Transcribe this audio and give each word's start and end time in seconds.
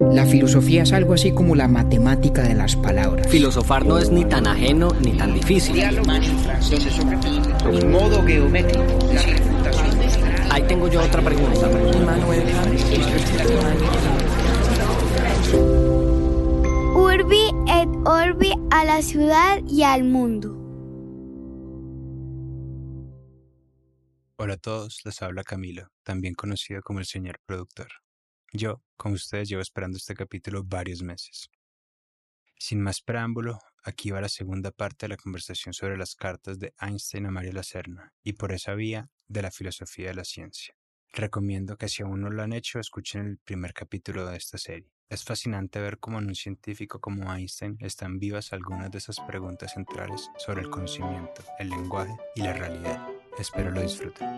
La 0.00 0.24
filosofía 0.24 0.82
es 0.82 0.92
algo 0.94 1.12
así 1.12 1.32
como 1.32 1.54
la 1.54 1.68
matemática 1.68 2.42
de 2.42 2.54
las 2.54 2.74
palabras. 2.74 3.28
Filosofar 3.28 3.84
no 3.84 3.98
es 3.98 4.10
ni 4.10 4.24
tan 4.24 4.46
ajeno 4.46 4.88
ni 5.04 5.12
tan 5.12 5.34
difícil. 5.34 5.78
Un 7.70 7.90
modo 7.90 8.24
geométrico. 8.24 8.82
Ahí 10.50 10.62
tengo 10.62 10.88
yo 10.88 11.02
otra 11.02 11.22
pregunta. 11.22 11.68
Urbi 16.94 17.50
et 17.68 17.88
Orbi 18.06 18.52
a 18.70 18.84
la 18.86 19.02
ciudad 19.02 19.60
y 19.68 19.82
al 19.82 20.04
mundo. 20.04 20.56
Hola 24.38 24.54
a 24.54 24.56
todos, 24.56 25.02
les 25.04 25.20
habla 25.20 25.44
Camilo, 25.44 25.92
también 26.02 26.32
conocido 26.32 26.80
como 26.80 27.00
el 27.00 27.04
señor 27.04 27.38
productor. 27.44 27.99
Yo, 28.52 28.82
como 28.96 29.14
ustedes, 29.14 29.48
llevo 29.48 29.62
esperando 29.62 29.96
este 29.96 30.14
capítulo 30.14 30.64
varios 30.64 31.02
meses. 31.02 31.50
Sin 32.58 32.80
más 32.82 33.00
preámbulo, 33.00 33.58
aquí 33.84 34.10
va 34.10 34.20
la 34.20 34.28
segunda 34.28 34.70
parte 34.72 35.06
de 35.06 35.10
la 35.10 35.16
conversación 35.16 35.72
sobre 35.72 35.96
las 35.96 36.14
cartas 36.14 36.58
de 36.58 36.74
Einstein 36.80 37.26
a 37.26 37.30
Mario 37.30 37.52
Lacerna 37.52 38.12
y 38.22 38.34
por 38.34 38.52
esa 38.52 38.74
vía 38.74 39.08
de 39.28 39.42
la 39.42 39.50
filosofía 39.50 40.08
de 40.08 40.14
la 40.14 40.24
ciencia. 40.24 40.74
Recomiendo 41.12 41.76
que 41.76 41.88
si 41.88 42.02
aún 42.02 42.20
no 42.20 42.30
lo 42.30 42.42
han 42.42 42.52
hecho, 42.52 42.78
escuchen 42.78 43.26
el 43.26 43.38
primer 43.38 43.72
capítulo 43.72 44.26
de 44.26 44.36
esta 44.36 44.58
serie. 44.58 44.92
Es 45.08 45.24
fascinante 45.24 45.80
ver 45.80 45.98
cómo 45.98 46.18
en 46.18 46.26
un 46.26 46.34
científico 46.34 47.00
como 47.00 47.32
Einstein 47.32 47.76
están 47.80 48.18
vivas 48.18 48.52
algunas 48.52 48.90
de 48.90 48.98
esas 48.98 49.18
preguntas 49.20 49.72
centrales 49.72 50.28
sobre 50.38 50.62
el 50.62 50.70
conocimiento, 50.70 51.42
el 51.58 51.70
lenguaje 51.70 52.14
y 52.34 52.42
la 52.42 52.52
realidad. 52.52 53.08
Espero 53.38 53.70
lo 53.70 53.80
disfruten. 53.80 54.28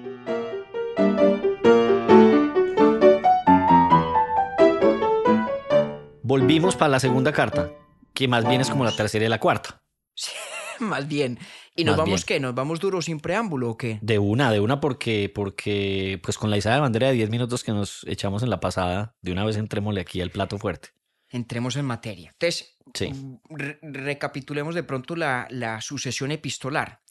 Volvimos 6.32 6.76
para 6.76 6.88
la 6.88 6.98
segunda 6.98 7.30
carta, 7.30 7.70
que 8.14 8.26
más 8.26 8.48
bien 8.48 8.62
es 8.62 8.70
como 8.70 8.86
la 8.86 8.96
tercera 8.96 9.26
y 9.26 9.28
la 9.28 9.38
cuarta. 9.38 9.82
Más 10.80 11.06
bien. 11.06 11.38
¿Y 11.76 11.84
nos 11.84 11.92
Más 11.92 11.98
vamos 12.06 12.20
bien. 12.20 12.26
qué? 12.26 12.40
¿Nos 12.40 12.54
vamos 12.54 12.80
duros 12.80 13.04
sin 13.04 13.20
preámbulo 13.20 13.68
o 13.68 13.76
qué? 13.76 13.98
De 14.00 14.18
una, 14.18 14.50
de 14.50 14.58
una, 14.58 14.80
porque, 14.80 15.30
porque 15.32 16.18
pues 16.22 16.38
con 16.38 16.48
la 16.48 16.56
izada 16.56 16.76
de 16.76 16.80
bandera 16.80 17.08
de 17.08 17.12
10 17.12 17.28
minutos 17.28 17.62
que 17.62 17.72
nos 17.72 18.02
echamos 18.08 18.42
en 18.42 18.48
la 18.48 18.60
pasada, 18.60 19.14
de 19.20 19.30
una 19.32 19.44
vez 19.44 19.58
entrémosle 19.58 20.00
aquí 20.00 20.22
al 20.22 20.30
plato 20.30 20.56
fuerte. 20.56 20.88
Entremos 21.28 21.76
en 21.76 21.84
materia. 21.84 22.30
Entonces, 22.30 22.78
Sí. 22.94 23.12
re- 23.50 23.78
recapitulemos 23.82 24.74
de 24.74 24.84
pronto 24.84 25.14
la, 25.14 25.46
la 25.50 25.82
sucesión 25.82 26.32
epistolar. 26.32 27.02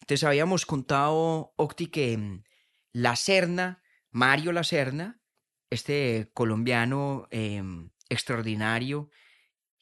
Entonces, 0.00 0.22
habíamos 0.22 0.64
contado, 0.64 1.54
Octi, 1.56 1.88
que 1.88 2.16
mm, 2.16 2.44
La 2.92 3.16
Serna, 3.16 3.82
Mario 4.12 4.52
La 4.52 4.62
Serna, 4.62 5.20
este 5.70 6.30
colombiano 6.34 7.26
em, 7.32 7.90
extraordinario 8.10 9.08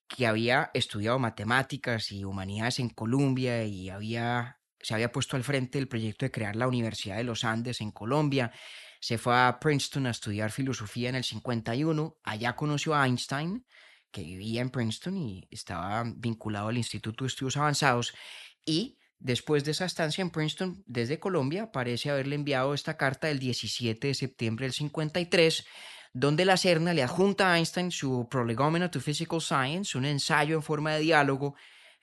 que 0.09 0.27
había 0.27 0.71
estudiado 0.73 1.19
matemáticas 1.19 2.13
y 2.13 2.25
humanidades 2.25 2.79
en 2.79 2.89
Colombia 2.89 3.65
y 3.65 3.91
había, 3.91 4.61
se 4.81 4.95
había 4.95 5.13
puesto 5.13 5.37
al 5.37 5.45
frente 5.45 5.79
del 5.79 5.89
proyecto 5.89 6.25
de 6.25 6.31
crear 6.31 6.57
la 6.57 6.69
Universidad 6.69 7.17
de 7.17 7.25
los 7.25 7.45
Andes 7.45 7.81
en 7.81 7.91
Colombia. 7.91 8.53
Se 9.01 9.19
fue 9.19 9.37
a 9.37 9.59
Princeton 9.61 10.07
a 10.07 10.11
estudiar 10.11 10.51
filosofía 10.51 11.11
en 11.11 11.17
el 11.17 11.25
51. 11.25 12.19
Allá 12.25 12.57
conoció 12.57 12.95
a 12.95 13.07
Einstein, 13.07 13.67
que 14.11 14.23
vivía 14.23 14.63
en 14.63 14.71
Princeton 14.71 15.17
y 15.19 15.47
estaba 15.51 16.05
vinculado 16.17 16.69
al 16.69 16.79
Instituto 16.79 17.25
de 17.25 17.29
Estudios 17.29 17.59
Avanzados. 17.59 18.15
Y 18.65 18.99
después 19.19 19.65
de 19.65 19.73
esa 19.73 19.85
estancia 19.85 20.23
en 20.23 20.31
Princeton, 20.31 20.83
desde 20.87 21.21
Colombia, 21.21 21.71
parece 21.71 22.11
haberle 22.11 22.35
enviado 22.35 22.73
esta 22.73 22.97
carta 22.97 23.29
del 23.29 23.39
17 23.39 24.09
de 24.09 24.15
septiembre 24.15 24.65
del 24.65 24.73
53, 24.73 25.67
donde 26.13 26.45
la 26.45 26.57
Serna 26.57 26.95
le 26.95 27.03
adjunta 27.03 27.53
a 27.53 27.59
Einstein 27.59 27.91
su 27.91 28.29
Prolegomena 28.31 28.91
to 28.91 29.01
Physical 29.01 29.41
Science, 29.41 29.97
un 29.97 30.05
ensayo 30.05 30.57
en 30.57 30.63
forma 30.63 30.95
de 30.95 31.01
diálogo 31.01 31.55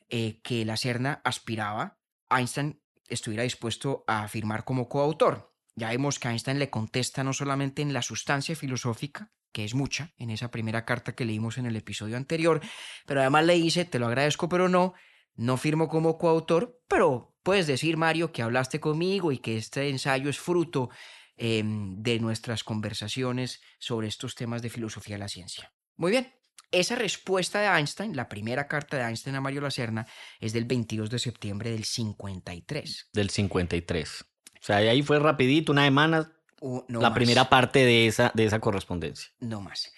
eh, 0.10 0.40
que 0.42 0.66
la 0.66 0.78
Serna 0.78 1.22
aspiraba. 1.24 1.98
Einstein 2.30 2.82
estuviera 3.08 3.44
dispuesto 3.44 4.04
a 4.08 4.28
firmar 4.28 4.64
como 4.64 4.88
coautor. 4.88 5.54
Ya 5.76 5.90
vemos 5.90 6.20
que 6.20 6.30
Einstein 6.30 6.60
le 6.60 6.70
contesta 6.70 7.24
no 7.24 7.34
solamente 7.34 7.82
en 7.82 7.94
la 7.94 8.02
sustancia 8.02 8.56
filosófica, 8.56 9.32
que 9.52 9.66
es 9.66 9.74
mucha, 9.74 10.14
en 10.18 10.30
esa 10.30 10.52
primera 10.52 10.86
carta 10.86 11.16
que 11.16 11.26
leímos 11.26 11.58
en 11.58 11.66
el 11.66 11.76
episodio 11.76 12.18
anterior, 12.18 12.62
pero 13.06 13.22
además 13.22 13.46
le 13.46 13.54
dice, 13.56 13.86
te 13.86 14.00
lo 14.00 14.08
agradezco, 14.08 14.50
pero 14.50 14.70
no, 14.70 14.94
no 15.36 15.58
firmo 15.58 15.88
como 15.88 16.18
coautor, 16.18 16.82
pero 16.88 17.36
puedes 17.44 17.68
decir, 17.68 17.98
Mario, 17.98 18.32
que 18.32 18.42
hablaste 18.42 18.80
conmigo 18.80 19.32
y 19.32 19.38
que 19.38 19.58
este 19.58 19.90
ensayo 19.90 20.30
es 20.30 20.40
fruto 20.40 20.90
em, 21.38 22.02
de 22.02 22.20
nuestras 22.20 22.64
conversaciones 22.64 23.62
sobre 23.80 24.08
estos 24.08 24.36
temas 24.36 24.62
de 24.62 24.70
filosofía 24.70 25.16
de 25.16 25.20
la 25.20 25.28
ciencia. 25.28 25.74
Muy 25.98 26.12
bien. 26.12 26.34
Esa 26.72 26.96
respuesta 26.96 27.62
de 27.62 27.68
Einstein, 27.68 28.16
la 28.16 28.28
primera 28.28 28.68
carta 28.68 28.98
de 28.98 29.04
Einstein 29.04 29.36
a 29.36 29.42
Mario 29.42 29.62
Lacerna, 29.62 30.08
es 30.40 30.52
del 30.52 30.66
22 30.66 31.10
de 31.10 31.20
septiembre 31.20 31.72
del 31.72 31.86
53. 31.86 33.10
Del 33.14 33.30
53. 33.30 34.22
O 34.22 34.26
sea, 34.66 34.78
ahí 34.78 35.02
fue 35.04 35.20
rapidito, 35.20 35.72
una 35.72 35.84
semana, 35.86 36.34
no 36.62 37.00
la 37.02 37.10
más, 37.10 37.16
primera 37.18 37.50
parte 37.50 37.80
de 37.86 38.08
esa, 38.08 38.32
de 38.34 38.46
esa 38.46 38.60
correspondencia. 38.60 39.30
No 39.40 39.62
más. 39.62 39.92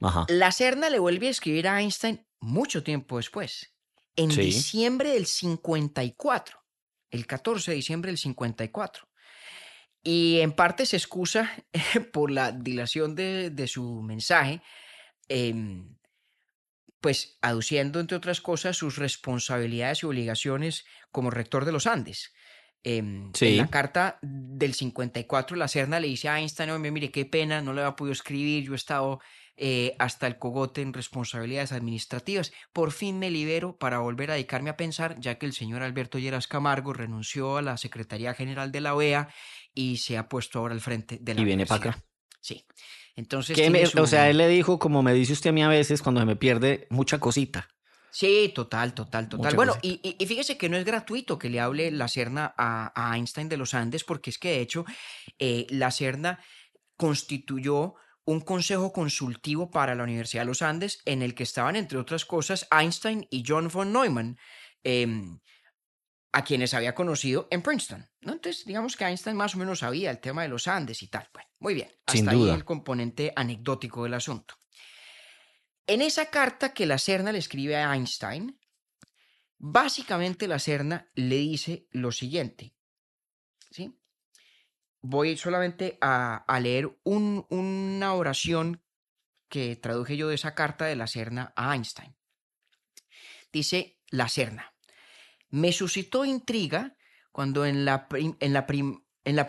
Ajá. 0.00 0.26
La 0.28 0.52
Serna 0.52 0.90
le 0.90 0.98
vuelve 0.98 1.28
a 1.28 1.30
escribir 1.30 1.66
a 1.66 1.80
Einstein 1.80 2.26
mucho 2.40 2.82
tiempo 2.82 3.16
después, 3.16 3.72
en 4.16 4.30
Sí. 4.30 4.42
diciembre 4.42 5.10
del 5.12 5.26
54, 5.26 6.58
el 7.10 7.26
14 7.26 7.70
de 7.70 7.76
diciembre 7.76 8.10
del 8.10 8.18
54. 8.18 9.08
Y 10.04 10.40
en 10.40 10.52
parte 10.52 10.86
se 10.86 10.96
excusa 10.96 11.50
por 12.12 12.30
la 12.30 12.52
dilación 12.52 13.14
de, 13.14 13.50
de 13.50 13.68
su 13.68 14.02
mensaje, 14.02 14.62
em, 15.28 15.96
pues 17.00 17.38
aduciendo, 17.42 18.00
entre 18.00 18.16
otras 18.16 18.40
cosas, 18.40 18.76
sus 18.76 18.96
responsabilidades 18.96 20.02
y 20.02 20.06
obligaciones 20.06 20.84
como 21.10 21.30
rector 21.30 21.64
de 21.64 21.72
los 21.72 21.86
Andes. 21.86 22.32
Em, 22.84 23.30
En 23.40 23.56
la 23.58 23.68
carta 23.68 24.18
del 24.22 24.74
54, 24.74 25.56
la 25.56 25.68
Serna 25.68 26.00
le 26.00 26.08
dice 26.08 26.28
a 26.28 26.38
Einstein, 26.38 26.70
"Hombre, 26.70 26.90
mire, 26.90 27.10
qué 27.12 27.24
pena, 27.24 27.60
no 27.62 27.72
le 27.72 27.82
había 27.82 27.96
podido 27.96 28.12
escribir, 28.12 28.64
yo 28.64 28.72
he 28.72 28.76
estado 28.76 29.20
eh, 29.56 29.94
hasta 29.98 30.26
el 30.26 30.38
cogote 30.38 30.80
en 30.80 30.94
responsabilidades 30.94 31.72
administrativas. 31.72 32.52
Por 32.72 32.90
fin 32.90 33.18
me 33.18 33.30
libero 33.30 33.76
para 33.76 33.98
volver 33.98 34.30
a 34.30 34.34
dedicarme 34.34 34.70
a 34.70 34.76
pensar, 34.78 35.20
ya 35.20 35.38
que 35.38 35.44
el 35.46 35.52
señor 35.52 35.82
Alberto 35.82 36.18
Lleras 36.18 36.48
Camargo 36.48 36.94
renunció 36.94 37.58
a 37.58 37.62
la 37.62 37.76
Secretaría 37.76 38.32
General 38.34 38.72
de 38.72 38.80
la 38.80 38.94
OEA 38.94 39.28
y 39.74 39.96
se 39.98 40.16
ha 40.18 40.28
puesto 40.28 40.58
ahora 40.58 40.74
al 40.74 40.80
frente 40.80 41.18
de 41.20 41.34
la 41.34 41.40
Y 41.40 41.44
viene 41.44 41.66
para 41.66 41.78
acá. 41.78 41.88
universidad". 41.90 42.08
Sí. 42.40 42.66
Entonces, 43.14 43.70
me- 43.70 43.86
su- 43.86 44.00
O 44.00 44.06
sea, 44.06 44.30
él 44.30 44.38
le 44.38 44.48
dijo, 44.48 44.78
como 44.78 45.02
me 45.02 45.12
dice 45.12 45.32
usted 45.34 45.50
a 45.50 45.52
mí 45.52 45.62
a 45.62 45.68
veces, 45.68 46.00
cuando 46.02 46.20
se 46.20 46.26
me 46.26 46.36
pierde 46.36 46.86
mucha 46.90 47.18
cosita. 47.20 47.68
Sí, 48.10 48.52
total, 48.54 48.92
total, 48.94 49.28
total. 49.28 49.44
Mucha 49.52 49.56
bueno, 49.56 49.76
y, 49.80 50.00
y- 50.02 50.16
y 50.18 50.26
fíjese 50.26 50.58
que 50.58 50.68
no 50.68 50.76
es 50.76 50.84
gratuito 50.84 51.38
que 51.38 51.48
le 51.48 51.60
hable 51.60 51.90
la 51.90 52.08
Serna 52.08 52.54
a, 52.58 52.92
a 52.94 53.16
Einstein 53.16 53.48
de 53.48 53.56
los 53.56 53.72
Andes, 53.74 54.04
porque 54.04 54.30
es 54.30 54.38
que 54.38 54.50
de 54.50 54.60
hecho 54.60 54.84
eh, 55.38 55.66
la 55.70 55.90
Serna 55.90 56.38
constituyó 56.96 57.94
un 58.24 58.40
consejo 58.40 58.92
consultivo 58.92 59.70
para 59.70 59.94
la 59.94 60.04
Universidad 60.04 60.42
de 60.42 60.46
los 60.46 60.62
Andes 60.62 61.00
en 61.04 61.22
el 61.22 61.34
que 61.34 61.42
estaban, 61.42 61.74
entre 61.76 61.98
otras 61.98 62.24
cosas, 62.24 62.68
Einstein 62.70 63.26
y 63.30 63.42
John 63.46 63.68
von 63.68 63.92
Neumann, 63.92 64.38
em, 64.84 65.40
a 66.32 66.44
quienes 66.44 66.72
había 66.74 66.94
conocido 66.94 67.46
en 67.50 67.62
Princeton. 67.62 68.08
¿no? 68.22 68.32
Entonces, 68.32 68.64
digamos 68.64 68.96
que 68.96 69.04
Einstein 69.04 69.36
más 69.36 69.54
o 69.54 69.58
menos 69.58 69.80
sabía 69.80 70.10
el 70.10 70.20
tema 70.20 70.42
de 70.42 70.48
los 70.48 70.66
Andes 70.66 71.02
y 71.02 71.08
tal. 71.08 71.28
Bueno, 71.32 71.48
muy 71.58 71.74
bien. 71.74 71.88
Hasta 72.06 72.12
Sin 72.12 72.28
ahí 72.28 72.48
el 72.48 72.64
componente 72.64 73.32
anecdótico 73.36 74.04
del 74.04 74.14
asunto. 74.14 74.54
En 75.86 76.00
esa 76.00 76.26
carta 76.30 76.72
que 76.72 76.86
la 76.86 76.96
Serna 76.98 77.32
le 77.32 77.38
escribe 77.38 77.76
a 77.76 77.94
Einstein, 77.94 78.58
básicamente 79.58 80.48
la 80.48 80.58
Serna 80.58 81.10
le 81.14 81.36
dice 81.36 81.86
lo 81.90 82.12
siguiente. 82.12 82.74
¿sí? 83.70 83.98
Voy 85.00 85.36
solamente 85.36 85.98
a, 86.00 86.36
a 86.36 86.60
leer 86.60 86.88
un- 87.02 87.46
una 87.50 88.14
oración 88.14 88.82
que 89.48 89.76
traduje 89.76 90.16
yo 90.16 90.28
de 90.28 90.36
esa 90.36 90.54
carta 90.54 90.86
de 90.86 90.96
la 90.96 91.06
Serna 91.06 91.52
a 91.56 91.74
Einstein. 91.74 92.16
Dice 93.52 93.98
la 94.08 94.28
Serna. 94.28 94.71
Me 95.52 95.70
suscitó 95.70 96.24
intriga 96.24 96.96
cuando 97.30 97.66
en 97.66 97.84
la, 97.84 98.08
prim- 98.08 98.36
en 98.40 98.54
la, 98.54 98.66
prim- 98.66 99.04
en 99.22 99.36
la. 99.36 99.46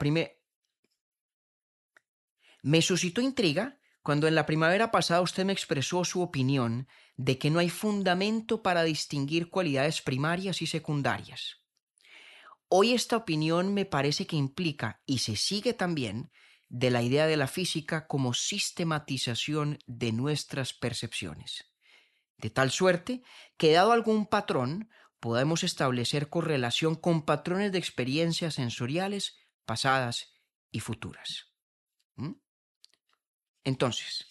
Me 2.62 2.82
suscitó 2.82 3.22
intriga 3.22 3.80
cuando 4.02 4.28
en 4.28 4.36
la 4.36 4.46
primavera 4.46 4.92
pasada 4.92 5.22
usted 5.22 5.46
me 5.46 5.54
expresó 5.54 6.04
su 6.04 6.22
opinión 6.22 6.90
de 7.16 7.38
que 7.38 7.50
no 7.50 7.60
hay 7.60 7.70
fundamento 7.70 8.62
para 8.62 8.84
distinguir 8.84 9.50
cualidades 9.50 10.02
primarias 10.02 10.62
y 10.62 10.68
secundarias. 10.68 11.62
Hoy 12.68 12.94
esta 12.94 13.16
opinión 13.16 13.74
me 13.74 13.86
parece 13.86 14.28
que 14.28 14.36
implica, 14.36 15.02
y 15.06 15.20
se 15.20 15.38
sigue 15.38 15.74
también, 15.74 16.32
de 16.68 16.92
la 16.92 17.02
idea 17.02 17.28
de 17.28 17.38
la 17.38 17.48
física 17.48 18.08
como 18.08 18.34
sistematización 18.34 19.80
de 19.86 20.12
nuestras 20.12 20.74
percepciones. 20.74 21.72
De 22.38 22.50
tal 22.50 22.72
suerte 22.72 23.24
que 23.56 23.72
dado 23.72 23.94
algún 23.94 24.26
patrón, 24.26 24.90
podemos 25.24 25.64
establecer 25.64 26.28
correlación 26.28 26.96
con 26.96 27.22
patrones 27.22 27.72
de 27.72 27.78
experiencias 27.78 28.56
sensoriales 28.56 29.38
pasadas 29.64 30.34
y 30.70 30.82
futuras. 30.82 31.54
¿Mm? 32.16 32.34
Entonces, 33.64 34.26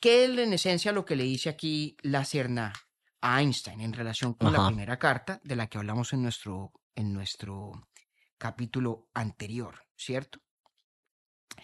¿qué 0.00 0.08
¿Qué 0.08 0.24
es 0.24 0.38
en 0.38 0.54
esencia 0.54 0.92
lo 0.92 1.04
que 1.04 1.16
le 1.16 1.24
dice 1.24 1.50
aquí 1.50 1.98
la 2.00 2.24
Serna 2.24 2.72
a 3.20 3.42
Einstein 3.42 3.82
en 3.82 3.92
relación 3.92 4.32
con 4.32 4.54
la 4.54 4.66
primera 4.66 4.98
carta 4.98 5.38
de 5.44 5.54
la 5.54 5.66
que 5.66 5.76
hablamos 5.76 6.14
en 6.14 6.22
nuestro, 6.22 6.72
en 6.94 7.12
nuestro 7.12 7.86
capítulo 8.38 9.10
anterior, 9.12 9.84
¿cierto? 9.96 10.40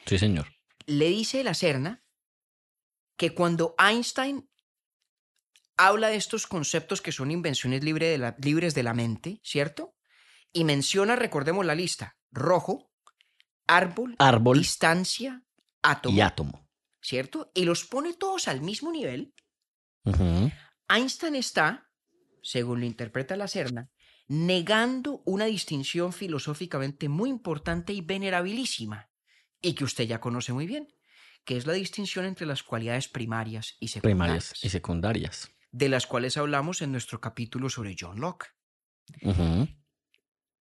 Sí, 0.04 0.18
señor. 0.18 0.54
Le 0.84 1.08
dice 1.08 1.42
la 1.42 1.54
Serna 1.54 2.04
que 3.16 3.34
cuando 3.34 3.74
Einstein 3.78 4.51
habla 5.76 6.08
de 6.08 6.16
estos 6.16 6.46
conceptos 6.46 7.00
que 7.00 7.12
son 7.12 7.30
invenciones 7.30 7.82
libre 7.82 8.06
de 8.08 8.18
la- 8.18 8.36
libres 8.42 8.74
de 8.74 8.82
la 8.82 8.94
mente, 8.94 9.40
¿cierto? 9.42 9.94
Y 10.52 10.64
menciona, 10.64 11.16
recordemos 11.16 11.64
la 11.64 11.74
lista, 11.74 12.16
rojo, 12.30 12.90
árbol, 13.66 14.16
Árbol 14.18 14.58
distancia, 14.58 15.42
átomo, 15.82 16.16
y 16.16 16.20
átomo. 16.20 16.68
¿cierto? 17.00 17.50
Y 17.54 17.64
los 17.64 17.84
pone 17.84 18.12
todos 18.14 18.46
al 18.48 18.60
mismo 18.60 18.92
nivel. 18.92 19.34
Einstein 20.88 21.34
está, 21.36 21.88
según 22.42 22.80
lo 22.80 22.86
interpreta 22.86 23.36
la 23.36 23.48
Serna, 23.48 23.90
negando 24.28 25.22
una 25.24 25.46
distinción 25.46 26.12
filosóficamente 26.12 27.08
muy 27.08 27.30
importante 27.30 27.92
y 27.92 28.00
venerabilísima, 28.02 29.08
y 29.60 29.74
que 29.74 29.84
usted 29.84 30.04
ya 30.04 30.20
conoce 30.20 30.52
muy 30.52 30.66
bien, 30.66 30.88
que 31.44 31.56
es 31.56 31.66
la 31.66 31.72
distinción 31.72 32.24
entre 32.24 32.46
las 32.46 32.62
cualidades 32.62 33.08
primarias 33.08 33.74
y 33.80 33.88
secundarias, 33.88 34.50
Primarias 34.50 34.64
y 34.64 34.68
secundarias. 34.68 35.50
De 35.72 35.88
las 35.88 36.06
cuales 36.06 36.36
hablamos 36.36 36.82
en 36.82 36.92
nuestro 36.92 37.20
capítulo 37.20 37.68
sobre 37.70 37.96
John 37.98 38.20
Locke. 38.20 38.54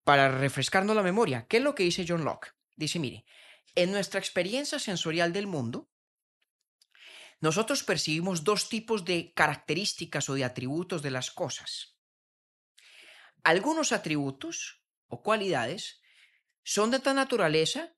Para 0.04 0.30
refrescarnos 0.30 0.96
la 0.96 1.02
memoria, 1.02 1.46
¿qué 1.46 1.58
es 1.58 1.62
lo 1.62 1.74
que 1.74 1.82
dice 1.82 2.06
John 2.08 2.24
Locke? 2.24 2.54
Dice, 2.76 2.98
mire, 2.98 3.26
en 3.74 3.90
nuestra 3.90 4.18
experiencia 4.18 4.78
sensorial 4.78 5.32
del 5.32 5.46
mundo, 5.46 5.90
nosotros 7.40 7.82
percibimos 7.82 8.44
dos 8.44 8.68
tipos 8.68 9.04
de 9.04 9.32
características 9.34 10.28
o 10.28 10.34
de 10.34 10.44
atributos 10.44 11.02
de 11.02 11.10
las 11.10 11.30
cosas. 11.30 11.98
Algunos 13.42 13.92
atributos 13.92 14.84
o 15.08 15.22
cualidades 15.22 16.02
son 16.62 16.90
de 16.90 17.00
tal 17.00 17.16
naturaleza 17.16 17.96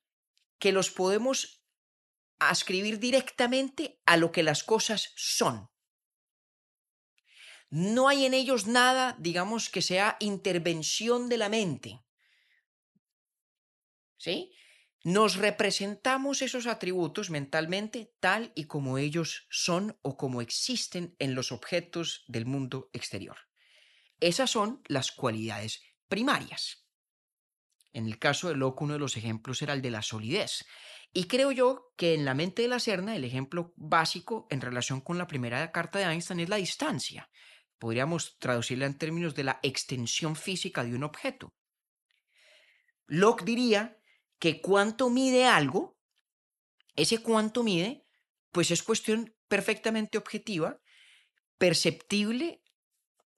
que 0.59 0.73
los 0.73 0.91
podemos 0.91 1.65
ascribir 2.39 2.99
directamente 2.99 4.01
a 4.07 4.17
lo 4.17 4.33
que 4.33 4.43
las 4.43 4.63
cosas 4.63 5.13
son. 5.17 5.72
No 7.73 8.07
hay 8.09 8.27
en 8.27 8.35
ellos 8.35 8.67
nada, 8.67 9.17
digamos, 9.19 9.71
que 9.71 9.81
sea 9.81 10.19
intervención 10.21 11.31
de 11.31 11.39
la 11.39 11.49
mente. 11.49 12.05
¿Sí? 14.19 14.53
Nos 15.05 15.37
representamos 15.37 16.43
esos 16.43 16.67
atributos 16.67 17.31
mentalmente 17.31 18.13
tal 18.21 18.53
y 18.55 18.65
como 18.65 18.99
ellos 18.99 19.47
son 19.49 19.99
o 20.03 20.19
como 20.19 20.43
existen 20.43 21.17
en 21.19 21.35
los 21.35 21.51
objetos 21.51 22.25
del 22.29 22.45
mundo 22.45 22.91
exterior. 22.93 23.39
Esas 24.21 24.51
son 24.51 24.83
las 24.87 25.11
cualidades 25.11 25.83
primarias. 26.09 26.87
En 27.95 28.05
el 28.05 28.19
caso 28.19 28.51
de 28.51 28.57
Locke, 28.57 28.83
uno 28.83 28.93
de 28.93 28.99
los 28.99 29.17
ejemplos 29.17 29.63
era 29.63 29.73
el 29.73 29.81
de 29.81 29.93
la 29.93 30.03
solidez. 30.03 30.67
Y 31.15 31.25
creo 31.25 31.53
yo 31.53 31.95
que 31.97 32.13
en 32.13 32.27
la 32.27 32.35
mente 32.35 32.61
de 32.61 32.69
la 32.69 32.81
Serna, 32.81 33.17
el 33.17 33.25
ejemplo 33.25 33.73
básico 33.77 34.47
en 34.51 34.61
relación 34.61 35.01
con 35.01 35.17
la 35.17 35.27
primera 35.27 35.73
carta 35.73 35.99
de 35.99 36.05
Einstein 36.05 36.41
es 36.41 36.51
la 36.51 36.57
distancia. 36.57 37.31
Podríamos 37.83 38.39
traducirla 38.39 38.87
en 38.87 38.97
términos 38.97 39.35
de 39.35 39.43
la 39.43 39.59
extensión 39.61 40.37
física 40.37 40.85
de 40.85 40.95
un 40.95 41.03
objeto. 41.03 41.53
Locke 43.09 43.45
diría 43.45 43.99
que 44.39 44.61
cuánto 44.61 45.11
mide 45.11 45.47
algo, 45.47 45.99
ese 46.95 47.19
cuánto 47.25 47.65
mide, 47.65 48.07
pues 48.53 48.71
es 48.71 48.85
cuestión 48.85 49.35
perfectamente 49.49 50.17
objetiva, 50.17 50.81
perceptible 51.59 52.63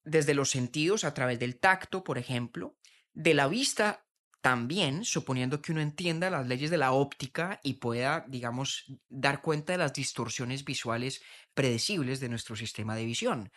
desde 0.02 0.34
los 0.34 0.50
sentidos 0.50 1.04
a 1.04 1.14
través 1.14 1.38
del 1.38 1.58
tacto, 1.58 2.04
por 2.04 2.18
ejemplo, 2.18 2.76
de 3.14 3.32
la 3.32 3.48
vista 3.48 4.06
también, 4.42 5.06
suponiendo 5.06 5.62
que 5.62 5.72
uno 5.72 5.80
entienda 5.80 6.28
las 6.28 6.46
leyes 6.46 6.70
de 6.70 6.76
la 6.76 6.92
óptica 6.92 7.60
y 7.62 7.74
pueda, 7.74 8.26
digamos, 8.28 8.84
dar 9.08 9.40
cuenta 9.40 9.72
de 9.72 9.78
las 9.78 9.94
distorsiones 9.94 10.66
visuales 10.66 11.22
predecibles 11.54 12.20
de 12.20 12.28
nuestro 12.28 12.56
sistema 12.56 12.94
de 12.94 13.06
visión. 13.06 13.50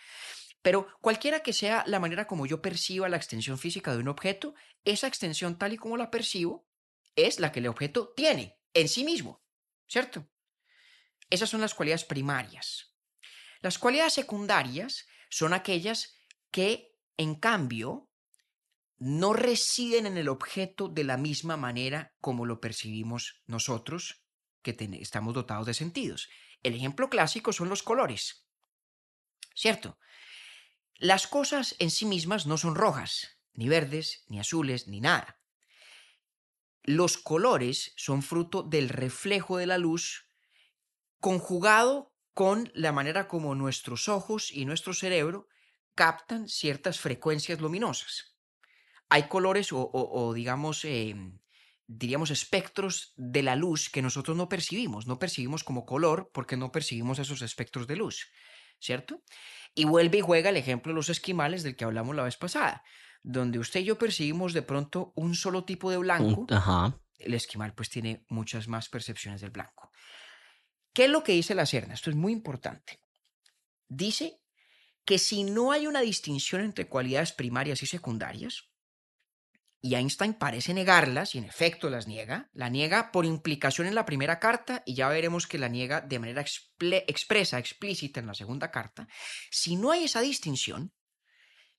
Pero 0.61 0.87
cualquiera 1.01 1.41
que 1.41 1.53
sea 1.53 1.83
la 1.87 1.99
manera 1.99 2.27
como 2.27 2.45
yo 2.45 2.61
perciba 2.61 3.09
la 3.09 3.17
extensión 3.17 3.57
física 3.57 3.93
de 3.93 3.99
un 3.99 4.07
objeto, 4.07 4.55
esa 4.83 5.07
extensión 5.07 5.57
tal 5.57 5.73
y 5.73 5.77
como 5.77 5.97
la 5.97 6.11
percibo 6.11 6.67
es 7.15 7.39
la 7.39 7.51
que 7.51 7.59
el 7.59 7.67
objeto 7.67 8.13
tiene 8.15 8.59
en 8.73 8.87
sí 8.87 9.03
mismo, 9.03 9.43
¿cierto? 9.87 10.29
Esas 11.29 11.49
son 11.49 11.61
las 11.61 11.73
cualidades 11.73 12.05
primarias. 12.05 12.95
Las 13.61 13.79
cualidades 13.79 14.13
secundarias 14.13 15.07
son 15.29 15.53
aquellas 15.53 16.15
que, 16.51 16.95
en 17.17 17.35
cambio, 17.35 18.09
no 18.97 19.33
residen 19.33 20.05
en 20.05 20.17
el 20.17 20.29
objeto 20.29 20.89
de 20.89 21.03
la 21.03 21.17
misma 21.17 21.57
manera 21.57 22.15
como 22.19 22.45
lo 22.45 22.59
percibimos 22.59 23.41
nosotros, 23.45 24.23
que 24.61 24.75
estamos 24.99 25.33
dotados 25.33 25.65
de 25.65 25.73
sentidos. 25.73 26.29
El 26.63 26.75
ejemplo 26.75 27.09
clásico 27.09 27.53
son 27.53 27.69
los 27.69 27.83
colores, 27.83 28.47
¿cierto? 29.53 29.97
Las 30.99 31.27
cosas 31.27 31.75
en 31.79 31.91
sí 31.91 32.05
mismas 32.05 32.47
no 32.47 32.57
son 32.57 32.75
rojas, 32.75 33.37
ni 33.53 33.69
verdes, 33.69 34.23
ni 34.27 34.39
azules, 34.39 34.87
ni 34.87 35.01
nada. 35.01 35.39
Los 36.83 37.17
colores 37.17 37.93
son 37.97 38.23
fruto 38.23 38.63
del 38.63 38.89
reflejo 38.89 39.57
de 39.57 39.67
la 39.67 39.77
luz 39.77 40.25
conjugado 41.19 42.13
con 42.33 42.71
la 42.73 42.91
manera 42.91 43.27
como 43.27 43.55
nuestros 43.55 44.07
ojos 44.07 44.51
y 44.51 44.65
nuestro 44.65 44.93
cerebro 44.93 45.47
captan 45.95 46.47
ciertas 46.47 46.99
frecuencias 46.99 47.59
luminosas. 47.59 48.37
Hay 49.09 49.27
colores 49.27 49.69
o, 49.71 50.33
digamos, 50.35 50.85
eh, 50.85 51.15
diríamos, 51.87 52.29
espectros 52.29 53.13
de 53.15 53.41
la 53.41 53.55
luz 53.55 53.89
que 53.89 54.01
nosotros 54.01 54.37
no 54.37 54.49
percibimos. 54.49 55.07
No 55.07 55.17
percibimos 55.17 55.63
como 55.63 55.85
color 55.85 56.29
porque 56.33 56.57
no 56.57 56.71
percibimos 56.71 57.19
esos 57.19 57.41
espectros 57.41 57.87
de 57.87 57.95
luz, 57.95 58.27
¿cierto? 58.79 59.23
Y 59.77 59.85
vuelve 59.85 60.17
y 60.17 60.21
juega 60.21 60.49
el 60.49 60.57
ejemplo 60.57 60.91
de 60.91 60.95
los 60.95 61.09
esquimales 61.09 61.61
del 61.61 61.75
que 61.75 61.85
hablamos 61.85 62.15
la 62.15 62.23
vez 62.23 62.35
pasada, 62.35 62.83
donde 63.21 63.59
usted 63.59 63.81
y 63.81 63.83
yo 63.83 63.99
percibimos 63.99 64.53
de 64.53 64.63
pronto 64.63 65.13
un 65.15 65.35
solo 65.35 65.65
tipo 65.65 65.91
de 65.91 65.97
blanco 65.97 66.47
Ajá. 66.49 66.99
el 67.19 67.35
esquimal 67.35 67.75
pues 67.75 67.91
tiene 67.91 68.25
muchas 68.27 68.67
más 68.67 68.89
percepciones 68.89 69.39
del 69.39 69.51
blanco. 69.51 69.91
¿Qué 70.93 71.05
es 71.05 71.11
lo 71.11 71.23
que 71.23 71.33
dice 71.33 71.53
la 71.53 71.67
Serna? 71.67 71.93
Esto 71.93 72.09
es 72.09 72.15
muy 72.15 72.33
importante. 72.33 73.03
Dice 73.87 74.41
que 75.05 75.19
si 75.19 75.43
no 75.43 75.71
hay 75.71 75.85
una 75.85 76.01
distinción 76.01 76.61
entre 76.61 76.87
cualidades 76.87 77.31
primarias 77.31 77.83
y 77.83 77.85
secundarias, 77.85 78.63
y 79.87 79.95
Einstein 79.95 80.33
parece 80.33 80.73
negarlas, 80.73 81.33
y 81.33 81.37
en 81.37 81.45
efecto 81.45 81.89
las 81.89 82.07
niega, 82.07 82.49
la 82.51 82.67
niega 82.67 83.09
por 83.13 83.25
implicación 83.25 83.87
en 83.87 83.95
la 83.95 84.05
primera 84.05 84.37
carta, 84.37 84.83
y 84.85 84.95
ya 84.95 85.07
veremos 85.07 85.47
que 85.47 85.57
la 85.57 85.69
niega 85.69 86.01
de 86.01 86.19
manera 86.19 86.41
expresa, 86.41 87.57
explícita 87.57 88.19
en 88.19 88.27
la 88.27 88.33
segunda 88.33 88.69
carta, 88.69 89.07
si 89.49 89.77
no 89.77 89.91
hay 89.91 90.03
esa 90.03 90.19
distinción, 90.19 90.91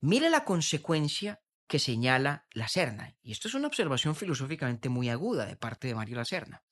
mire 0.01 0.31
la 0.31 0.45
consecuencia 0.45 1.43
que 1.67 1.79
señala 1.79 2.47
la 2.53 2.67
Serna, 2.67 3.15
y 3.21 3.33
esto 3.33 3.47
es 3.47 3.53
una 3.53 3.67
observación 3.67 4.17
filosóficamente 4.17 4.89
muy 4.89 5.11
aguda 5.11 5.45
de 5.45 5.57
parte 5.57 5.87
de 5.87 5.95
Mario 5.95 6.17
La 6.17 6.25
Serna. 6.25 6.63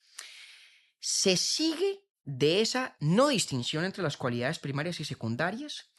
Se 1.00 1.36
sigue 1.36 2.00
de 2.24 2.62
esa 2.62 2.96
no 2.98 3.28
distinción 3.28 3.84
entre 3.84 4.02
las 4.02 4.16
cualidades 4.16 4.58
primarias 4.58 5.00
y 5.00 5.04
secundarias 5.04 5.90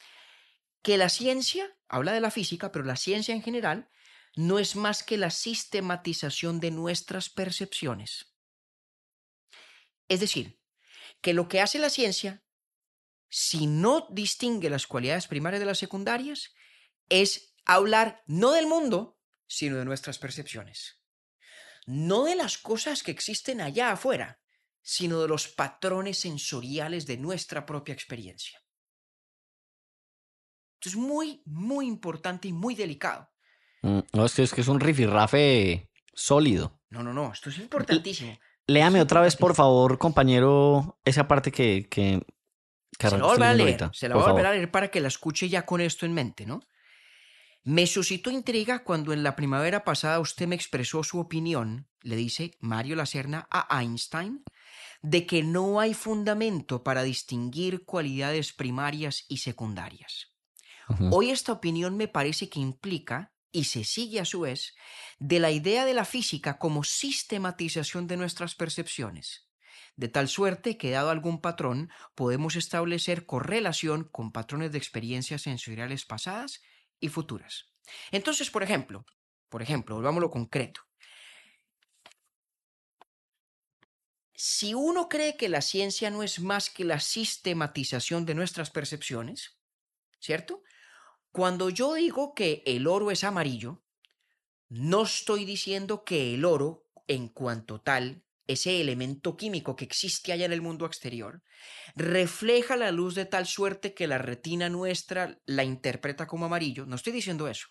que 0.82 0.98
la 0.98 1.08
ciencia, 1.08 1.76
habla 1.88 2.12
de 2.12 2.20
la 2.20 2.32
física, 2.32 2.72
pero 2.72 2.84
la 2.84 2.96
ciencia 2.96 3.34
en 3.34 3.42
general, 3.42 3.88
no 4.36 4.58
es 4.58 4.76
más 4.76 5.02
que 5.02 5.16
la 5.16 5.30
sistematización 5.30 6.60
de 6.60 6.70
nuestras 6.70 7.30
percepciones. 7.30 8.34
Es 10.08 10.20
decir, 10.20 10.60
que 11.20 11.34
lo 11.34 11.48
que 11.48 11.60
hace 11.60 11.78
la 11.78 11.90
ciencia, 11.90 12.44
si 13.28 13.66
no 13.66 14.06
distingue 14.10 14.70
las 14.70 14.86
cualidades 14.86 15.26
primarias 15.26 15.60
de 15.60 15.66
las 15.66 15.78
secundarias, 15.78 16.54
es 17.08 17.54
hablar 17.64 18.22
no 18.26 18.52
del 18.52 18.66
mundo, 18.66 19.18
sino 19.46 19.76
de 19.76 19.84
nuestras 19.84 20.18
percepciones. 20.18 21.02
No 21.86 22.24
de 22.24 22.36
las 22.36 22.58
cosas 22.58 23.02
que 23.02 23.10
existen 23.10 23.60
allá 23.60 23.92
afuera, 23.92 24.40
sino 24.82 25.20
de 25.20 25.28
los 25.28 25.48
patrones 25.48 26.18
sensoriales 26.18 27.06
de 27.06 27.16
nuestra 27.16 27.66
propia 27.66 27.92
experiencia. 27.92 28.62
Esto 30.74 30.90
es 30.90 30.96
muy, 30.96 31.42
muy 31.44 31.86
importante 31.86 32.48
y 32.48 32.52
muy 32.52 32.74
delicado. 32.74 33.30
Mm, 33.82 34.00
No, 34.12 34.24
es 34.24 34.34
que 34.34 34.42
es, 34.42 34.52
que 34.52 34.60
es 34.60 34.68
un 34.68 34.80
rifirrafe 34.80 35.88
sólido. 36.14 36.80
No, 36.90 37.02
no, 37.02 37.12
no, 37.12 37.32
esto 37.32 37.50
es 37.50 37.58
importantísimo. 37.58 38.38
Léame 38.66 39.00
otra 39.00 39.20
vez, 39.20 39.36
por 39.36 39.54
favor, 39.54 39.98
compañero, 39.98 40.98
esa 41.04 41.26
parte 41.26 41.50
que, 41.50 41.86
que, 41.90 42.22
que 42.98 43.08
Se 43.08 43.16
la 43.16 43.22
voy 43.22 43.30
a 43.30 43.32
volver 43.34 43.48
a 43.48 43.54
leer, 43.54 43.68
ahorita, 43.82 43.90
se 43.94 44.08
la 44.08 44.14
por 44.14 44.22
voy 44.22 44.28
a 44.28 44.32
volver 44.32 44.46
a 44.46 44.48
favor. 44.48 44.56
leer 44.58 44.70
para 44.70 44.88
que 44.90 45.00
la 45.00 45.08
escuche 45.08 45.48
ya 45.48 45.64
con 45.64 45.80
esto 45.80 46.04
en 46.06 46.12
mente, 46.12 46.44
¿no? 46.46 46.60
Me 47.64 47.86
suscitó 47.86 48.30
intriga 48.30 48.82
cuando 48.84 49.12
en 49.12 49.22
la 49.22 49.36
primavera 49.36 49.84
pasada 49.84 50.20
usted 50.20 50.46
me 50.46 50.54
expresó 50.56 51.02
su 51.04 51.18
opinión, 51.18 51.88
le 52.02 52.16
dice 52.16 52.52
Mario 52.60 52.96
Lacerna 52.96 53.46
a 53.50 53.80
Einstein, 53.82 54.42
de 55.02 55.26
que 55.26 55.42
no 55.42 55.80
hay 55.80 55.94
fundamento 55.94 56.82
para 56.82 57.02
distinguir 57.02 57.84
cualidades 57.84 58.52
primarias 58.52 59.24
y 59.28 59.38
secundarias. 59.38 60.28
Hoy 61.10 61.30
esta 61.30 61.52
opinión 61.52 61.96
me 61.98 62.08
parece 62.08 62.48
que 62.48 62.60
implica, 62.60 63.32
y 63.52 63.64
se 63.64 63.84
sigue 63.84 64.20
a 64.20 64.24
su 64.24 64.40
vez, 64.40 64.74
de 65.18 65.40
la 65.40 65.50
idea 65.50 65.84
de 65.84 65.94
la 65.94 66.04
física 66.04 66.58
como 66.58 66.84
sistematización 66.84 68.06
de 68.06 68.16
nuestras 68.16 68.54
percepciones, 68.54 69.48
de 69.96 70.08
tal 70.08 70.28
suerte 70.28 70.76
que 70.76 70.90
dado 70.90 71.10
algún 71.10 71.40
patrón 71.40 71.90
podemos 72.14 72.56
establecer 72.56 73.26
correlación 73.26 74.04
con 74.04 74.32
patrones 74.32 74.72
de 74.72 74.78
experiencias 74.78 75.42
sensoriales 75.42 76.04
pasadas 76.04 76.62
y 77.00 77.08
futuras. 77.08 77.72
Entonces, 78.10 78.50
por 78.50 78.62
ejemplo, 78.62 79.06
por 79.48 79.62
ejemplo, 79.62 79.96
volvámoslo 79.96 80.30
concreto. 80.30 80.82
Si 84.34 84.72
uno 84.72 85.08
cree 85.08 85.36
que 85.36 85.48
la 85.48 85.62
ciencia 85.62 86.10
no 86.10 86.22
es 86.22 86.38
más 86.38 86.70
que 86.70 86.84
la 86.84 87.00
sistematización 87.00 88.24
de 88.24 88.36
nuestras 88.36 88.70
percepciones, 88.70 89.58
¿cierto? 90.20 90.62
Cuando 91.38 91.70
yo 91.70 91.94
digo 91.94 92.34
que 92.34 92.64
el 92.66 92.88
oro 92.88 93.12
es 93.12 93.22
amarillo, 93.22 93.84
no 94.68 95.04
estoy 95.04 95.44
diciendo 95.44 96.02
que 96.02 96.34
el 96.34 96.44
oro, 96.44 96.90
en 97.06 97.28
cuanto 97.28 97.80
tal, 97.80 98.24
ese 98.48 98.80
elemento 98.80 99.36
químico 99.36 99.76
que 99.76 99.84
existe 99.84 100.32
allá 100.32 100.46
en 100.46 100.52
el 100.52 100.62
mundo 100.62 100.84
exterior, 100.84 101.44
refleja 101.94 102.74
la 102.74 102.90
luz 102.90 103.14
de 103.14 103.24
tal 103.24 103.46
suerte 103.46 103.94
que 103.94 104.08
la 104.08 104.18
retina 104.18 104.68
nuestra 104.68 105.38
la 105.46 105.62
interpreta 105.62 106.26
como 106.26 106.46
amarillo. 106.46 106.86
No 106.86 106.96
estoy 106.96 107.12
diciendo 107.12 107.46
eso, 107.46 107.68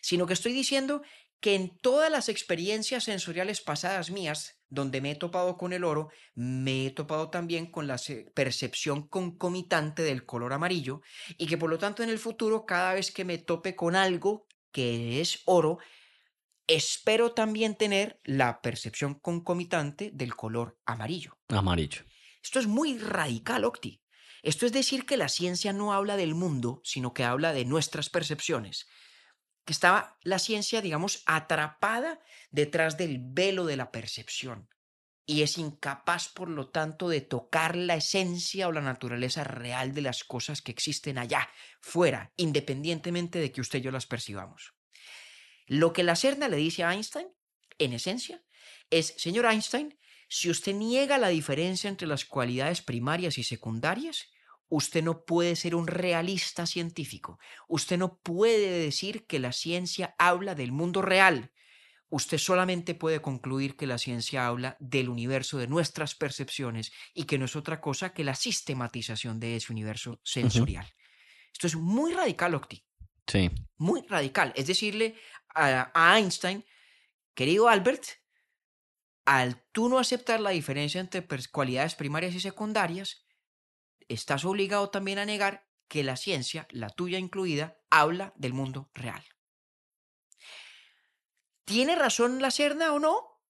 sino 0.00 0.24
que 0.24 0.34
estoy 0.34 0.52
diciendo 0.52 1.02
que 1.40 1.54
en 1.54 1.76
todas 1.78 2.10
las 2.10 2.28
experiencias 2.28 3.04
sensoriales 3.04 3.60
pasadas 3.60 4.10
mías, 4.10 4.60
donde 4.68 5.00
me 5.00 5.12
he 5.12 5.14
topado 5.16 5.56
con 5.56 5.72
el 5.72 5.84
oro, 5.84 6.10
me 6.34 6.86
he 6.86 6.90
topado 6.90 7.30
también 7.30 7.70
con 7.70 7.86
la 7.86 7.96
percepción 8.34 9.08
concomitante 9.08 10.02
del 10.02 10.26
color 10.26 10.52
amarillo 10.52 11.00
y 11.38 11.46
que 11.46 11.58
por 11.58 11.70
lo 11.70 11.78
tanto 11.78 12.02
en 12.02 12.10
el 12.10 12.18
futuro, 12.18 12.66
cada 12.66 12.94
vez 12.94 13.10
que 13.10 13.24
me 13.24 13.38
tope 13.38 13.74
con 13.74 13.96
algo 13.96 14.46
que 14.70 15.20
es 15.20 15.40
oro, 15.46 15.78
espero 16.66 17.32
también 17.32 17.74
tener 17.74 18.20
la 18.22 18.60
percepción 18.60 19.14
concomitante 19.14 20.10
del 20.12 20.36
color 20.36 20.78
amarillo. 20.84 21.38
Amarillo. 21.48 22.02
Esto 22.42 22.60
es 22.60 22.66
muy 22.66 22.98
radical, 22.98 23.64
Octi. 23.64 24.02
Esto 24.42 24.66
es 24.66 24.72
decir 24.72 25.04
que 25.04 25.16
la 25.16 25.28
ciencia 25.28 25.72
no 25.72 25.92
habla 25.92 26.16
del 26.16 26.34
mundo, 26.34 26.80
sino 26.84 27.12
que 27.12 27.24
habla 27.24 27.52
de 27.52 27.64
nuestras 27.64 28.08
percepciones. 28.08 28.86
Que 29.64 29.72
estaba 29.72 30.18
la 30.22 30.38
ciencia, 30.38 30.80
digamos, 30.80 31.22
atrapada 31.26 32.20
detrás 32.50 32.96
del 32.96 33.18
velo 33.20 33.66
de 33.66 33.76
la 33.76 33.90
percepción 33.90 34.68
y 35.30 35.42
es 35.42 35.58
incapaz, 35.58 36.28
por 36.28 36.48
lo 36.48 36.70
tanto, 36.70 37.08
de 37.08 37.20
tocar 37.20 37.76
la 37.76 37.94
esencia 37.94 38.66
o 38.66 38.72
la 38.72 38.80
naturaleza 38.80 39.44
real 39.44 39.94
de 39.94 40.00
las 40.00 40.24
cosas 40.24 40.60
que 40.60 40.72
existen 40.72 41.18
allá, 41.18 41.48
fuera, 41.80 42.32
independientemente 42.36 43.38
de 43.38 43.52
que 43.52 43.60
usted 43.60 43.78
y 43.78 43.82
yo 43.82 43.92
las 43.92 44.06
percibamos. 44.06 44.74
Lo 45.68 45.92
que 45.92 46.02
la 46.02 46.16
Serna 46.16 46.48
le 46.48 46.56
dice 46.56 46.82
a 46.82 46.92
Einstein, 46.92 47.28
en 47.78 47.92
esencia, 47.92 48.42
es, 48.90 49.14
señor 49.18 49.46
Einstein, 49.46 49.96
si 50.28 50.50
usted 50.50 50.74
niega 50.74 51.16
la 51.16 51.28
diferencia 51.28 51.88
entre 51.88 52.08
las 52.08 52.24
cualidades 52.24 52.82
primarias 52.82 53.38
y 53.38 53.44
secundarias, 53.44 54.26
usted 54.70 55.02
no 55.02 55.24
puede 55.24 55.56
ser 55.56 55.74
un 55.74 55.86
realista 55.86 56.64
científico. 56.64 57.38
Usted 57.68 57.98
no 57.98 58.18
puede 58.18 58.70
decir 58.70 59.26
que 59.26 59.38
la 59.40 59.52
ciencia 59.52 60.14
habla 60.16 60.54
del 60.54 60.72
mundo 60.72 61.02
real. 61.02 61.52
Usted 62.08 62.38
solamente 62.38 62.94
puede 62.94 63.20
concluir 63.20 63.76
que 63.76 63.86
la 63.86 63.98
ciencia 63.98 64.46
habla 64.46 64.76
del 64.80 65.08
universo 65.08 65.58
de 65.58 65.66
nuestras 65.66 66.14
percepciones 66.14 66.92
y 67.14 67.24
que 67.24 67.36
no 67.36 67.44
es 67.44 67.56
otra 67.56 67.80
cosa 67.80 68.14
que 68.14 68.24
la 68.24 68.34
sistematización 68.34 69.38
de 69.38 69.56
ese 69.56 69.72
universo 69.72 70.20
sensorial. 70.24 70.88
Esto 71.52 71.66
es 71.66 71.76
muy 71.76 72.14
radical, 72.14 72.54
Octi 72.54 72.84
Sí. 73.26 73.50
muy 73.76 74.02
radical. 74.08 74.52
Es 74.56 74.66
decirle 74.66 75.16
a, 75.54 75.90
a 75.94 76.18
Einstein, 76.18 76.64
querido 77.34 77.68
Albert, 77.68 78.04
al 79.24 79.62
tú 79.72 79.88
no 79.88 79.98
aceptar 79.98 80.40
la 80.40 80.50
diferencia 80.50 81.00
entre 81.00 81.26
cualidades 81.52 81.94
primarias 81.94 82.34
y 82.34 82.40
secundarias, 82.40 83.24
estás 84.10 84.44
obligado 84.44 84.90
también 84.90 85.18
a 85.18 85.24
negar 85.24 85.68
que 85.88 86.04
la 86.04 86.16
ciencia, 86.16 86.66
la 86.70 86.90
tuya 86.90 87.18
incluida, 87.18 87.78
habla 87.90 88.32
del 88.36 88.52
mundo 88.52 88.90
real. 88.94 89.24
¿Tiene 91.64 91.94
razón 91.94 92.42
la 92.42 92.50
Serna 92.50 92.92
o 92.92 92.98
no? 92.98 93.42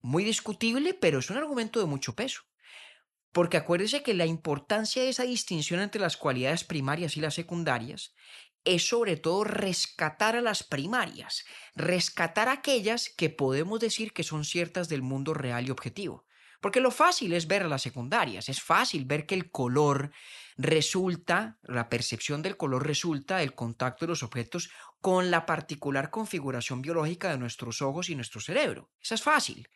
Muy 0.00 0.24
discutible, 0.24 0.94
pero 0.94 1.18
es 1.18 1.30
un 1.30 1.36
argumento 1.36 1.80
de 1.80 1.86
mucho 1.86 2.14
peso. 2.14 2.42
Porque 3.32 3.56
acuérdese 3.56 4.02
que 4.02 4.14
la 4.14 4.26
importancia 4.26 5.02
de 5.02 5.08
esa 5.08 5.24
distinción 5.24 5.80
entre 5.80 6.00
las 6.00 6.16
cualidades 6.16 6.62
primarias 6.62 7.16
y 7.16 7.20
las 7.20 7.34
secundarias 7.34 8.14
es 8.64 8.88
sobre 8.88 9.16
todo 9.16 9.44
rescatar 9.44 10.36
a 10.36 10.40
las 10.40 10.62
primarias, 10.62 11.44
rescatar 11.74 12.48
aquellas 12.48 13.10
que 13.10 13.30
podemos 13.30 13.80
decir 13.80 14.12
que 14.12 14.22
son 14.22 14.44
ciertas 14.44 14.88
del 14.88 15.02
mundo 15.02 15.34
real 15.34 15.66
y 15.66 15.70
objetivo. 15.70 16.24
Porque 16.64 16.80
lo 16.80 16.90
fácil 16.90 17.34
es 17.34 17.46
ver 17.46 17.66
las 17.66 17.82
secundarias, 17.82 18.48
es 18.48 18.62
fácil 18.62 19.04
ver 19.04 19.26
que 19.26 19.34
el 19.34 19.50
color 19.50 20.12
resulta, 20.56 21.58
la 21.62 21.90
percepción 21.90 22.40
del 22.40 22.56
color 22.56 22.86
resulta 22.86 23.36
del 23.36 23.54
contacto 23.54 24.06
de 24.06 24.08
los 24.08 24.22
objetos 24.22 24.70
con 25.02 25.30
la 25.30 25.44
particular 25.44 26.08
configuración 26.08 26.80
biológica 26.80 27.30
de 27.30 27.36
nuestros 27.36 27.82
ojos 27.82 28.08
y 28.08 28.14
nuestro 28.14 28.40
cerebro. 28.40 28.90
Esa 28.98 29.16
es 29.16 29.22
fácil. 29.22 29.68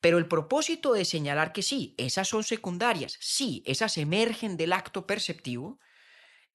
Pero 0.00 0.18
el 0.18 0.26
propósito 0.26 0.92
de 0.92 1.04
señalar 1.04 1.52
que 1.52 1.62
sí, 1.62 1.94
esas 1.98 2.26
son 2.26 2.42
secundarias, 2.42 3.16
sí, 3.20 3.62
esas 3.64 3.96
emergen 3.96 4.56
del 4.56 4.72
acto 4.72 5.06
perceptivo 5.06 5.78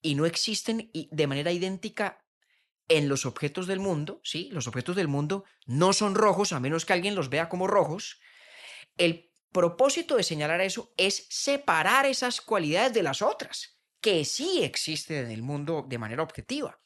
y 0.01 0.15
no 0.15 0.25
existen 0.25 0.91
de 0.93 1.27
manera 1.27 1.53
idéntica 1.53 2.25
en 2.89 3.07
los 3.07 3.25
objetos 3.25 3.65
del 3.65 3.79
mundo, 3.79 4.19
sí, 4.25 4.49
los 4.51 4.67
objetos 4.67 4.97
del 4.97 5.07
mundo 5.07 5.45
no 5.65 5.93
son 5.93 6.15
rojos 6.15 6.51
a 6.51 6.59
menos 6.59 6.83
que 6.83 6.91
alguien 6.91 7.15
los 7.15 7.29
vea 7.29 7.47
como 7.47 7.65
rojos. 7.65 8.19
El 8.97 9.31
propósito 9.51 10.15
de 10.17 10.23
señalar 10.23 10.61
eso 10.61 10.93
es 10.97 11.27
separar 11.29 12.05
esas 12.05 12.41
cualidades 12.41 12.93
de 12.93 13.03
las 13.03 13.21
otras, 13.21 13.79
que 14.01 14.25
sí 14.25 14.63
existen 14.63 15.25
en 15.25 15.31
el 15.31 15.41
mundo 15.43 15.85
de 15.87 15.97
manera 15.97 16.23
objetiva. 16.23 16.79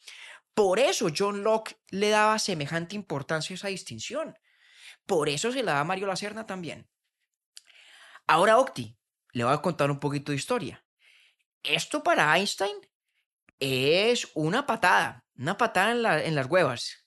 Por 0.54 0.78
eso 0.78 1.08
John 1.16 1.42
Locke 1.42 1.76
le 1.90 2.10
daba 2.10 2.38
semejante 2.38 2.96
importancia 2.96 3.54
a 3.54 3.56
esa 3.56 3.68
distinción. 3.68 4.36
Por 5.06 5.28
eso 5.28 5.52
se 5.52 5.62
la 5.62 5.74
da 5.74 5.84
Mario 5.84 6.06
Lacerna 6.06 6.46
también. 6.46 6.88
Ahora, 8.26 8.58
Octi, 8.58 8.96
le 9.32 9.44
voy 9.44 9.52
a 9.54 9.62
contar 9.62 9.90
un 9.90 9.98
poquito 10.00 10.32
de 10.32 10.36
historia. 10.36 10.84
Esto 11.62 12.02
para 12.02 12.36
Einstein 12.36 12.76
es 13.58 14.28
una 14.34 14.66
patada, 14.66 15.24
una 15.36 15.56
patada 15.56 15.92
en, 15.92 16.02
la- 16.02 16.22
en 16.24 16.34
las 16.34 16.46
huevas. 16.46 17.06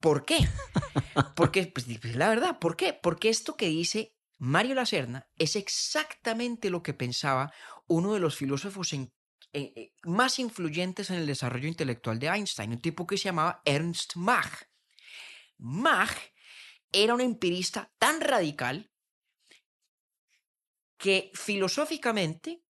¿Por 0.00 0.24
qué? 0.24 0.38
Porque, 1.34 1.66
pues, 1.66 1.86
pues, 2.00 2.16
la 2.16 2.28
verdad, 2.28 2.58
¿por 2.58 2.76
qué? 2.76 2.92
Porque 2.92 3.28
esto 3.28 3.56
que 3.56 3.68
dice 3.68 4.14
Mario 4.38 4.74
Lacerna 4.74 5.28
es 5.36 5.56
exactamente 5.56 6.70
lo 6.70 6.82
que 6.82 6.94
pensaba 6.94 7.52
uno 7.86 8.14
de 8.14 8.20
los 8.20 8.36
filósofos 8.36 8.92
eh, 8.92 9.10
eh, 9.52 9.92
más 10.04 10.38
influyentes 10.38 11.10
en 11.10 11.16
el 11.16 11.26
desarrollo 11.26 11.68
intelectual 11.68 12.18
de 12.18 12.28
Einstein, 12.28 12.72
un 12.72 12.80
tipo 12.80 13.06
que 13.06 13.18
se 13.18 13.24
llamaba 13.24 13.62
Ernst 13.64 14.16
Mach. 14.16 14.64
Mach 15.58 16.16
era 16.92 17.14
un 17.14 17.20
empirista 17.20 17.92
tan 17.98 18.20
radical 18.20 18.90
que 20.96 21.30
filosóficamente 21.34 22.62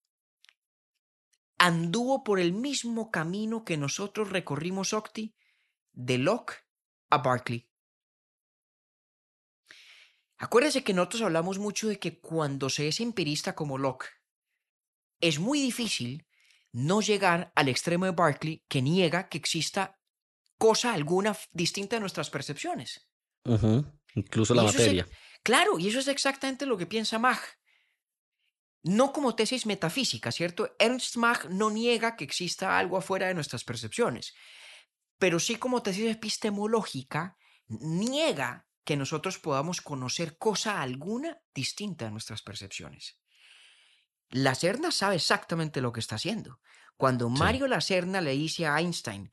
anduvo 1.59 2.25
por 2.25 2.41
el 2.41 2.53
mismo 2.53 3.11
camino 3.11 3.65
que 3.65 3.77
nosotros 3.77 4.31
recorrimos, 4.31 4.93
Octi, 4.95 5.35
de 5.93 6.19
Locke 6.19 6.65
a 7.11 7.19
Berkeley. 7.19 7.70
Acuérdese 10.43 10.83
que 10.83 10.95
nosotros 10.95 11.21
hablamos 11.23 11.59
mucho 11.59 11.87
de 11.89 11.99
que 11.99 12.19
cuando 12.19 12.71
se 12.71 12.89
es 12.89 12.99
empirista 13.01 13.55
como 13.55 13.77
Locke, 13.77 14.09
es 15.21 15.39
muy 15.39 15.61
difícil 15.61 16.27
no 16.73 17.03
llegar 17.03 17.53
al 17.55 17.69
extremo 17.69 18.07
de 18.07 18.13
Berkeley 18.13 18.65
que 18.67 18.81
niega 18.81 19.29
que 19.29 19.37
exista 19.37 20.01
cosa 20.57 20.95
alguna 20.95 21.37
distinta 21.53 21.97
de 21.97 22.01
nuestras 22.01 22.31
percepciones. 22.31 23.07
Incluso 24.15 24.55
la 24.55 24.65
es- 24.65 24.73
materia. 24.73 25.07
Claro, 25.43 25.79
y 25.79 25.89
eso 25.89 25.99
es 25.99 26.09
exactamente 26.09 26.65
lo 26.65 26.79
que 26.79 26.87
piensa 26.87 27.19
Mach. 27.19 27.41
No 28.83 29.13
como 29.13 29.35
tesis 29.35 29.67
metafísica, 29.67 30.33
¿cierto? 30.33 30.75
Ernst 30.79 31.17
Mach 31.17 31.45
no 31.51 31.69
niega 31.71 32.17
que 32.17 32.25
exista 32.25 32.79
algo 32.79 32.97
afuera 32.97 33.29
de 33.29 33.35
nuestras 33.35 33.63
percepciones, 33.63 34.33
pero 35.19 35.39
sí 35.39 35.57
como 35.57 35.83
tesis 35.83 36.11
epistemológica 36.11 37.37
niega 37.69 38.67
que 38.85 38.97
nosotros 38.97 39.39
podamos 39.39 39.81
conocer 39.81 40.39
cosa 40.39 40.83
alguna 40.83 41.41
distinta 41.55 42.07
de 42.07 42.11
nuestras 42.11 42.43
percepciones. 42.43 43.19
La 44.31 44.55
Serna 44.55 44.93
sabe 44.93 45.17
exactamente 45.17 45.81
lo 45.81 45.93
que 45.93 46.01
está 46.01 46.17
haciendo. 46.17 46.61
Cuando 46.97 47.29
Sí. 47.29 47.39
Mario 47.39 47.67
Lacerna 47.67 48.21
le 48.21 48.33
dice 48.33 48.67
a 48.67 48.79
Einstein 48.79 49.33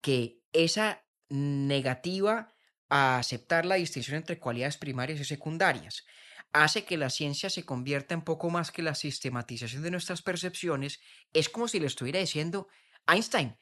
que 0.00 0.40
esa 0.52 1.04
negativa 1.28 2.52
a 2.88 3.18
aceptar 3.18 3.64
la 3.64 3.76
distinción 3.76 4.16
entre 4.16 4.38
cualidades 4.38 4.76
primarias 4.76 5.20
y 5.20 5.24
secundarias 5.24 6.04
hace 6.52 6.84
que 6.84 6.98
la 6.98 7.08
ciencia 7.08 7.48
se 7.48 7.64
convierta 7.64 8.14
en 8.14 8.22
poco 8.22 8.50
más 8.50 8.70
que 8.70 8.82
la 8.82 8.94
sistematización 8.94 9.82
de 9.82 9.90
nuestras 9.90 10.20
percepciones, 10.20 11.00
es 11.32 11.48
como 11.48 11.68
si 11.68 11.80
le 11.80 11.86
estuviera 11.86 12.20
diciendo, 12.20 12.68
Einstein, 13.06 13.56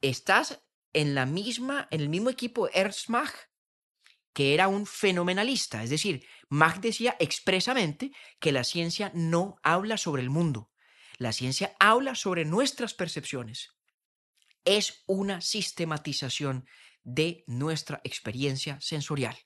estás 0.00 0.60
en 0.92 1.14
la 1.14 1.26
misma, 1.26 1.86
en 1.90 2.00
el 2.00 2.08
mismo 2.08 2.30
equipo 2.30 2.66
de 2.66 2.72
Ernst 2.74 3.08
Mach, 3.08 3.32
que 4.38 4.54
era 4.54 4.68
un 4.68 4.86
fenomenalista, 4.86 5.82
es 5.82 5.90
decir, 5.90 6.24
Mach 6.48 6.78
decía 6.78 7.16
expresamente 7.18 8.12
que 8.38 8.52
la 8.52 8.62
ciencia 8.62 9.10
no 9.12 9.58
habla 9.64 9.96
sobre 9.96 10.22
el 10.22 10.30
mundo, 10.30 10.70
la 11.16 11.32
ciencia 11.32 11.74
habla 11.80 12.14
sobre 12.14 12.44
nuestras 12.44 12.94
percepciones. 12.94 13.70
Es 14.64 15.02
una 15.06 15.40
sistematización 15.40 16.68
de 17.02 17.42
nuestra 17.48 18.00
experiencia 18.04 18.80
sensorial. 18.80 19.36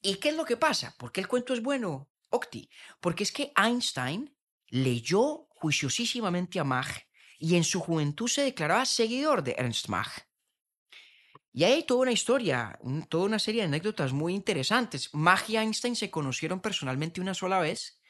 ¿Y 0.00 0.14
qué 0.20 0.28
es 0.28 0.36
lo 0.36 0.44
que 0.44 0.56
pasa? 0.56 0.94
¿Por 0.96 1.10
qué 1.10 1.20
el 1.20 1.26
cuento 1.26 1.52
es 1.52 1.60
bueno, 1.60 2.08
Octi? 2.30 2.70
Porque 3.00 3.24
es 3.24 3.32
que 3.32 3.52
Einstein 3.56 4.32
leyó 4.68 5.48
juiciosísimamente 5.48 6.60
a 6.60 6.64
Mach 6.64 7.00
y 7.36 7.56
en 7.56 7.64
su 7.64 7.80
juventud 7.80 8.28
se 8.28 8.42
declaraba 8.42 8.86
seguidor 8.86 9.42
de 9.42 9.56
Ernst 9.58 9.88
Mach. 9.88 10.20
Y 11.56 11.62
hay 11.62 11.84
toda 11.84 12.00
una 12.00 12.10
historia, 12.10 12.76
toda 13.08 13.26
una 13.26 13.38
serie 13.38 13.60
de 13.60 13.68
anécdotas 13.68 14.12
muy 14.12 14.34
interesantes. 14.34 15.08
Mach 15.14 15.48
y 15.48 15.56
Einstein 15.56 15.94
se 15.94 16.10
conocieron 16.10 16.58
personalmente 16.58 17.20
una 17.20 17.32
sola 17.32 17.60
vez. 17.60 18.00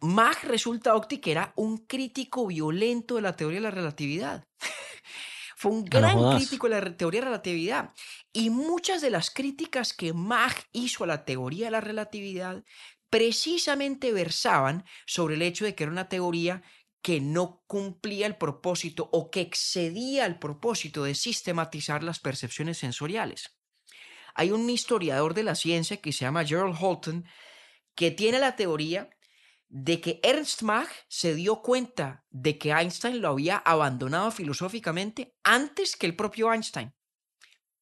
Mach 0.00 0.44
resulta, 0.44 0.94
Octi, 0.94 1.22
que 1.22 1.30
era 1.30 1.54
un 1.56 1.86
crítico 1.86 2.46
violento 2.46 3.14
de 3.14 3.22
la 3.22 3.34
teoría 3.34 3.60
de 3.60 3.62
la 3.62 3.70
relatividad. 3.70 4.46
Fue 5.56 5.72
un 5.72 5.86
gran 5.86 6.36
crítico 6.36 6.68
de 6.68 6.78
la 6.82 6.96
teoría 6.98 7.20
de 7.20 7.24
la 7.24 7.30
relatividad. 7.30 7.94
Y 8.30 8.50
muchas 8.50 9.00
de 9.00 9.08
las 9.08 9.30
críticas 9.30 9.94
que 9.94 10.12
Mach 10.12 10.64
hizo 10.72 11.04
a 11.04 11.06
la 11.06 11.24
teoría 11.24 11.68
de 11.68 11.70
la 11.70 11.80
relatividad 11.80 12.62
precisamente 13.08 14.12
versaban 14.12 14.84
sobre 15.06 15.36
el 15.36 15.42
hecho 15.42 15.64
de 15.64 15.74
que 15.74 15.84
era 15.84 15.92
una 15.92 16.10
teoría 16.10 16.62
que 17.04 17.20
no 17.20 17.62
cumplía 17.66 18.26
el 18.26 18.38
propósito 18.38 19.10
o 19.12 19.30
que 19.30 19.42
excedía 19.42 20.24
el 20.24 20.38
propósito 20.38 21.04
de 21.04 21.14
sistematizar 21.14 22.02
las 22.02 22.18
percepciones 22.18 22.78
sensoriales. 22.78 23.58
Hay 24.34 24.52
un 24.52 24.70
historiador 24.70 25.34
de 25.34 25.42
la 25.42 25.54
ciencia 25.54 25.98
que 25.98 26.14
se 26.14 26.24
llama 26.24 26.46
Gerald 26.46 26.78
Holton 26.80 27.26
que 27.94 28.10
tiene 28.10 28.38
la 28.38 28.56
teoría 28.56 29.10
de 29.68 30.00
que 30.00 30.18
Ernst 30.22 30.62
Mach 30.62 30.88
se 31.06 31.34
dio 31.34 31.60
cuenta 31.60 32.24
de 32.30 32.56
que 32.56 32.70
Einstein 32.70 33.20
lo 33.20 33.28
había 33.28 33.58
abandonado 33.58 34.30
filosóficamente 34.30 35.34
antes 35.44 35.96
que 35.96 36.06
el 36.06 36.16
propio 36.16 36.50
Einstein. 36.54 36.94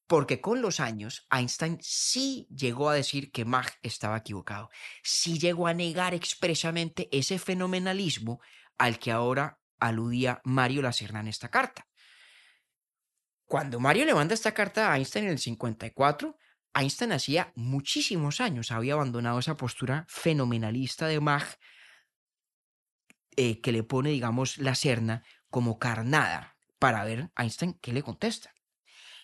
Porque 0.05 0.41
con 0.41 0.61
los 0.61 0.81
años 0.81 1.25
Einstein 1.31 1.77
sí 1.81 2.45
llegó 2.53 2.89
a 2.89 2.95
decir 2.95 3.31
que 3.31 3.45
Mach 3.45 3.69
estaba 3.83 4.17
equivocado, 4.17 4.69
sí 5.01 5.39
llegó 5.39 5.67
a 5.67 5.73
negar 5.73 6.13
expresamente 6.13 7.07
ese 7.13 7.39
fenomenalismo 7.39 8.41
al 8.83 8.99
que 8.99 9.13
ahora 9.13 9.61
aludía 9.79 10.41
Mario 10.43 10.81
Lacerna 10.81 11.21
en 11.21 11.29
esta 11.29 11.47
carta. 11.47 11.87
Cuando 13.45 13.79
Mario 13.79 14.03
le 14.03 14.13
manda 14.13 14.33
esta 14.33 14.53
carta 14.53 14.91
a 14.91 14.97
Einstein 14.97 15.23
en 15.23 15.31
el 15.31 15.39
54, 15.39 16.37
Einstein 16.73 17.13
hacía 17.13 17.53
muchísimos 17.55 18.41
años 18.41 18.71
había 18.71 18.95
abandonado 18.95 19.39
esa 19.39 19.55
postura 19.55 20.05
fenomenalista 20.09 21.07
de 21.07 21.21
Mach 21.21 21.55
eh, 23.37 23.61
que 23.61 23.71
le 23.71 23.83
pone, 23.83 24.09
digamos, 24.09 24.57
la 24.57 24.75
Serna 24.75 25.23
como 25.49 25.79
carnada 25.79 26.57
para 26.77 27.05
ver 27.05 27.31
Einstein 27.37 27.79
qué 27.79 27.93
le 27.93 28.03
contesta. 28.03 28.53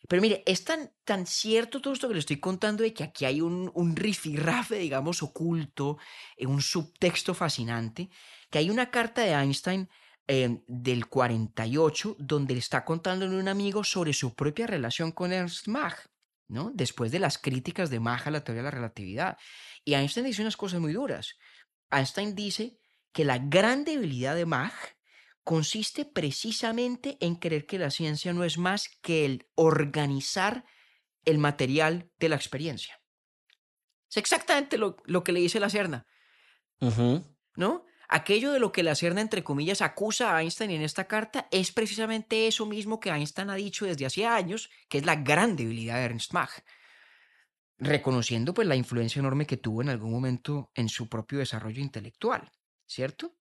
Pero 0.08 0.22
mire, 0.22 0.42
es 0.46 0.64
tan, 0.64 0.94
tan 1.04 1.28
cierto 1.28 1.82
todo 1.82 1.94
esto 1.94 2.08
que 2.08 2.14
le 2.14 2.22
estoy 2.22 2.40
contando 2.40 2.84
de 2.84 2.94
que 2.94 3.04
aquí 3.04 3.26
hay 3.26 3.42
un, 3.42 3.70
un 3.74 3.98
rifirrafe, 3.98 4.78
digamos, 4.78 5.22
oculto, 5.22 5.98
eh, 6.38 6.46
un 6.46 6.62
subtexto 6.62 7.34
fascinante, 7.34 8.10
que 8.50 8.60
hay 8.60 8.70
una 8.70 8.92
carta 8.92 9.22
de 9.22 9.34
Einstein 9.34 9.90
em, 10.28 10.62
del 10.68 11.08
48 11.08 12.16
donde 12.20 12.54
le 12.54 12.60
está 12.60 12.86
contándole 12.86 13.36
a 13.36 13.40
un 13.40 13.48
amigo 13.48 13.84
sobre 13.84 14.14
su 14.14 14.36
propia 14.36 14.68
relación 14.68 15.12
con 15.12 15.32
Ernst 15.34 15.68
Mach, 15.68 15.96
¿no? 16.48 16.72
Después 16.74 17.12
de 17.12 17.20
las 17.20 17.38
críticas 17.38 17.90
de 17.90 18.00
Mach 18.00 18.28
a 18.28 18.32
la 18.32 18.44
teoría 18.44 18.62
de 18.62 18.66
la 18.66 18.72
relatividad. 18.72 19.38
Y 19.84 19.94
Einstein 19.94 20.26
dice 20.26 20.42
unas 20.42 20.58
cosas 20.58 20.80
muy 20.80 20.94
duras. 20.94 21.36
Einstein 21.92 22.36
dice 22.36 22.80
que 23.12 23.26
la 23.26 23.40
gran 23.40 23.84
debilidad 23.86 24.36
de 24.36 24.46
Mach 24.46 24.74
consiste 25.44 26.06
precisamente 26.06 27.18
en 27.22 27.36
creer 27.36 27.66
que 27.66 27.80
la 27.80 27.90
ciencia 27.90 28.34
no 28.34 28.44
es 28.44 28.58
más 28.58 28.90
que 29.02 29.26
el 29.26 29.48
organizar 29.56 30.64
el 31.26 31.38
material 31.38 32.12
de 32.20 32.30
la 32.30 32.36
experiencia. 32.36 33.02
Es 34.10 34.18
exactamente 34.18 34.78
lo, 34.78 35.24
que 35.24 35.32
le 35.32 35.40
dice 35.40 35.60
la 35.60 35.70
Serna. 35.70 36.06
¿No? 37.56 37.86
Aquello 38.12 38.52
de 38.52 38.60
lo 38.60 38.72
que 38.72 38.82
la 38.82 38.96
Serna, 38.96 39.22
entre 39.22 39.44
comillas, 39.44 39.84
acusa 39.84 40.36
a 40.36 40.42
Einstein 40.42 40.72
en 40.72 40.82
esta 40.82 41.08
carta 41.08 41.48
es 41.52 41.72
precisamente 41.72 42.48
eso 42.48 42.66
mismo 42.66 43.00
que 43.00 43.12
Einstein 43.12 43.52
ha 43.52 43.56
dicho 43.56 43.86
desde 43.86 44.08
hace 44.08 44.26
años, 44.26 44.72
que 44.90 44.98
es 44.98 45.06
la 45.06 45.16
gran 45.16 45.56
debilidad 45.56 45.98
de 45.98 46.06
Ernst 46.06 46.34
Mach, 46.34 46.50
reconociendo 47.78 48.56
pues 48.56 48.68
la 48.68 48.76
influencia 48.76 49.20
enorme 49.20 49.46
que 49.46 49.58
tuvo 49.58 49.84
en 49.84 49.90
algún 49.90 50.12
momento 50.12 50.72
en 50.74 50.90
su 50.90 51.08
propio 51.08 51.38
desarrollo 51.38 51.82
intelectual, 51.82 52.52
¿cierto? 52.88 53.38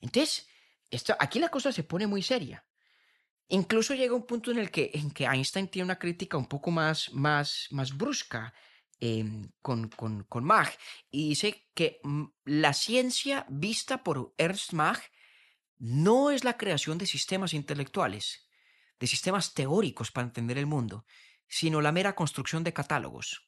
Entonces, 0.00 0.48
esto, 0.90 1.14
aquí 1.18 1.38
la 1.38 1.50
cosa 1.50 1.70
se 1.70 1.84
pone 1.84 2.06
muy 2.06 2.22
seria. 2.22 2.64
Incluso 3.48 3.94
llega 3.94 4.14
un 4.14 4.26
punto 4.26 4.52
en 4.52 4.58
el 4.58 4.70
que, 4.70 4.90
en 4.94 5.10
que 5.10 5.26
Einstein 5.26 5.68
tiene 5.68 5.84
una 5.84 5.98
crítica 5.98 6.38
un 6.38 6.46
poco 6.46 6.70
más, 6.70 7.12
más, 7.12 7.68
más 7.72 7.94
brusca 7.94 8.54
Em, 8.98 9.50
con, 9.60 9.90
con, 9.90 10.24
con, 10.24 10.42
Mach 10.42 10.70
y 11.10 11.28
dice 11.28 11.68
que 11.74 12.00
mm, 12.02 12.24
la 12.46 12.72
ciencia 12.72 13.44
vista 13.50 14.02
por 14.02 14.32
Ernst 14.38 14.72
Mach 14.72 14.98
no 15.76 16.30
es 16.30 16.44
la 16.44 16.56
creación 16.56 16.96
de 16.96 17.04
sistemas 17.04 17.52
intelectuales, 17.52 18.48
de 18.98 19.06
sistemas 19.06 19.52
teóricos 19.52 20.10
para 20.10 20.26
entender 20.26 20.56
el 20.56 20.64
mundo, 20.64 21.04
sino 21.46 21.82
la 21.82 21.92
mera 21.92 22.14
construcción 22.14 22.64
de 22.64 22.72
catálogos. 22.72 23.46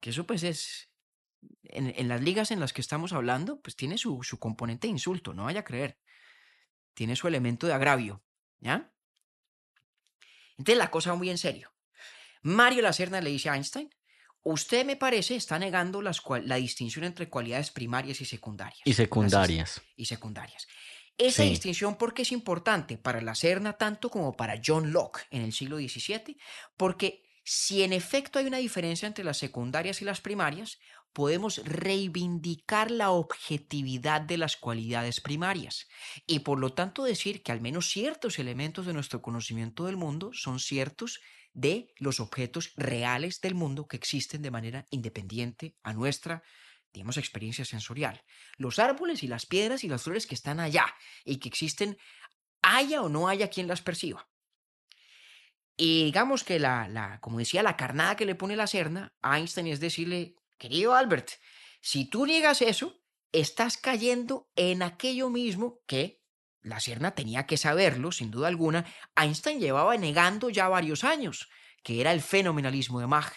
Que 0.00 0.08
eso 0.08 0.26
pues 0.26 0.42
es, 0.42 0.90
en, 1.64 2.08
las 2.08 2.22
ligas 2.22 2.50
en 2.52 2.60
las 2.60 2.72
que 2.72 2.80
estamos 2.80 3.12
hablando, 3.12 3.60
pues 3.60 3.76
tiene 3.76 3.98
su, 3.98 4.22
su 4.22 4.38
componente 4.38 4.86
de 4.86 4.92
insulto, 4.92 5.34
no 5.34 5.44
vaya 5.44 5.60
a 5.60 5.64
creer. 5.64 5.98
Tiene 6.94 7.16
su 7.16 7.28
elemento 7.28 7.66
de 7.66 7.74
agravio, 7.74 8.24
¿ya? 8.60 8.94
Entonces 10.56 10.78
la 10.78 10.90
cosa 10.90 11.10
va 11.10 11.16
muy 11.16 11.28
en 11.28 11.36
serio. 11.36 11.70
Mario 12.42 12.82
Lacerna 12.82 13.20
le 13.20 13.30
dice 13.30 13.48
a 13.48 13.56
Einstein, 13.56 13.90
usted 14.42 14.84
me 14.84 14.96
parece 14.96 15.36
está 15.36 15.58
negando 15.58 16.02
las 16.02 16.22
la 16.44 16.56
distinción 16.56 17.04
entre 17.04 17.28
cualidades 17.28 17.70
primarias 17.70 18.20
y 18.20 18.24
secundarias. 18.24 18.80
Y 18.84 18.94
secundarias. 18.94 19.82
Y 19.96 20.06
secundarias. 20.06 20.66
Esa 21.18 21.42
distinción, 21.42 21.96
¿por 21.96 22.14
qué 22.14 22.22
es 22.22 22.30
importante 22.30 22.96
para 22.96 23.20
Lacerna 23.20 23.72
tanto 23.72 24.08
como 24.08 24.36
para 24.36 24.60
John 24.64 24.92
Locke 24.92 25.26
en 25.30 25.42
el 25.42 25.52
siglo 25.52 25.78
XVII? 25.78 26.38
Porque 26.76 27.24
si 27.42 27.82
en 27.82 27.92
efecto 27.92 28.38
hay 28.38 28.46
una 28.46 28.58
diferencia 28.58 29.08
entre 29.08 29.24
las 29.24 29.38
secundarias 29.38 30.00
y 30.00 30.04
las 30.04 30.20
primarias, 30.20 30.78
podemos 31.12 31.60
reivindicar 31.64 32.92
la 32.92 33.10
objetividad 33.10 34.20
de 34.20 34.38
las 34.38 34.56
cualidades 34.56 35.20
primarias 35.20 35.88
y 36.26 36.40
por 36.40 36.60
lo 36.60 36.74
tanto 36.74 37.02
decir 37.02 37.42
que 37.42 37.50
al 37.50 37.60
menos 37.60 37.88
ciertos 37.88 38.38
elementos 38.38 38.86
de 38.86 38.92
nuestro 38.92 39.20
conocimiento 39.20 39.86
del 39.86 39.96
mundo 39.96 40.30
son 40.32 40.60
ciertos 40.60 41.20
de 41.58 41.92
los 41.96 42.20
objetos 42.20 42.72
reales 42.76 43.40
del 43.40 43.56
mundo 43.56 43.88
que 43.88 43.96
existen 43.96 44.42
de 44.42 44.52
manera 44.52 44.86
independiente 44.90 45.74
a 45.82 45.92
nuestra, 45.92 46.44
digamos, 46.92 47.16
experiencia 47.16 47.64
sensorial. 47.64 48.22
Los 48.56 48.78
árboles 48.78 49.24
y 49.24 49.26
las 49.26 49.44
piedras 49.44 49.82
y 49.82 49.88
las 49.88 50.02
flores 50.02 50.28
que 50.28 50.36
están 50.36 50.60
allá 50.60 50.86
y 51.24 51.38
que 51.38 51.48
existen, 51.48 51.98
haya 52.62 53.02
o 53.02 53.08
no 53.08 53.28
haya 53.28 53.50
quien 53.50 53.66
las 53.66 53.82
perciba. 53.82 54.28
Y 55.76 56.04
digamos 56.04 56.44
que 56.44 56.60
la, 56.60 56.88
la, 56.88 57.18
como 57.20 57.40
decía, 57.40 57.64
la 57.64 57.76
carnada 57.76 58.14
que 58.14 58.26
le 58.26 58.36
pone 58.36 58.54
la 58.54 58.68
Serna 58.68 59.16
a 59.20 59.38
Einstein 59.38 59.66
es 59.66 59.80
decirle, 59.80 60.36
querido 60.58 60.94
Albert, 60.94 61.30
si 61.80 62.04
tú 62.04 62.24
niegas 62.24 62.62
eso, 62.62 63.02
estás 63.32 63.76
cayendo 63.76 64.48
en 64.54 64.82
aquello 64.82 65.28
mismo 65.28 65.80
que 65.86 66.22
la 66.62 66.80
Serna 66.80 67.14
tenía 67.14 67.46
que 67.46 67.56
saberlo, 67.56 68.12
sin 68.12 68.30
duda 68.30 68.48
alguna, 68.48 68.84
Einstein 69.16 69.60
llevaba 69.60 69.96
negando 69.96 70.50
ya 70.50 70.68
varios 70.68 71.04
años, 71.04 71.48
que 71.82 72.00
era 72.00 72.12
el 72.12 72.20
fenomenalismo 72.20 73.00
de 73.00 73.06
Mach, 73.06 73.32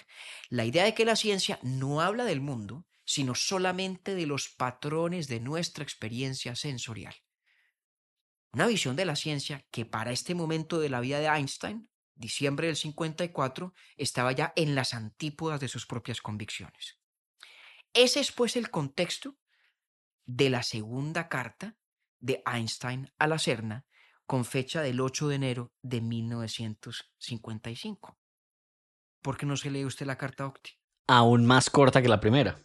la 0.49 0.65
idea 0.65 0.83
de 0.83 0.93
que 0.93 1.05
la 1.05 1.15
ciencia 1.15 1.59
no 1.61 2.01
habla 2.01 2.25
del 2.25 2.41
mundo, 2.41 2.85
sino 3.05 3.35
solamente 3.35 4.15
de 4.15 4.25
los 4.25 4.49
patrones 4.49 5.27
de 5.27 5.39
nuestra 5.39 5.83
experiencia 5.83 6.55
sensorial. 6.55 7.15
Una 8.53 8.67
visión 8.67 8.95
de 8.95 9.05
la 9.05 9.15
ciencia 9.15 9.65
que 9.71 9.85
para 9.85 10.11
este 10.11 10.35
momento 10.35 10.79
de 10.79 10.89
la 10.89 10.99
vida 10.99 11.19
de 11.19 11.27
Einstein, 11.27 11.89
diciembre 12.15 12.67
del 12.67 12.75
54, 12.75 13.73
estaba 13.97 14.31
ya 14.33 14.53
en 14.55 14.75
las 14.75 14.93
antípodas 14.93 15.59
de 15.59 15.67
sus 15.67 15.85
propias 15.85 16.21
convicciones. 16.21 16.99
Ese 17.93 18.19
es 18.19 18.31
pues 18.31 18.55
el 18.55 18.69
contexto 18.69 19.37
de 20.25 20.49
la 20.49 20.63
segunda 20.63 21.29
carta 21.29 21.77
de 22.21 22.41
Einstein 22.45 23.11
a 23.19 23.27
la 23.27 23.37
Serna 23.37 23.85
con 24.25 24.45
fecha 24.45 24.81
del 24.81 25.01
8 25.01 25.27
de 25.27 25.35
enero 25.35 25.73
de 25.81 25.99
1955. 25.99 28.17
¿Por 29.21 29.37
qué 29.37 29.45
no 29.45 29.57
se 29.57 29.69
lee 29.69 29.83
usted 29.83 30.05
la 30.05 30.17
carta 30.17 30.47
Octi? 30.47 30.71
Aún 31.07 31.45
más 31.45 31.69
corta 31.69 32.01
que 32.01 32.07
la 32.07 32.21
primera. 32.21 32.57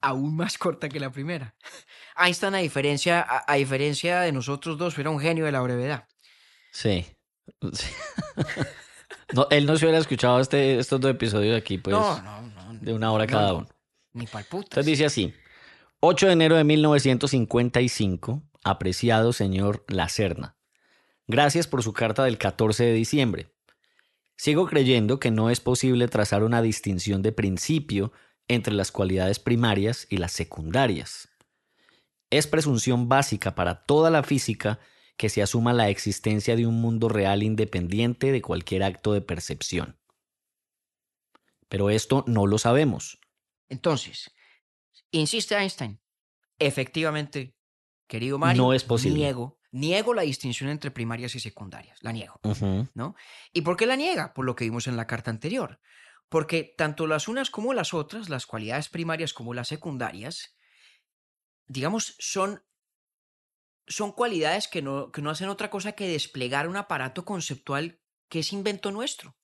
Aún 0.00 0.36
más 0.36 0.56
corta 0.56 0.88
que 0.88 1.00
la 1.00 1.10
primera. 1.10 1.56
Einstein, 2.16 2.54
a 2.54 2.58
diferencia, 2.58 3.20
a, 3.20 3.52
a 3.52 3.56
diferencia 3.56 4.20
de 4.20 4.30
nosotros 4.32 4.78
dos, 4.78 4.96
era 4.98 5.10
un 5.10 5.18
genio 5.18 5.44
de 5.44 5.52
la 5.52 5.60
brevedad. 5.60 6.06
Sí. 6.70 7.04
Sí. 7.72 7.88
No, 9.32 9.46
él 9.50 9.66
no 9.66 9.76
se 9.76 9.84
hubiera 9.84 9.98
escuchado 9.98 10.40
este, 10.40 10.78
estos 10.78 11.00
dos 11.00 11.10
episodios 11.10 11.56
aquí, 11.56 11.78
pues, 11.78 11.96
no, 11.96 12.20
no, 12.22 12.42
no. 12.42 12.78
de 12.80 12.92
una 12.92 13.12
hora 13.12 13.26
no, 13.26 13.30
cada 13.30 13.48
no, 13.48 13.56
uno. 13.58 13.68
Ni 14.12 14.26
pa'l 14.26 14.44
putas. 14.44 14.70
Entonces 14.70 14.86
dice 14.86 15.04
así, 15.04 15.34
8 16.00 16.26
de 16.26 16.32
enero 16.32 16.56
de 16.56 16.64
1955, 16.64 18.42
apreciado 18.62 19.32
señor 19.32 19.84
Lacerna, 19.88 20.56
gracias 21.26 21.66
por 21.66 21.82
su 21.82 21.92
carta 21.92 22.24
del 22.24 22.38
14 22.38 22.84
de 22.84 22.92
diciembre. 22.92 23.54
Sigo 24.36 24.66
creyendo 24.66 25.20
que 25.20 25.30
no 25.30 25.50
es 25.50 25.60
posible 25.60 26.08
trazar 26.08 26.44
una 26.44 26.62
distinción 26.62 27.22
de 27.22 27.32
principio 27.32 28.12
entre 28.48 28.72
las 28.74 28.90
cualidades 28.90 29.38
primarias 29.38 30.06
y 30.10 30.16
las 30.16 30.32
secundarias. 30.32 31.28
Es 32.30 32.46
presunción 32.46 33.08
básica 33.08 33.54
para 33.54 33.84
toda 33.84 34.10
la 34.10 34.22
física 34.22 34.80
que 35.16 35.28
se 35.28 35.42
asuma 35.42 35.74
la 35.74 35.90
existencia 35.90 36.56
de 36.56 36.66
un 36.66 36.80
mundo 36.80 37.08
real 37.10 37.42
independiente 37.42 38.32
de 38.32 38.40
cualquier 38.40 38.82
acto 38.82 39.12
de 39.12 39.20
percepción. 39.20 39.98
Pero 41.68 41.90
esto 41.90 42.24
no 42.26 42.46
lo 42.46 42.56
sabemos. 42.56 43.20
Entonces, 43.68 44.30
insiste 45.10 45.54
Einstein. 45.54 46.00
Efectivamente, 46.58 47.54
querido 48.10 48.38
Mario, 48.38 48.64
No 48.64 48.72
es 48.74 48.82
posible. 48.84 49.20
Niego, 49.20 49.58
niego 49.70 50.12
la 50.12 50.22
distinción 50.22 50.68
entre 50.68 50.90
primarias 50.90 51.34
y 51.36 51.40
secundarias. 51.40 51.96
La 52.02 52.12
niego. 52.12 52.38
¿no? 52.92 53.14
¿Y 53.52 53.62
por 53.62 53.76
qué 53.76 53.86
la 53.86 53.96
niega? 53.96 54.34
Por 54.34 54.44
lo 54.44 54.56
que 54.56 54.64
vimos 54.64 54.88
en 54.88 54.96
la 54.96 55.06
carta 55.06 55.30
anterior. 55.30 55.80
Porque 56.28 56.74
tanto 56.76 57.06
las 57.06 57.28
unas 57.28 57.50
como 57.50 57.72
las 57.72 57.94
otras, 57.94 58.28
las 58.28 58.46
cualidades 58.46 58.88
primarias 58.88 59.32
como 59.32 59.54
las 59.54 59.68
secundarias, 59.68 60.56
digamos, 61.66 62.16
son, 62.18 62.64
son 63.86 64.12
cualidades 64.12 64.66
que 64.66 64.82
no, 64.82 65.12
que 65.12 65.22
no 65.22 65.30
hacen 65.30 65.48
otra 65.48 65.70
cosa 65.70 65.92
que 65.92 66.08
desplegar 66.08 66.68
un 66.68 66.76
aparato 66.76 67.24
conceptual 67.24 68.00
que 68.28 68.40
es 68.40 68.52
invento 68.52 68.90
nuestro. 68.90 69.36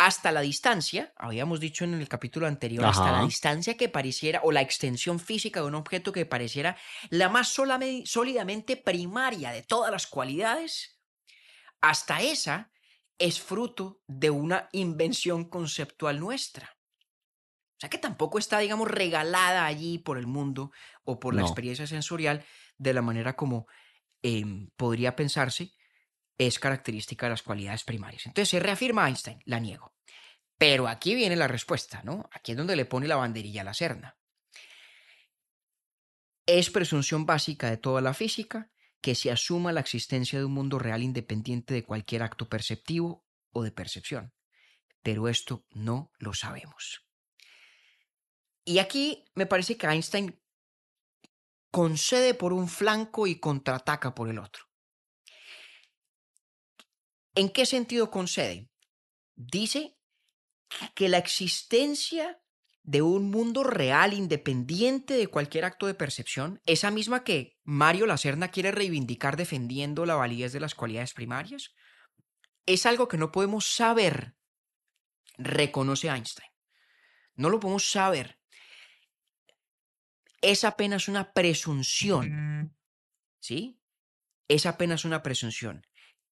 Hasta 0.00 0.30
la 0.30 0.42
distancia, 0.42 1.12
habíamos 1.16 1.58
dicho 1.58 1.82
en 1.82 1.92
el 1.94 2.08
capítulo 2.08 2.46
anterior, 2.46 2.86
hasta 2.86 3.10
la 3.10 3.20
distancia 3.20 3.76
que 3.76 3.88
pareciera, 3.88 4.40
o 4.44 4.52
la 4.52 4.60
extensión 4.60 5.18
física 5.18 5.60
de 5.60 5.66
un 5.66 5.74
objeto 5.74 6.12
que 6.12 6.24
pareciera 6.24 6.76
la 7.10 7.28
más 7.28 7.48
solame- 7.58 8.06
sólidamente 8.06 8.76
primaria 8.76 9.50
de 9.50 9.62
todas 9.64 9.90
las 9.90 10.06
cualidades, 10.06 11.00
hasta 11.80 12.22
esa 12.22 12.72
es 13.18 13.40
fruto 13.40 14.02
de 14.06 14.30
una 14.30 14.68
invención 14.72 15.48
conceptual 15.50 16.20
nuestra. 16.20 16.78
O 17.78 17.80
sea 17.80 17.90
que 17.90 17.98
tampoco 17.98 18.38
está, 18.38 18.58
digamos, 18.58 18.88
regalada 18.88 19.66
allí 19.66 19.98
por 19.98 20.18
el 20.18 20.26
mundo 20.26 20.70
o 21.04 21.20
por 21.20 21.34
la 21.34 21.40
No. 21.40 21.42
experiencia 21.42 21.86
sensorial 21.86 22.44
de 22.76 22.94
la 22.94 23.02
manera 23.02 23.36
como 23.36 23.66
em, 24.22 24.70
podría 24.76 25.16
pensarse 25.16 25.72
es 26.38 26.58
característica 26.60 27.26
de 27.26 27.30
las 27.30 27.42
cualidades 27.42 27.82
primarias. 27.82 28.26
Entonces 28.26 28.48
se 28.48 28.60
reafirma 28.60 29.08
Einstein, 29.08 29.42
la 29.44 29.58
niego. 29.58 29.92
Pero 30.56 30.88
aquí 30.88 31.14
viene 31.14 31.36
la 31.36 31.48
respuesta, 31.48 32.02
¿no? 32.04 32.28
Aquí 32.32 32.52
es 32.52 32.58
donde 32.58 32.76
le 32.76 32.84
pone 32.84 33.08
la 33.08 33.16
banderilla 33.16 33.62
a 33.62 33.64
la 33.64 33.74
serna. 33.74 34.16
Es 36.46 36.70
presunción 36.70 37.26
básica 37.26 37.68
de 37.68 37.76
toda 37.76 38.00
la 38.00 38.14
física 38.14 38.70
que 39.00 39.14
se 39.14 39.30
asuma 39.30 39.72
la 39.72 39.80
existencia 39.80 40.38
de 40.38 40.44
un 40.44 40.52
mundo 40.52 40.78
real 40.78 41.02
independiente 41.02 41.74
de 41.74 41.84
cualquier 41.84 42.22
acto 42.22 42.48
perceptivo 42.48 43.24
o 43.50 43.62
de 43.62 43.70
percepción. 43.70 44.32
Pero 45.02 45.28
esto 45.28 45.64
no 45.70 46.10
lo 46.18 46.34
sabemos. 46.34 47.04
Y 48.64 48.78
aquí 48.78 49.24
me 49.34 49.46
parece 49.46 49.76
que 49.76 49.86
Einstein 49.86 50.40
concede 51.70 52.34
por 52.34 52.52
un 52.52 52.68
flanco 52.68 53.26
y 53.26 53.38
contraataca 53.38 54.14
por 54.14 54.28
el 54.28 54.38
otro. 54.38 54.67
¿En 57.34 57.50
qué 57.50 57.66
sentido 57.66 58.10
concede? 58.10 58.68
Dice 59.36 59.96
que 60.94 61.08
la 61.08 61.18
existencia 61.18 62.40
de 62.82 63.02
un 63.02 63.30
mundo 63.30 63.64
real 63.64 64.14
independiente 64.14 65.14
de 65.14 65.26
cualquier 65.26 65.66
acto 65.66 65.86
de 65.86 65.94
percepción, 65.94 66.62
esa 66.64 66.90
misma 66.90 67.22
que 67.22 67.58
Mario 67.62 68.06
Lacerna 68.06 68.48
quiere 68.50 68.70
reivindicar 68.72 69.36
defendiendo 69.36 70.06
la 70.06 70.14
validez 70.14 70.52
de 70.52 70.60
las 70.60 70.74
cualidades 70.74 71.12
primarias, 71.12 71.74
es 72.64 72.86
algo 72.86 73.06
que 73.06 73.18
no 73.18 73.30
podemos 73.30 73.66
saber, 73.66 74.36
reconoce 75.36 76.08
Einstein. 76.08 76.50
No 77.34 77.50
lo 77.50 77.60
podemos 77.60 77.90
saber. 77.90 78.40
Es 80.40 80.64
apenas 80.64 81.08
una 81.08 81.32
presunción, 81.32 82.74
¿sí? 83.38 83.80
Es 84.48 84.66
apenas 84.66 85.04
una 85.04 85.22
presunción, 85.22 85.86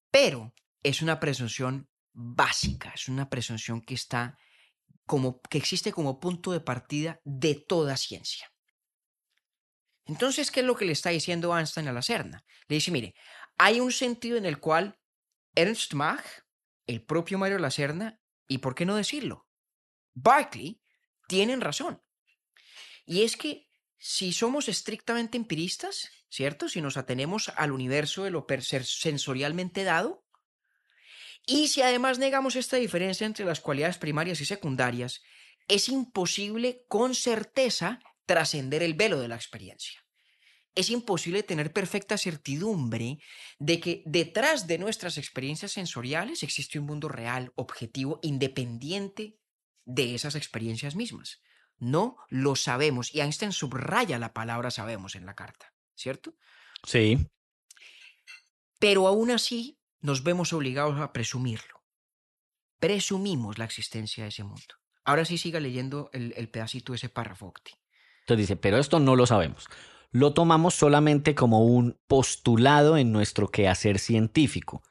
pero 0.09 0.53
es 0.83 1.01
una 1.01 1.19
presunción 1.19 1.89
básica, 2.13 2.91
es 2.95 3.07
una 3.07 3.29
presunción 3.29 3.81
que 3.81 3.93
está 3.93 4.37
como 5.05 5.41
que 5.41 5.57
existe 5.57 5.91
como 5.91 6.19
punto 6.19 6.51
de 6.51 6.59
partida 6.59 7.21
de 7.23 7.55
toda 7.55 7.95
ciencia. 7.97 8.51
Entonces, 10.05 10.51
¿qué 10.51 10.61
es 10.61 10.65
lo 10.65 10.75
que 10.75 10.85
le 10.85 10.93
está 10.93 11.09
diciendo 11.09 11.57
Einstein 11.57 11.87
a 11.87 11.93
la 11.93 12.01
Serna? 12.01 12.43
Le 12.67 12.75
dice, 12.75 12.91
mire, 12.91 13.13
hay 13.57 13.79
un 13.79 13.91
sentido 13.91 14.37
en 14.37 14.45
el 14.45 14.59
cual 14.59 14.97
Ernst 15.55 15.93
Mach, 15.93 16.23
el 16.85 17.03
propio 17.03 17.37
Mario 17.37 17.59
Lacerna, 17.59 18.19
y 18.47 18.59
por 18.59 18.75
qué 18.75 18.85
no 18.85 18.95
decirlo, 18.95 19.47
Berkeley, 20.13 20.81
tienen 21.27 21.61
razón. 21.61 22.01
Y 23.05 23.23
es 23.23 23.35
que 23.35 23.67
si 23.97 24.31
somos 24.31 24.69
estrictamente 24.69 25.37
empiristas, 25.37 26.09
¿cierto? 26.29 26.69
Si 26.69 26.81
nos 26.81 26.97
atenemos 26.97 27.49
al 27.55 27.71
universo 27.71 28.23
de 28.23 28.31
lo 28.31 28.45
sensorialmente 28.83 29.83
dado, 29.83 30.23
y 31.47 31.69
si 31.69 31.81
además 31.81 32.19
negamos 32.19 32.57
esta 32.57 32.75
diferencia 32.75 33.25
entre 33.25 33.45
las 33.45 33.61
cualidades 33.61 33.97
primarias 33.97 34.41
y 34.41 34.45
secundarias, 34.45 35.21
es 35.69 35.87
imposible 35.87 36.83
con 36.89 37.15
certeza 37.15 37.99
trascender 38.25 38.83
el 38.83 38.93
velo 38.93 39.19
de 39.19 39.29
la 39.29 39.35
experiencia. 39.35 40.05
Es 40.75 40.89
imposible 40.89 41.43
tener 41.43 41.71
perfecta 41.71 42.17
certidumbre 42.17 43.17
de 43.59 43.79
que 43.79 44.03
detrás 44.05 44.67
de 44.67 44.77
nuestras 44.77 45.17
experiencias 45.17 45.71
sensoriales 45.71 46.43
existe 46.43 46.79
un 46.79 46.85
mundo 46.85 47.07
real, 47.07 47.53
objetivo, 47.55 48.19
independiente 48.21 49.39
de 49.85 50.15
esas 50.15 50.35
experiencias 50.35 50.95
mismas. 50.95 51.41
No 51.77 52.17
lo 52.29 52.57
sabemos. 52.57 53.15
Y 53.15 53.21
Einstein 53.21 53.53
subraya 53.53 54.19
la 54.19 54.33
palabra 54.33 54.69
sabemos 54.69 55.15
en 55.15 55.25
la 55.25 55.33
carta, 55.33 55.73
¿cierto? 55.95 56.35
Sí. 56.83 57.17
Pero 58.79 59.07
aún 59.07 59.31
así 59.31 59.76
nos 60.01 60.23
vemos 60.23 60.53
obligados 60.53 60.99
a 60.99 61.13
presumirlo. 61.13 61.83
Presumimos 62.79 63.57
la 63.57 63.65
existencia 63.65 64.23
de 64.23 64.29
ese 64.29 64.43
mundo. 64.43 64.75
Ahora 65.03 65.25
sí 65.25 65.37
siga 65.37 65.59
leyendo 65.59 66.09
el, 66.13 66.33
el 66.37 66.49
pedacito 66.49 66.91
de 66.91 66.97
ese 66.97 67.09
párrafo. 67.09 67.47
Octi. 67.47 67.73
Entonces 68.21 68.43
dice, 68.43 68.55
pero 68.57 68.77
esto 68.77 68.99
no 68.99 69.15
lo 69.15 69.25
sabemos. 69.25 69.67
Lo 70.11 70.33
tomamos 70.33 70.75
solamente 70.75 71.33
como 71.33 71.63
un 71.65 71.97
postulado 72.07 72.97
en 72.97 73.11
nuestro 73.11 73.49
quehacer 73.49 73.99
científico. 73.99 74.83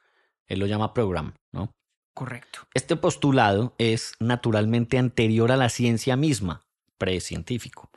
Él 0.47 0.59
lo 0.59 0.65
llama 0.65 0.93
program, 0.93 1.35
¿no? 1.51 1.73
Correcto. 2.13 2.67
Este 2.73 2.95
postulado 2.95 3.75
es 3.77 4.13
naturalmente 4.19 4.97
anterior 4.97 5.51
a 5.51 5.57
la 5.57 5.69
ciencia 5.69 6.15
misma, 6.15 6.65
precientífico, 6.97 7.91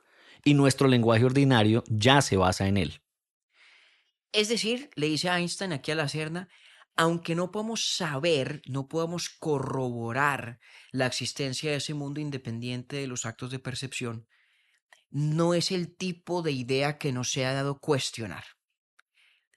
y 0.44 0.52
nuestro 0.52 0.88
lenguaje 0.88 1.24
ordinario 1.24 1.84
ya 1.88 2.20
se 2.20 2.36
basa 2.36 2.68
en 2.68 2.76
él. 2.76 3.00
Es 4.32 4.48
decir, 4.48 4.90
le 4.94 5.06
dice 5.06 5.28
Einstein 5.28 5.72
aquí 5.72 5.90
a 5.90 5.94
la 5.94 6.08
Serna, 6.08 6.48
aunque 7.00 7.34
no 7.34 7.50
podemos 7.50 7.96
saber, 7.96 8.60
no 8.66 8.86
podemos 8.86 9.30
corroborar 9.30 10.60
la 10.92 11.06
existencia 11.06 11.70
de 11.70 11.78
ese 11.78 11.94
mundo 11.94 12.20
independiente 12.20 12.96
de 12.96 13.06
los 13.06 13.24
actos 13.24 13.50
de 13.50 13.58
percepción, 13.58 14.28
no 15.08 15.54
es 15.54 15.70
el 15.70 15.96
tipo 15.96 16.42
de 16.42 16.52
idea 16.52 16.98
que 16.98 17.10
nos 17.10 17.32
se 17.32 17.46
ha 17.46 17.54
dado 17.54 17.80
cuestionar. 17.80 18.44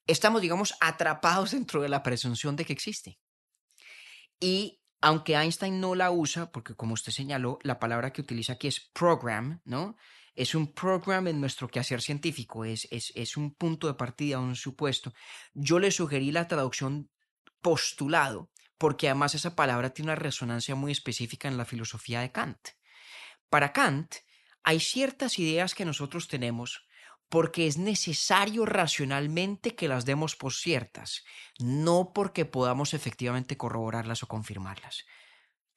Estamos, 0.07 0.41
digamos, 0.41 0.73
atrapados 0.79 1.51
dentro 1.57 1.81
de 1.81 1.89
la 1.89 2.01
presunción 2.01 2.55
de 2.55 2.63
que 2.63 2.71
existe. 2.71 3.19
Y 4.39 4.81
aunque 5.01 5.35
Einstein 5.35 5.81
no 5.81 5.95
la 5.95 6.11
usa, 6.11 6.49
porque 6.49 6.75
como 6.75 6.93
usted 6.93 7.11
señaló, 7.11 7.59
la 7.63 7.77
palabra 7.77 8.13
que 8.13 8.21
utiliza 8.21 8.53
aquí 8.53 8.69
es 8.69 8.89
program, 8.93 9.59
¿no? 9.65 9.97
Es 10.33 10.55
un 10.55 10.73
program 10.73 11.27
en 11.27 11.41
nuestro 11.41 11.67
quehacer 11.67 12.01
científico, 12.01 12.63
es, 12.63 12.87
es, 12.89 13.11
es 13.15 13.35
un 13.35 13.53
punto 13.53 13.87
de 13.87 13.95
partida, 13.95 14.39
un 14.39 14.55
supuesto. 14.55 15.13
Yo 15.53 15.77
le 15.77 15.91
sugerí 15.91 16.31
la 16.31 16.47
traducción 16.47 17.09
postulado, 17.63 18.51
porque 18.77 19.07
además 19.07 19.33
esa 19.33 19.55
palabra 19.55 19.89
tiene 19.89 20.11
una 20.11 20.19
resonancia 20.19 20.75
muy 20.75 20.91
específica 20.91 21.47
en 21.47 21.57
la 21.57 21.65
filosofía 21.65 22.21
de 22.21 22.31
Kant. 22.31 22.59
Para 23.49 23.73
Kant, 23.73 24.13
hay 24.63 24.79
ciertas 24.79 25.39
ideas 25.39 25.73
que 25.73 25.85
nosotros 25.85 26.27
tenemos 26.27 26.85
porque 27.29 27.65
es 27.65 27.77
necesario 27.79 28.67
racionalmente 28.67 29.73
que 29.73 29.87
las 29.87 30.05
demos 30.05 30.35
por 30.35 30.53
ciertas, 30.53 31.23
no 31.57 32.11
porque 32.13 32.45
podamos 32.45 32.93
efectivamente 32.93 33.57
corroborarlas 33.57 34.21
o 34.21 34.27
confirmarlas. 34.27 35.05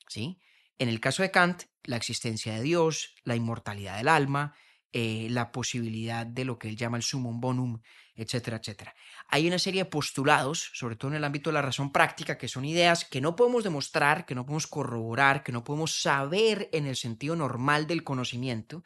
¿Sí? 0.06 0.38
En 0.78 0.90
el 0.90 1.00
caso 1.00 1.22
de 1.22 1.30
Kant, 1.30 1.62
la 1.84 1.96
existencia 1.96 2.52
de 2.54 2.60
Dios, 2.60 3.14
la 3.24 3.36
inmortalidad 3.36 3.96
del 3.96 4.08
alma, 4.08 4.54
eh, 4.92 5.28
la 5.30 5.50
posibilidad 5.50 6.26
de 6.26 6.44
lo 6.44 6.58
que 6.58 6.68
él 6.68 6.76
llama 6.76 6.98
el 6.98 7.02
sumum 7.02 7.40
bonum, 7.40 7.80
etcétera, 8.16 8.56
etcétera. 8.56 8.94
Hay 9.28 9.46
una 9.46 9.58
serie 9.58 9.84
de 9.84 9.90
postulados, 9.90 10.70
sobre 10.72 10.96
todo 10.96 11.10
en 11.10 11.18
el 11.18 11.24
ámbito 11.24 11.50
de 11.50 11.54
la 11.54 11.62
razón 11.62 11.92
práctica, 11.92 12.38
que 12.38 12.48
son 12.48 12.64
ideas 12.64 13.04
que 13.04 13.20
no 13.20 13.36
podemos 13.36 13.62
demostrar, 13.62 14.24
que 14.24 14.34
no 14.34 14.44
podemos 14.44 14.66
corroborar, 14.66 15.42
que 15.42 15.52
no 15.52 15.62
podemos 15.62 16.00
saber 16.00 16.68
en 16.72 16.86
el 16.86 16.96
sentido 16.96 17.36
normal 17.36 17.86
del 17.86 18.04
conocimiento, 18.04 18.82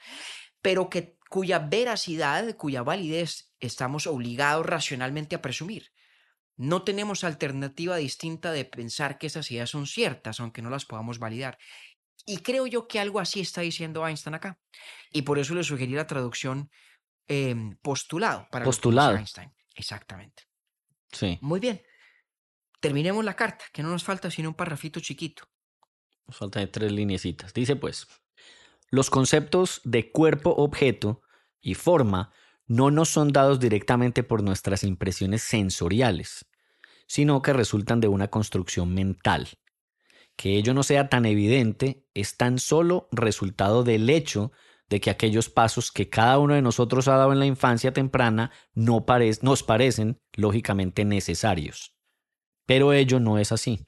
pero 0.61 0.91
que, 0.91 1.17
cuya 1.29 1.61
veracidad, 1.61 2.57
cuya 2.57 2.83
validez 2.83 3.53
estamos 3.61 4.07
obligados 4.07 4.67
racionalmente 4.67 5.37
a 5.37 5.43
presumir. 5.43 5.93
No 6.57 6.83
tenemos 6.83 7.25
alternativa 7.25 7.97
distinta 7.97 8.53
de 8.53 8.65
pensar 8.65 9.17
que 9.17 9.29
esas 9.29 9.51
ideas 9.51 9.71
son 9.71 9.87
ciertas, 9.87 10.41
aunque 10.41 10.61
no 10.61 10.69
las 10.69 10.85
podamos 10.85 11.19
validar. 11.19 11.57
Y 12.27 12.39
creo 12.39 12.67
yo 12.67 12.87
que 12.87 13.01
algo 13.01 13.21
así 13.21 13.41
está 13.41 13.63
diciendo 13.63 14.07
Einstein 14.07 14.35
acá. 14.35 14.59
Y 15.11 15.23
por 15.23 15.39
eso 15.39 15.55
le 15.55 15.65
sugerí 15.65 15.93
la 15.93 16.07
traducción 16.07 16.71
em, 17.31 17.77
postulado 17.77 18.49
para 18.51 18.65
Postulado. 18.65 19.17
Einstein. 19.17 19.53
Exactamente. 19.77 20.43
Sí. 21.13 21.39
Muy 21.41 21.61
bien. 21.61 21.81
Terminemos 22.81 23.25
la 23.25 23.35
carta, 23.35 23.65
que 23.73 23.83
no 23.83 23.91
nos 23.91 24.03
falta 24.03 24.31
sino 24.31 24.49
un 24.49 24.55
parrafito 24.55 24.99
chiquito. 25.01 25.49
Nos 26.27 26.37
faltan 26.37 26.71
tres 26.73 26.91
lineecitas. 26.91 27.55
Dice 27.55 27.77
pues, 27.77 28.09
los 28.91 29.11
conceptos 29.11 29.81
de 29.85 30.11
cuerpo, 30.11 30.55
objeto 30.57 31.23
y 31.61 31.75
forma 31.75 32.33
no 32.67 32.91
nos 32.91 33.11
son 33.11 33.33
dados 33.33 33.61
directamente 33.61 34.25
por 34.25 34.43
nuestras 34.43 34.83
impresiones 34.83 35.43
sensoriales, 35.43 36.47
sino 37.07 37.43
que 37.43 37.53
resultan 37.53 38.01
de 38.01 38.09
una 38.09 38.29
construcción 38.29 38.93
mental. 38.93 39.49
Que 40.37 40.57
ello 40.57 40.75
no 40.75 40.83
sea 40.83 41.09
tan 41.09 41.27
evidente 41.27 42.07
es 42.15 42.37
tan 42.37 42.59
solo 42.59 43.09
resultado 43.13 43.85
del 43.85 44.11
hecho 44.11 44.53
de 44.91 45.01
que 45.01 45.09
aquellos 45.09 45.49
pasos 45.49 45.91
que 45.91 46.11
cada 46.11 46.39
uno 46.39 46.55
de 46.55 46.63
nosotros 46.63 47.09
ha 47.09 47.17
dado 47.17 47.33
en 47.33 47.39
la 47.39 47.47
infancia 47.47 47.93
temprana 47.93 48.51
no 48.75 49.07
parec- 49.07 49.41
nos 49.43 49.63
parecen 49.63 50.21
lógicamente 50.35 51.05
necesarios. 51.07 51.95
Pero 52.67 52.93
ello 52.93 53.19
no 53.21 53.39
es 53.39 53.53
así. 53.53 53.87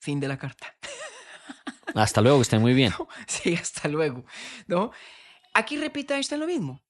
Fin 0.00 0.18
de 0.18 0.28
la 0.28 0.38
carta. 0.38 0.74
Hasta 1.94 2.20
luego, 2.20 2.38
que 2.38 2.42
estén 2.42 2.60
muy 2.62 2.74
bien. 2.74 2.92
Sí, 3.26 3.54
hasta 3.54 3.86
luego. 3.88 4.24
¿No? 4.66 4.92
Aquí 5.52 5.76
repite 5.76 6.14
Einstein 6.14 6.40
lo 6.40 6.46
mismo. 6.46 6.80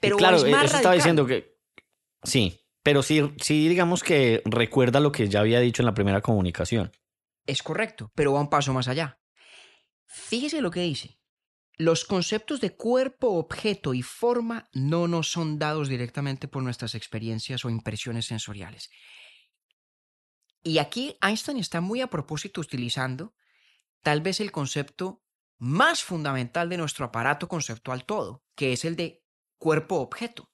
Pero 0.00 0.16
claro, 0.16 0.36
es 0.38 0.44
más 0.50 0.64
eso 0.64 0.76
estaba 0.76 0.94
diciendo 0.96 1.24
que 1.24 1.56
sí, 2.24 2.60
pero 2.82 3.02
sí, 3.04 3.32
sí 3.40 3.68
digamos 3.68 4.02
que 4.02 4.42
recuerda 4.44 4.98
lo 4.98 5.12
que 5.12 5.28
ya 5.28 5.40
había 5.40 5.60
dicho 5.60 5.82
en 5.82 5.86
la 5.86 5.94
primera 5.94 6.20
comunicación. 6.20 6.90
Es 7.46 7.62
correcto, 7.62 8.10
pero 8.16 8.32
va 8.32 8.40
un 8.40 8.50
paso 8.50 8.72
más 8.74 8.88
allá. 8.88 9.20
Fíjese 10.06 10.60
lo 10.60 10.72
que 10.72 10.80
dice. 10.80 11.19
Los 11.80 12.04
conceptos 12.04 12.60
de 12.60 12.76
cuerpo, 12.76 13.38
objeto 13.38 13.94
y 13.94 14.02
forma 14.02 14.68
no 14.74 15.08
nos 15.08 15.32
son 15.32 15.58
dados 15.58 15.88
directamente 15.88 16.46
por 16.46 16.62
nuestras 16.62 16.94
experiencias 16.94 17.64
o 17.64 17.70
impresiones 17.70 18.26
sensoriales. 18.26 18.90
Y 20.62 20.76
aquí 20.76 21.16
Einstein 21.22 21.56
está 21.56 21.80
muy 21.80 22.02
a 22.02 22.08
propósito 22.08 22.60
utilizando 22.60 23.34
tal 24.02 24.20
vez 24.20 24.40
el 24.40 24.52
concepto 24.52 25.22
más 25.56 26.04
fundamental 26.04 26.68
de 26.68 26.76
nuestro 26.76 27.06
aparato 27.06 27.48
conceptual 27.48 28.04
todo, 28.04 28.44
que 28.56 28.74
es 28.74 28.84
el 28.84 28.94
de 28.94 29.22
cuerpo-objeto. 29.56 30.50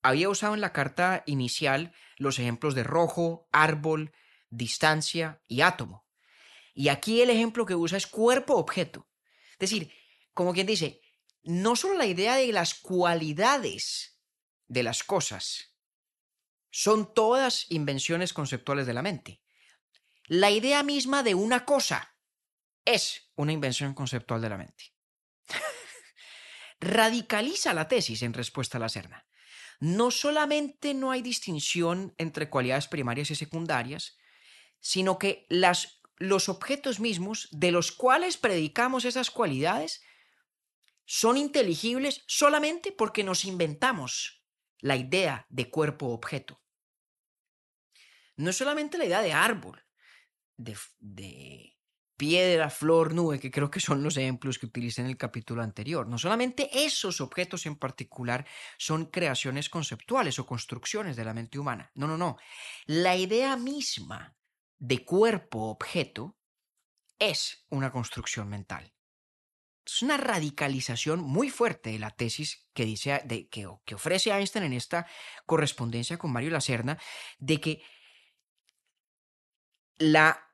Había 0.00 0.30
usado 0.30 0.54
en 0.54 0.62
la 0.62 0.72
carta 0.72 1.22
inicial 1.26 1.92
los 2.16 2.38
ejemplos 2.38 2.74
de 2.74 2.84
rojo, 2.84 3.46
árbol, 3.52 4.12
distancia 4.48 5.42
y 5.46 5.60
átomo. 5.60 6.06
Y 6.72 6.88
aquí 6.88 7.20
el 7.20 7.28
ejemplo 7.28 7.66
que 7.66 7.74
usa 7.74 7.98
es 7.98 8.06
cuerpo-objeto. 8.06 9.06
Es 9.62 9.70
decir, 9.70 9.92
como 10.34 10.52
quien 10.52 10.66
dice, 10.66 11.00
no 11.44 11.76
solo 11.76 11.94
la 11.94 12.06
idea 12.06 12.34
de 12.34 12.50
las 12.50 12.74
cualidades 12.74 14.18
de 14.66 14.82
las 14.82 15.04
cosas 15.04 15.76
son 16.70 17.14
todas 17.14 17.70
invenciones 17.70 18.32
conceptuales 18.32 18.88
de 18.88 18.94
la 18.94 19.02
mente. 19.02 19.40
La 20.26 20.50
idea 20.50 20.82
misma 20.82 21.22
de 21.22 21.36
una 21.36 21.64
cosa 21.64 22.16
es 22.84 23.30
una 23.36 23.52
invención 23.52 23.94
conceptual 23.94 24.42
de 24.42 24.48
la 24.48 24.58
mente. 24.58 24.96
Radicaliza 26.80 27.72
la 27.72 27.86
tesis 27.86 28.22
en 28.22 28.32
respuesta 28.32 28.78
a 28.78 28.80
la 28.80 28.88
Serna. 28.88 29.28
No 29.78 30.10
solamente 30.10 30.92
no 30.92 31.12
hay 31.12 31.22
distinción 31.22 32.16
entre 32.18 32.50
cualidades 32.50 32.88
primarias 32.88 33.30
y 33.30 33.36
secundarias, 33.36 34.18
sino 34.80 35.20
que 35.20 35.46
las, 35.48 36.01
los 36.22 36.48
objetos 36.48 37.00
mismos 37.00 37.48
de 37.50 37.72
los 37.72 37.90
cuales 37.90 38.36
predicamos 38.36 39.04
esas 39.04 39.30
cualidades 39.30 40.02
son 41.04 41.36
inteligibles 41.36 42.22
solamente 42.28 42.92
porque 42.92 43.24
nos 43.24 43.44
inventamos 43.44 44.44
la 44.78 44.96
idea 44.96 45.46
de 45.50 45.68
cuerpo-objeto. 45.68 46.62
No 48.36 48.50
es 48.50 48.56
solamente 48.56 48.98
la 48.98 49.04
idea 49.04 49.20
de 49.20 49.32
árbol, 49.32 49.84
de, 50.56 50.76
de 51.00 51.76
piedra, 52.16 52.70
flor, 52.70 53.14
nube, 53.14 53.40
que 53.40 53.50
creo 53.50 53.68
que 53.68 53.80
son 53.80 54.04
los 54.04 54.16
ejemplos 54.16 54.60
que 54.60 54.66
utilicé 54.66 55.00
en 55.00 55.08
el 55.08 55.16
capítulo 55.16 55.60
anterior. 55.60 56.06
No 56.06 56.18
solamente 56.18 56.70
esos 56.84 57.20
objetos 57.20 57.66
en 57.66 57.74
particular 57.74 58.46
son 58.78 59.06
creaciones 59.06 59.68
conceptuales 59.68 60.38
o 60.38 60.46
construcciones 60.46 61.16
de 61.16 61.24
la 61.24 61.34
mente 61.34 61.58
humana. 61.58 61.90
No, 61.96 62.06
no, 62.06 62.16
no. 62.16 62.36
La 62.86 63.16
idea 63.16 63.56
misma 63.56 64.36
de 64.82 65.04
cuerpo-objeto 65.04 66.36
es 67.20 67.64
una 67.70 67.92
construcción 67.92 68.48
mental. 68.48 68.92
Es 69.86 70.02
una 70.02 70.16
radicalización 70.16 71.20
muy 71.20 71.50
fuerte 71.50 71.90
de 71.90 72.00
la 72.00 72.10
tesis 72.10 72.68
que, 72.74 72.84
dice, 72.84 73.22
de, 73.24 73.48
que, 73.48 73.68
que 73.84 73.94
ofrece 73.94 74.32
Einstein 74.32 74.64
en 74.64 74.72
esta 74.72 75.06
correspondencia 75.46 76.18
con 76.18 76.32
Mario 76.32 76.50
Lacerna, 76.50 76.98
de 77.38 77.60
que 77.60 77.82
la 79.98 80.48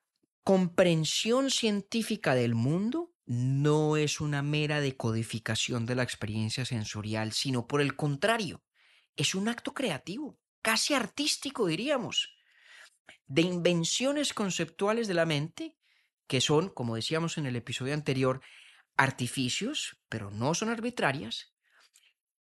comprensión 0.45 1.51
científica 1.51 2.35
del 2.35 2.55
mundo 2.55 3.15
no 3.25 3.97
es 3.97 4.21
una 4.21 4.43
mera 4.43 4.83
decodificación 4.83 5.87
de 5.87 5.95
la 5.95 6.03
experiencia 6.03 6.67
sensorial, 6.67 7.33
sino 7.33 7.67
por 7.67 7.81
el 7.81 7.97
contrario, 7.97 8.63
es 9.17 9.35
un 9.35 9.49
acto 9.49 9.73
creativo, 9.73 10.39
casi 10.61 10.93
artístico 10.93 11.67
diríamos, 11.67 12.38
de 13.27 13.43
invenciones 13.43 14.33
conceptuales 14.33 15.09
de 15.09 15.15
la 15.15 15.27
mente, 15.27 15.77
que 16.27 16.41
son, 16.41 16.69
como 16.69 16.97
decíamos 16.97 17.39
en 17.39 17.47
el 17.47 17.57
episodio 17.57 17.95
anterior, 17.95 18.41
artificios, 18.97 20.01
pero 20.09 20.31
no 20.31 20.55
son 20.55 20.69
arbitrarias, 20.69 21.55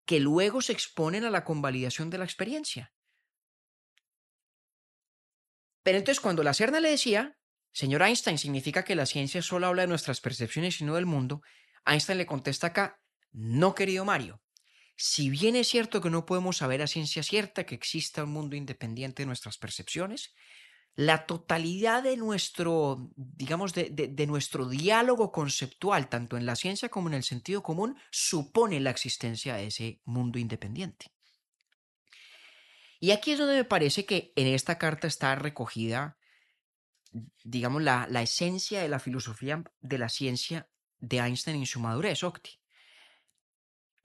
que 0.05 0.19
luego 0.19 0.61
se 0.61 0.73
exponen 0.73 1.23
a 1.25 1.29
la 1.29 1.43
convalidación 1.43 2.09
de 2.09 2.17
la 2.17 2.25
experiencia. 2.25 2.93
Pero 5.83 5.97
entonces 5.97 6.19
cuando 6.19 6.43
la 6.43 6.53
Serna 6.53 6.79
le 6.79 6.89
decía, 6.89 7.37
señor 7.71 8.01
Einstein, 8.01 8.37
significa 8.37 8.83
que 8.83 8.95
la 8.95 9.05
ciencia 9.05 9.41
solo 9.41 9.67
habla 9.67 9.83
de 9.83 9.87
nuestras 9.87 10.21
percepciones 10.21 10.81
y 10.81 10.85
no 10.85 10.95
del 10.95 11.05
mundo, 11.05 11.41
Einstein 11.85 12.17
le 12.17 12.25
contesta 12.25 12.67
acá, 12.67 12.99
no 13.31 13.75
querido 13.75 14.05
Mario, 14.05 14.41
si 14.95 15.29
bien 15.29 15.55
es 15.55 15.67
cierto 15.67 16.01
que 16.01 16.09
no 16.09 16.25
podemos 16.25 16.57
saber 16.57 16.81
a 16.81 16.87
ciencia 16.87 17.21
cierta 17.23 17.65
que 17.65 17.75
exista 17.75 18.23
un 18.23 18.31
mundo 18.31 18.55
independiente 18.55 19.23
de 19.23 19.27
nuestras 19.27 19.57
percepciones, 19.57 20.33
la 20.95 21.25
totalidad 21.25 22.03
de 22.03 22.15
nuestro, 22.15 23.11
digamos, 23.17 23.73
de, 23.73 24.25
nuestro 24.27 24.69
diálogo 24.69 25.31
conceptual, 25.33 26.07
tanto 26.07 26.37
en 26.37 26.45
la 26.45 26.55
ciencia 26.55 26.87
como 26.87 27.09
en 27.09 27.15
el 27.15 27.23
sentido 27.23 27.61
común, 27.61 27.97
supone 28.11 28.79
la 28.79 28.91
existencia 28.91 29.55
de 29.55 29.67
ese 29.67 30.01
mundo 30.05 30.39
independiente. 30.39 31.11
Y 33.01 33.11
aquí 33.11 33.31
es 33.31 33.39
donde 33.39 33.55
me 33.55 33.65
parece 33.65 34.05
que 34.05 34.31
en 34.37 34.47
esta 34.47 34.77
carta 34.77 35.05
está 35.05 35.35
recogida, 35.35 36.17
digamos, 37.43 37.83
la, 37.83 38.07
la 38.09 38.21
esencia 38.21 38.81
de 38.81 38.87
la 38.87 38.99
filosofía 38.99 39.63
de 39.81 39.97
la 39.97 40.07
ciencia 40.07 40.69
de 40.99 41.17
Einstein 41.17 41.57
en 41.57 41.65
su 41.65 41.81
madurez, 41.81 42.23
Octi. 42.23 42.61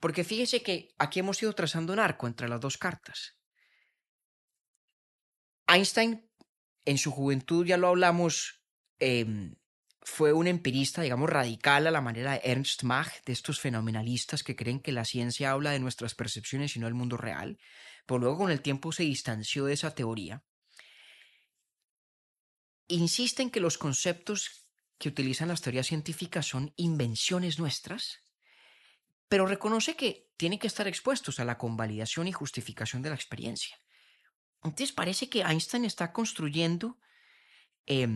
Porque 0.01 0.23
fíjese 0.23 0.63
que 0.63 0.89
aquí 0.97 1.19
hemos 1.19 1.41
ido 1.41 1.53
trazando 1.53 1.93
un 1.93 1.99
arco 1.99 2.27
entre 2.27 2.49
las 2.49 2.59
dos 2.59 2.77
cartas. 2.77 3.37
Einstein 5.67 6.27
en 6.85 6.97
su 6.97 7.11
juventud, 7.11 7.65
ya 7.65 7.77
lo 7.77 7.87
hablamos, 7.87 8.63
eh, 8.99 9.53
fue 10.01 10.33
un 10.33 10.47
empirista, 10.47 11.03
digamos, 11.03 11.29
radical 11.29 11.85
a 11.85 11.91
la 11.91 12.01
manera 12.01 12.33
de 12.33 12.41
Ernst 12.43 12.81
Mach, 12.81 13.23
de 13.25 13.33
estos 13.33 13.59
fenomenalistas 13.59 14.43
que 14.43 14.55
creen 14.55 14.79
que 14.79 14.91
la 14.91 15.05
ciencia 15.05 15.51
habla 15.51 15.69
de 15.69 15.79
nuestras 15.79 16.15
percepciones 16.15 16.75
y 16.75 16.79
no 16.79 16.87
del 16.87 16.95
mundo 16.95 17.15
real, 17.15 17.59
pero 18.07 18.19
luego 18.19 18.39
con 18.39 18.51
el 18.51 18.63
tiempo 18.63 18.91
se 18.91 19.03
distanció 19.03 19.65
de 19.65 19.73
esa 19.73 19.93
teoría. 19.93 20.43
Insiste 22.87 23.43
en 23.43 23.51
que 23.51 23.59
los 23.59 23.77
conceptos 23.77 24.65
que 24.97 25.09
utilizan 25.09 25.49
las 25.49 25.61
teorías 25.61 25.85
científicas 25.85 26.47
son 26.47 26.73
invenciones 26.75 27.59
nuestras, 27.59 28.23
pero 29.31 29.45
reconoce 29.45 29.95
que 29.95 30.29
tienen 30.35 30.59
que 30.59 30.67
estar 30.67 30.89
expuestos 30.89 31.39
a 31.39 31.45
la 31.45 31.57
convalidación 31.57 32.27
y 32.27 32.33
justificación 32.33 33.01
de 33.01 33.07
la 33.07 33.15
experiencia. 33.15 33.79
Entonces 34.61 34.91
parece 34.91 35.29
que 35.29 35.39
Einstein 35.39 35.85
está 35.85 36.11
construyendo 36.11 36.99
eh, 37.85 38.09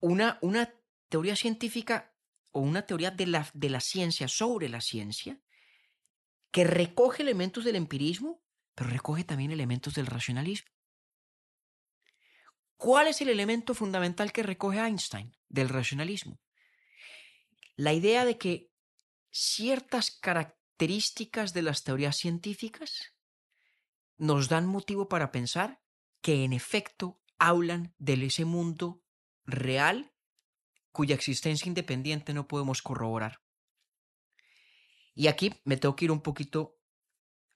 una, 0.00 0.40
una 0.42 0.74
teoría 1.08 1.36
científica 1.36 2.12
o 2.50 2.58
una 2.58 2.82
teoría 2.86 3.12
de 3.12 3.28
la, 3.28 3.48
de 3.54 3.70
la 3.70 3.78
ciencia 3.78 4.26
sobre 4.26 4.68
la 4.68 4.80
ciencia 4.80 5.40
que 6.50 6.64
recoge 6.64 7.22
elementos 7.22 7.64
del 7.64 7.76
empirismo, 7.76 8.42
pero 8.74 8.90
recoge 8.90 9.22
también 9.22 9.52
elementos 9.52 9.94
del 9.94 10.06
racionalismo. 10.06 10.72
¿Cuál 12.76 13.06
es 13.06 13.20
el 13.20 13.28
elemento 13.28 13.74
fundamental 13.74 14.32
que 14.32 14.42
recoge 14.42 14.80
Einstein 14.80 15.36
del 15.48 15.68
racionalismo? 15.68 16.40
La 17.76 17.92
idea 17.92 18.24
de 18.24 18.38
que 18.38 18.69
ciertas 19.30 20.10
características 20.10 21.52
de 21.52 21.62
las 21.62 21.84
teorías 21.84 22.16
científicas 22.16 23.14
nos 24.16 24.48
dan 24.48 24.66
motivo 24.66 25.08
para 25.08 25.32
pensar 25.32 25.82
que 26.20 26.44
en 26.44 26.52
efecto 26.52 27.22
hablan 27.38 27.94
de 27.98 28.26
ese 28.26 28.44
mundo 28.44 29.02
real 29.44 30.12
cuya 30.92 31.14
existencia 31.14 31.68
independiente 31.68 32.34
no 32.34 32.46
podemos 32.46 32.82
corroborar. 32.82 33.42
Y 35.14 35.28
aquí 35.28 35.54
me 35.64 35.76
tengo 35.76 35.96
que 35.96 36.06
ir 36.06 36.10
un 36.10 36.22
poquito 36.22 36.78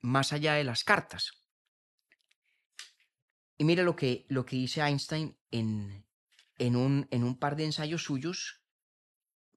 más 0.01 0.33
allá 0.33 0.53
de 0.53 0.63
las 0.63 0.83
cartas. 0.83 1.31
Y 3.57 3.63
mira 3.63 3.83
lo 3.83 3.95
que, 3.95 4.25
lo 4.29 4.45
que 4.45 4.57
dice 4.57 4.81
Einstein 4.81 5.37
en, 5.51 6.05
en, 6.57 6.75
un, 6.75 7.07
en 7.11 7.23
un 7.23 7.39
par 7.39 7.55
de 7.55 7.65
ensayos 7.65 8.03
suyos 8.03 8.61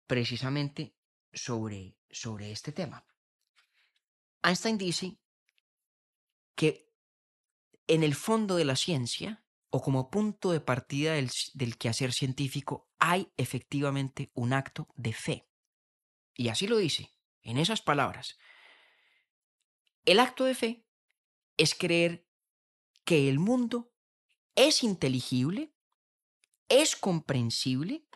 precisamente 0.07 0.96
sobre, 1.33 1.97
sobre 2.11 2.51
este 2.51 2.73
tema. 2.73 3.05
Einstein 4.42 4.79
dice 4.79 5.18
que 6.55 6.92
en 7.87 8.03
el 8.03 8.14
fondo 8.14 8.57
de 8.57 8.64
la 8.64 8.77
ciencia, 8.77 9.44
o 9.71 9.83
como 9.83 10.11
punto 10.11 10.53
de 10.53 10.61
partida 10.61 11.14
del, 11.14 11.31
del 11.55 11.77
quehacer 11.77 12.12
científico, 12.12 12.88
hay 12.99 13.33
efectivamente 13.37 14.31
un 14.35 14.53
acto 14.53 14.88
de 14.97 15.12
fe. 15.12 15.49
Y 16.35 16.49
así 16.49 16.66
lo 16.66 16.77
dice, 16.77 17.12
en 17.42 17.59
esas 17.59 17.83
palabras. 17.83 18.38
El 20.05 20.21
acto 20.21 20.44
de 20.44 20.55
fe 20.55 20.87
es 21.57 21.75
creer 21.75 22.27
que 23.05 23.29
el 23.29 23.38
mundo 23.38 23.92
es 24.55 24.83
inteligible, 24.83 25.73
es 26.68 26.97
comprensible, 26.97 28.07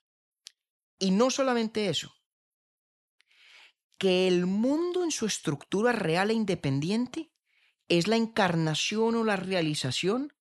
y 0.99 1.11
no 1.11 1.31
solamente 1.31 1.89
eso, 1.89 2.15
que 4.03 4.27
el 4.27 4.47
mundo 4.47 5.05
en 5.05 5.13
su 5.13 5.27
estructura 5.27 5.93
real 5.93 6.33
e 6.33 6.35
independiente 6.35 7.31
es 7.87 8.09
la 8.09 8.17
encarnación 8.17 9.15
o 9.15 9.23
la 9.23 9.37
realización 9.37 10.33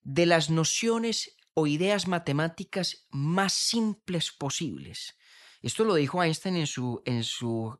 de 0.00 0.24
las 0.24 0.48
nociones 0.48 1.36
o 1.52 1.66
ideas 1.66 2.08
matemáticas 2.08 3.06
más 3.10 3.52
simples 3.52 4.32
posibles. 4.32 5.18
Esto 5.60 5.84
lo 5.84 5.94
dijo 5.94 6.22
Einstein 6.22 6.56
en 6.56 6.66
su, 6.66 7.02
en 7.04 7.22
su 7.22 7.78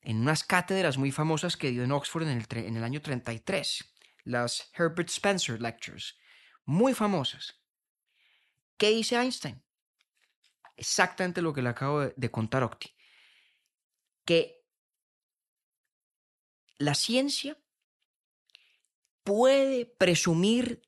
en 0.00 0.22
unas 0.22 0.42
cátedras 0.42 0.98
muy 0.98 1.12
famosas 1.12 1.56
que 1.56 1.70
dio 1.70 1.84
en 1.84 1.92
Oxford 1.92 2.24
en 2.26 2.38
el, 2.38 2.46
en 2.50 2.76
el 2.76 2.82
año 2.82 3.00
33, 3.00 3.94
las 4.24 4.72
Herbert 4.76 5.08
Spencer 5.08 5.62
Lectures, 5.62 6.18
muy 6.64 6.94
famosas. 6.94 7.62
¿Qué 8.76 8.90
dice 8.90 9.14
Einstein? 9.14 9.62
Exactamente 10.76 11.42
lo 11.42 11.54
que 11.54 11.62
le 11.62 11.68
acabo 11.68 12.00
de, 12.00 12.14
de 12.16 12.30
contar 12.32 12.64
Octi. 12.64 12.97
Que 14.28 14.62
la 16.76 16.94
ciencia 16.94 17.56
puede 19.24 19.86
presumir 19.86 20.82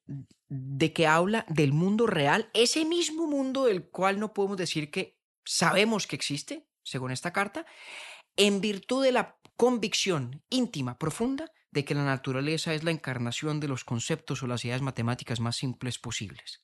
de 0.48 0.92
que 0.92 1.07
habla 1.07 1.46
del 1.48 1.72
mundo 1.72 2.07
real, 2.07 2.50
ese 2.53 2.85
mismo 2.85 3.26
mundo 3.26 3.64
del 3.64 3.88
cual 3.88 4.20
no 4.20 4.35
podemos 4.35 4.59
decir 4.59 4.90
que 4.90 5.18
sabemos 5.42 6.07
que 6.07 6.16
existe, 6.16 6.68
según 6.83 7.12
esta 7.12 7.33
carta, 7.33 7.64
en 8.37 8.61
virtud 8.61 9.05
de 9.05 9.12
la 9.12 9.38
convicción 9.57 10.42
íntima, 10.50 10.98
profunda, 10.98 11.50
de 11.70 11.87
que 11.87 11.94
la 11.94 12.05
naturaleza 12.05 12.74
es 12.74 12.85
la 12.85 12.90
encarnación 12.90 13.59
de 13.59 13.68
los 13.68 13.85
conceptos 13.85 14.42
o 14.42 14.46
las 14.46 14.66
ideas 14.66 14.83
matemáticas 14.83 15.40
más 15.40 15.57
simples 15.57 15.98
posibles. 15.98 16.62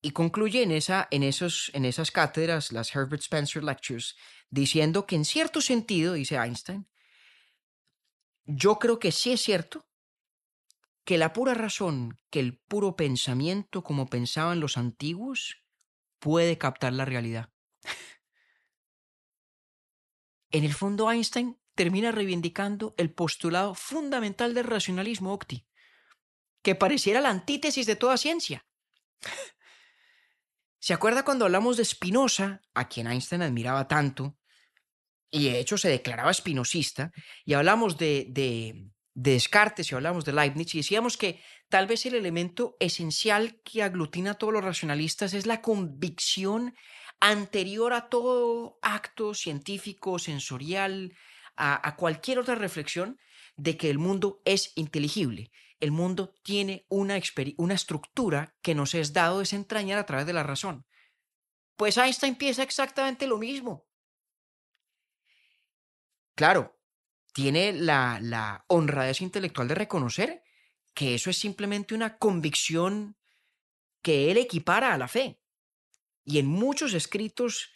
Y 0.00 0.10
concluye 0.10 0.64
en, 0.64 0.72
esa, 0.72 1.06
en, 1.12 1.22
esos, 1.22 1.70
en 1.74 1.84
esas 1.84 2.10
cátedras, 2.10 2.72
las 2.72 2.92
Herbert 2.96 3.22
Spencer 3.22 3.62
Lectures, 3.62 4.16
diciendo 4.52 5.06
que 5.06 5.16
en 5.16 5.24
cierto 5.24 5.60
sentido, 5.62 6.12
dice 6.12 6.36
Einstein, 6.36 6.86
yo 8.44 8.78
creo 8.78 8.98
que 8.98 9.10
sí 9.10 9.32
es 9.32 9.40
cierto 9.40 9.88
que 11.04 11.16
la 11.16 11.32
pura 11.32 11.54
razón, 11.54 12.20
que 12.30 12.38
el 12.38 12.58
puro 12.58 12.94
pensamiento 12.94 13.82
como 13.82 14.06
pensaban 14.06 14.60
los 14.60 14.76
antiguos, 14.76 15.56
puede 16.18 16.58
captar 16.58 16.92
la 16.92 17.06
realidad. 17.06 17.50
en 20.50 20.64
el 20.64 20.74
fondo 20.74 21.10
Einstein 21.10 21.58
termina 21.74 22.12
reivindicando 22.12 22.94
el 22.98 23.10
postulado 23.10 23.74
fundamental 23.74 24.52
del 24.52 24.64
racionalismo 24.64 25.32
octi, 25.32 25.66
que 26.60 26.74
pareciera 26.74 27.22
la 27.22 27.30
antítesis 27.30 27.86
de 27.86 27.96
toda 27.96 28.18
ciencia. 28.18 28.66
¿Se 30.78 30.92
acuerda 30.92 31.24
cuando 31.24 31.46
hablamos 31.46 31.78
de 31.78 31.86
Spinoza, 31.86 32.60
a 32.74 32.88
quien 32.88 33.06
Einstein 33.06 33.40
admiraba 33.40 33.88
tanto, 33.88 34.36
y 35.32 35.48
de 35.48 35.58
hecho 35.58 35.78
se 35.78 35.88
declaraba 35.88 36.30
espinosista, 36.30 37.10
y 37.44 37.54
hablamos 37.54 37.96
de, 37.96 38.26
de, 38.28 38.86
de 39.14 39.32
Descartes 39.32 39.90
y 39.90 39.94
hablamos 39.94 40.24
de 40.24 40.34
Leibniz, 40.34 40.74
y 40.74 40.78
decíamos 40.78 41.16
que 41.16 41.40
tal 41.70 41.86
vez 41.86 42.04
el 42.06 42.14
elemento 42.14 42.76
esencial 42.78 43.58
que 43.64 43.82
aglutina 43.82 44.32
a 44.32 44.34
todos 44.34 44.52
los 44.52 44.62
racionalistas 44.62 45.32
es 45.32 45.46
la 45.46 45.62
convicción 45.62 46.74
anterior 47.18 47.94
a 47.94 48.08
todo 48.10 48.78
acto 48.82 49.32
científico, 49.32 50.18
sensorial, 50.18 51.16
a, 51.56 51.96
cualquier 51.96 52.38
otra 52.38 52.54
reflexión, 52.54 53.18
de 53.56 53.76
que 53.76 53.90
el 53.90 53.98
mundo 53.98 54.42
es 54.44 54.72
inteligible. 54.74 55.50
El 55.80 55.92
mundo 55.92 56.34
tiene 56.42 56.84
una, 56.88 57.18
una 57.56 57.74
estructura 57.74 58.54
que 58.60 58.74
nos 58.74 58.94
es 58.94 59.12
dado 59.12 59.38
desentrañar 59.38 59.98
a 59.98 60.06
través 60.06 60.26
de 60.26 60.32
la 60.32 60.42
razón. 60.42 60.84
Pues 61.76 61.96
Einstein 61.96 62.34
piensa 62.34 62.62
exactamente 62.62 63.26
lo 63.26 63.38
mismo. 63.38 63.86
Claro, 66.42 66.76
tiene 67.32 67.72
la, 67.72 68.18
la 68.20 68.64
honradez 68.66 69.20
intelectual 69.20 69.68
de 69.68 69.76
reconocer 69.76 70.42
que 70.92 71.14
eso 71.14 71.30
es 71.30 71.38
simplemente 71.38 71.94
una 71.94 72.18
convicción 72.18 73.16
que 74.02 74.28
él 74.28 74.38
equipara 74.38 74.92
a 74.92 74.98
la 74.98 75.06
fe. 75.06 75.40
Y 76.24 76.40
en 76.40 76.46
muchos 76.46 76.94
escritos, 76.94 77.70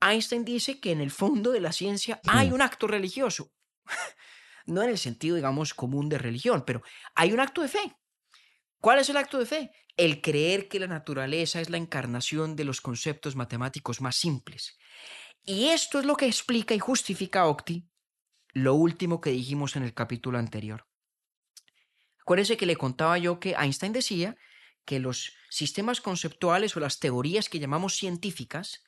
Einstein 0.00 0.44
dice 0.44 0.80
que 0.80 0.90
en 0.90 1.00
el 1.00 1.12
fondo 1.12 1.52
de 1.52 1.60
la 1.60 1.70
ciencia 1.70 2.20
hay 2.26 2.50
un 2.50 2.62
acto 2.62 2.88
religioso. 2.88 3.52
no 4.66 4.82
en 4.82 4.90
el 4.90 4.98
sentido, 4.98 5.36
digamos, 5.36 5.72
común 5.72 6.08
de 6.08 6.18
religión, 6.18 6.64
pero 6.66 6.82
hay 7.14 7.32
un 7.32 7.38
acto 7.38 7.62
de 7.62 7.68
fe. 7.68 7.96
¿Cuál 8.80 8.98
es 8.98 9.08
el 9.08 9.18
acto 9.18 9.38
de 9.38 9.46
fe? 9.46 9.70
El 9.96 10.20
creer 10.20 10.66
que 10.66 10.80
la 10.80 10.88
naturaleza 10.88 11.60
es 11.60 11.70
la 11.70 11.76
encarnación 11.76 12.56
de 12.56 12.64
los 12.64 12.80
conceptos 12.80 13.36
matemáticos 13.36 14.00
más 14.00 14.16
simples. 14.16 14.76
Y 15.44 15.68
esto 15.68 16.00
es 16.00 16.04
lo 16.04 16.16
que 16.16 16.26
explica 16.26 16.74
y 16.74 16.80
justifica 16.80 17.46
Octi 17.46 17.86
lo 18.52 18.74
último 18.74 19.20
que 19.20 19.30
dijimos 19.30 19.76
en 19.76 19.82
el 19.82 19.94
capítulo 19.94 20.38
anterior. 20.38 20.86
Acuérdense 22.20 22.56
que 22.56 22.66
le 22.66 22.76
contaba 22.76 23.18
yo 23.18 23.40
que 23.40 23.54
Einstein 23.58 23.92
decía 23.92 24.36
que 24.84 25.00
los 25.00 25.32
sistemas 25.50 26.00
conceptuales 26.00 26.76
o 26.76 26.80
las 26.80 26.98
teorías 26.98 27.48
que 27.48 27.58
llamamos 27.58 27.96
científicas 27.96 28.84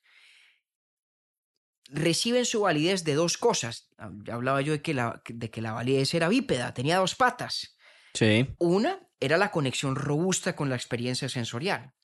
reciben 1.88 2.44
su 2.44 2.62
validez 2.62 3.04
de 3.04 3.14
dos 3.14 3.36
cosas. 3.38 3.88
Hablaba 3.98 4.62
yo 4.62 4.72
de 4.72 4.82
que 4.82 4.94
la, 4.94 5.22
de 5.28 5.50
que 5.50 5.60
la 5.60 5.72
validez 5.72 6.14
era 6.14 6.28
bípeda, 6.28 6.74
tenía 6.74 6.98
dos 6.98 7.14
patas. 7.14 7.76
Sí. 8.14 8.48
Una 8.58 9.00
era 9.20 9.38
la 9.38 9.50
conexión 9.50 9.96
robusta 9.96 10.56
con 10.56 10.68
la 10.68 10.76
experiencia 10.76 11.28
sensorial 11.28 11.94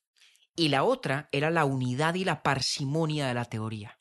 y 0.59 0.69
la 0.69 0.83
otra 0.83 1.29
era 1.33 1.51
la 1.51 1.65
unidad 1.65 2.15
y 2.15 2.25
la 2.25 2.43
parsimonia 2.43 3.29
de 3.29 3.35
la 3.35 3.45
teoría, 3.45 4.01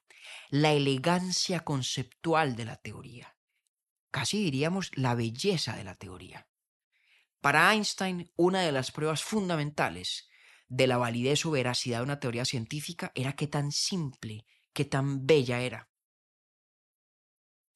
la 0.49 0.73
elegancia 0.73 1.61
conceptual 1.61 2.55
de 2.55 2.65
la 2.65 2.77
teoría, 2.77 3.36
casi 4.11 4.43
diríamos 4.43 4.91
la 4.95 5.15
belleza 5.15 5.75
de 5.75 5.83
la 5.83 5.95
teoría. 5.95 6.47
Para 7.41 7.73
Einstein, 7.73 8.31
una 8.35 8.61
de 8.61 8.71
las 8.71 8.91
pruebas 8.91 9.23
fundamentales 9.23 10.27
de 10.67 10.87
la 10.87 10.97
validez 10.97 11.45
o 11.45 11.51
veracidad 11.51 11.99
de 11.99 12.03
una 12.03 12.19
teoría 12.19 12.45
científica 12.45 13.11
era 13.15 13.33
qué 13.33 13.47
tan 13.47 13.71
simple, 13.71 14.45
qué 14.73 14.85
tan 14.85 15.25
bella 15.25 15.61
era. 15.61 15.89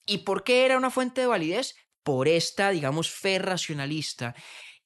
¿Y 0.05 0.19
por 0.19 0.43
qué 0.43 0.65
era 0.65 0.77
una 0.77 0.89
fuente 0.89 1.21
de 1.21 1.27
validez? 1.27 1.75
Por 2.03 2.27
esta, 2.27 2.71
digamos, 2.71 3.11
fe 3.11 3.39
racionalista 3.39 4.35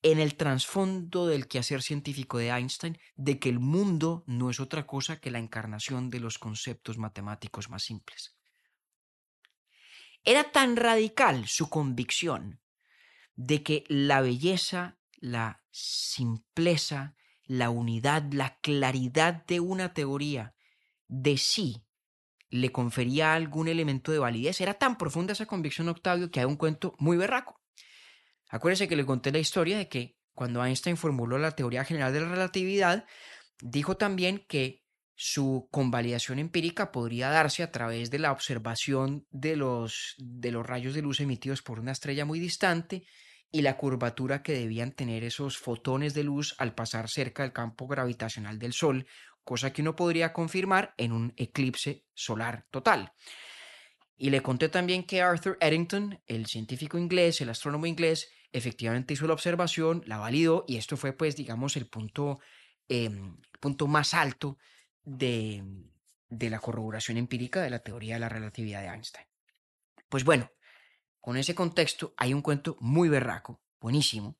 en 0.01 0.19
el 0.19 0.35
trasfondo 0.35 1.25
del 1.25 1.47
quehacer 1.47 1.81
científico 1.81 2.37
de 2.37 2.49
Einstein 2.49 2.99
de 3.15 3.39
que 3.39 3.49
el 3.49 3.59
mundo 3.59 4.23
no 4.27 4.51
es 4.51 4.59
otra 4.59 4.85
cosa 4.85 5.19
que 5.19 5.31
la 5.31 5.39
encarnación 5.39 6.11
de 6.11 6.19
los 6.19 6.37
conceptos 6.37 6.97
matemáticos 6.97 7.69
más 7.69 7.83
simples. 7.83 8.34
Era 10.25 10.51
tan 10.51 10.75
radical 10.75 11.47
su 11.47 11.69
convicción 11.69 12.59
de 13.35 13.61
que 13.61 13.83
la 13.87 14.21
belleza, 14.21 14.97
la 15.17 15.63
simpleza, 15.69 17.15
la 17.43 17.69
unidad, 17.69 18.23
la 18.31 18.57
claridad 18.59 19.45
de 19.45 19.59
una 19.59 19.93
teoría 19.93 20.55
de 21.07 21.37
sí 21.37 21.83
le 22.49 22.71
confería 22.71 23.33
algún 23.33 23.67
elemento 23.67 24.11
de 24.11 24.19
validez. 24.19 24.61
Era 24.61 24.75
tan 24.75 24.97
profunda 24.97 25.33
esa 25.33 25.45
convicción, 25.45 25.89
Octavio, 25.89 26.31
que 26.31 26.39
hay 26.39 26.45
un 26.45 26.55
cuento 26.55 26.95
muy 26.97 27.17
berraco. 27.17 27.61
Acuérdense 28.49 28.87
que 28.87 28.95
le 28.95 29.05
conté 29.05 29.31
la 29.31 29.39
historia 29.39 29.77
de 29.77 29.89
que 29.89 30.17
cuando 30.33 30.63
Einstein 30.65 30.97
formuló 30.97 31.37
la 31.37 31.51
teoría 31.51 31.83
general 31.83 32.13
de 32.13 32.21
la 32.21 32.29
relatividad, 32.29 33.05
dijo 33.61 33.97
también 33.97 34.45
que 34.47 34.84
su 35.15 35.69
convalidación 35.71 36.39
empírica 36.39 36.91
podría 36.91 37.29
darse 37.29 37.63
a 37.63 37.71
través 37.71 38.11
de 38.11 38.19
la 38.19 38.33
observación 38.33 39.25
de 39.31 39.55
los, 39.55 40.15
de 40.17 40.51
los 40.51 40.65
rayos 40.65 40.93
de 40.93 41.01
luz 41.01 41.21
emitidos 41.21 41.61
por 41.61 41.79
una 41.79 41.93
estrella 41.93 42.25
muy 42.25 42.39
distante 42.39 43.07
y 43.49 43.61
la 43.61 43.77
curvatura 43.77 44.43
que 44.43 44.51
debían 44.51 44.91
tener 44.91 45.23
esos 45.23 45.57
fotones 45.57 46.13
de 46.13 46.23
luz 46.23 46.55
al 46.57 46.75
pasar 46.75 47.09
cerca 47.09 47.43
del 47.43 47.53
campo 47.53 47.87
gravitacional 47.87 48.59
del 48.59 48.73
Sol, 48.73 49.07
cosa 49.45 49.71
que 49.71 49.81
uno 49.81 49.95
podría 49.95 50.33
confirmar 50.33 50.93
en 50.97 51.13
un 51.13 51.33
eclipse 51.37 52.03
solar 52.13 52.65
total. 52.69 53.13
Y 54.17 54.31
le 54.31 54.41
conté 54.41 54.67
también 54.67 55.05
que 55.05 55.21
Arthur 55.21 55.57
Eddington, 55.61 56.21
el 56.27 56.47
científico 56.47 56.97
inglés, 56.97 57.39
el 57.39 57.49
astrónomo 57.49 57.85
inglés, 57.85 58.29
efectivamente 58.51 59.13
hizo 59.13 59.27
la 59.27 59.33
observación, 59.33 60.03
la 60.05 60.17
validó 60.17 60.65
y 60.67 60.75
esto 60.75 60.97
fue 60.97 61.13
pues 61.13 61.37
digamos 61.37 61.77
el 61.77 61.87
punto, 61.87 62.39
em, 62.89 63.37
punto 63.61 63.87
más 63.87 64.13
alto 64.13 64.57
de, 65.05 65.63
de 66.29 66.49
la 66.49 66.59
corroboración 66.59 67.17
empírica 67.17 67.61
de 67.61 67.69
la 67.69 67.79
teoría 67.79 68.15
de 68.15 68.19
la 68.19 68.29
relatividad 68.29 68.81
de 68.81 68.87
Einstein. 68.89 69.27
Pues 70.09 70.23
bueno, 70.23 70.51
con 71.21 71.37
ese 71.37 71.55
contexto 71.55 72.13
hay 72.17 72.33
un 72.33 72.41
cuento 72.41 72.75
muy 72.79 73.09
berraco, 73.09 73.61
buenísimo, 73.79 74.37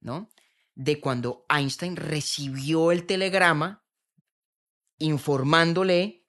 ¿no? 0.00 0.30
De 0.74 1.00
cuando 1.00 1.44
Einstein 1.48 1.96
recibió 1.96 2.92
el 2.92 3.06
telegrama 3.06 3.84
informándole, 4.98 6.24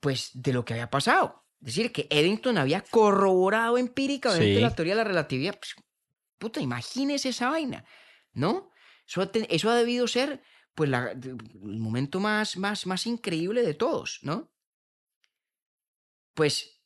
pues, 0.00 0.30
de 0.34 0.52
lo 0.52 0.64
que 0.64 0.74
había 0.74 0.90
pasado. 0.90 1.44
Es 1.60 1.66
decir, 1.76 1.92
que 1.92 2.06
Eddington 2.10 2.58
había 2.58 2.82
corroborado 2.82 3.78
empíricamente 3.78 4.54
Sí. 4.56 4.60
la 4.60 4.74
teoría 4.74 4.94
de 4.94 4.98
la 4.98 5.04
relatividad. 5.08 5.58
Pues, 5.58 5.74
puta, 6.38 6.60
imagínese 6.60 7.28
esa 7.30 7.50
vaina, 7.50 7.84
¿no? 8.32 8.70
Eso 9.06 9.22
ha, 9.22 9.30
eso 9.48 9.70
ha 9.70 9.76
debido 9.76 10.06
ser, 10.08 10.42
pues, 10.74 10.90
la- 10.90 11.10
el 11.12 11.78
momento 11.78 12.20
más, 12.20 12.56
más, 12.56 12.86
más 12.86 13.06
increíble 13.06 13.62
de 13.62 13.74
todos, 13.74 14.20
¿no? 14.22 14.50
Pues, 16.34 16.80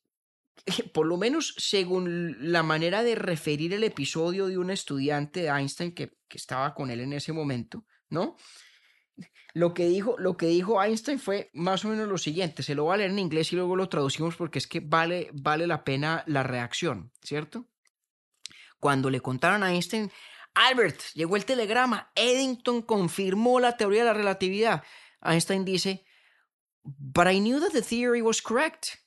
por 0.94 1.06
lo 1.06 1.16
menos 1.16 1.54
según 1.58 2.36
la 2.52 2.62
manera 2.62 3.02
de 3.02 3.14
referir 3.14 3.72
el 3.74 3.84
episodio 3.84 4.46
de 4.48 4.58
un 4.58 4.70
estudiante 4.70 5.42
de 5.42 5.48
Einstein 5.48 5.94
que, 5.94 6.18
que 6.28 6.38
estaba 6.38 6.74
con 6.74 6.90
él 6.90 7.00
en 7.00 7.12
ese 7.12 7.32
momento, 7.32 7.84
¿no? 8.10 8.36
Lo 9.54 9.72
que, 9.72 9.86
dijo, 9.88 10.16
lo 10.18 10.36
que 10.36 10.46
dijo 10.48 10.82
Einstein 10.82 11.18
fue 11.18 11.50
más 11.54 11.84
o 11.84 11.88
menos 11.88 12.08
lo 12.08 12.18
siguiente, 12.18 12.62
se 12.62 12.74
lo 12.74 12.84
voy 12.84 12.94
a 12.94 12.96
leer 12.98 13.10
en 13.10 13.18
inglés 13.18 13.52
y 13.52 13.56
luego 13.56 13.74
lo 13.74 13.88
traducimos 13.88 14.36
porque 14.36 14.58
es 14.58 14.66
que 14.66 14.80
vale, 14.80 15.30
vale 15.32 15.66
la 15.66 15.82
pena 15.82 16.22
la 16.26 16.42
reacción, 16.42 17.10
¿cierto? 17.22 17.66
Cuando 18.78 19.08
le 19.10 19.20
contaron 19.20 19.62
a 19.62 19.72
Einstein, 19.72 20.10
Albert, 20.56 21.12
llegó 21.14 21.36
el 21.36 21.44
telegrama, 21.44 22.10
Eddington 22.16 22.80
confirmó 22.82 23.60
la 23.60 23.76
teoría 23.76 24.00
de 24.00 24.06
la 24.06 24.14
relatividad. 24.14 24.82
Einstein 25.20 25.64
dice, 25.66 26.02
but 26.82 27.26
I 27.26 27.38
knew 27.38 27.60
that 27.60 27.72
the 27.72 27.82
theory 27.82 28.22
was 28.22 28.40
correct. 28.40 28.98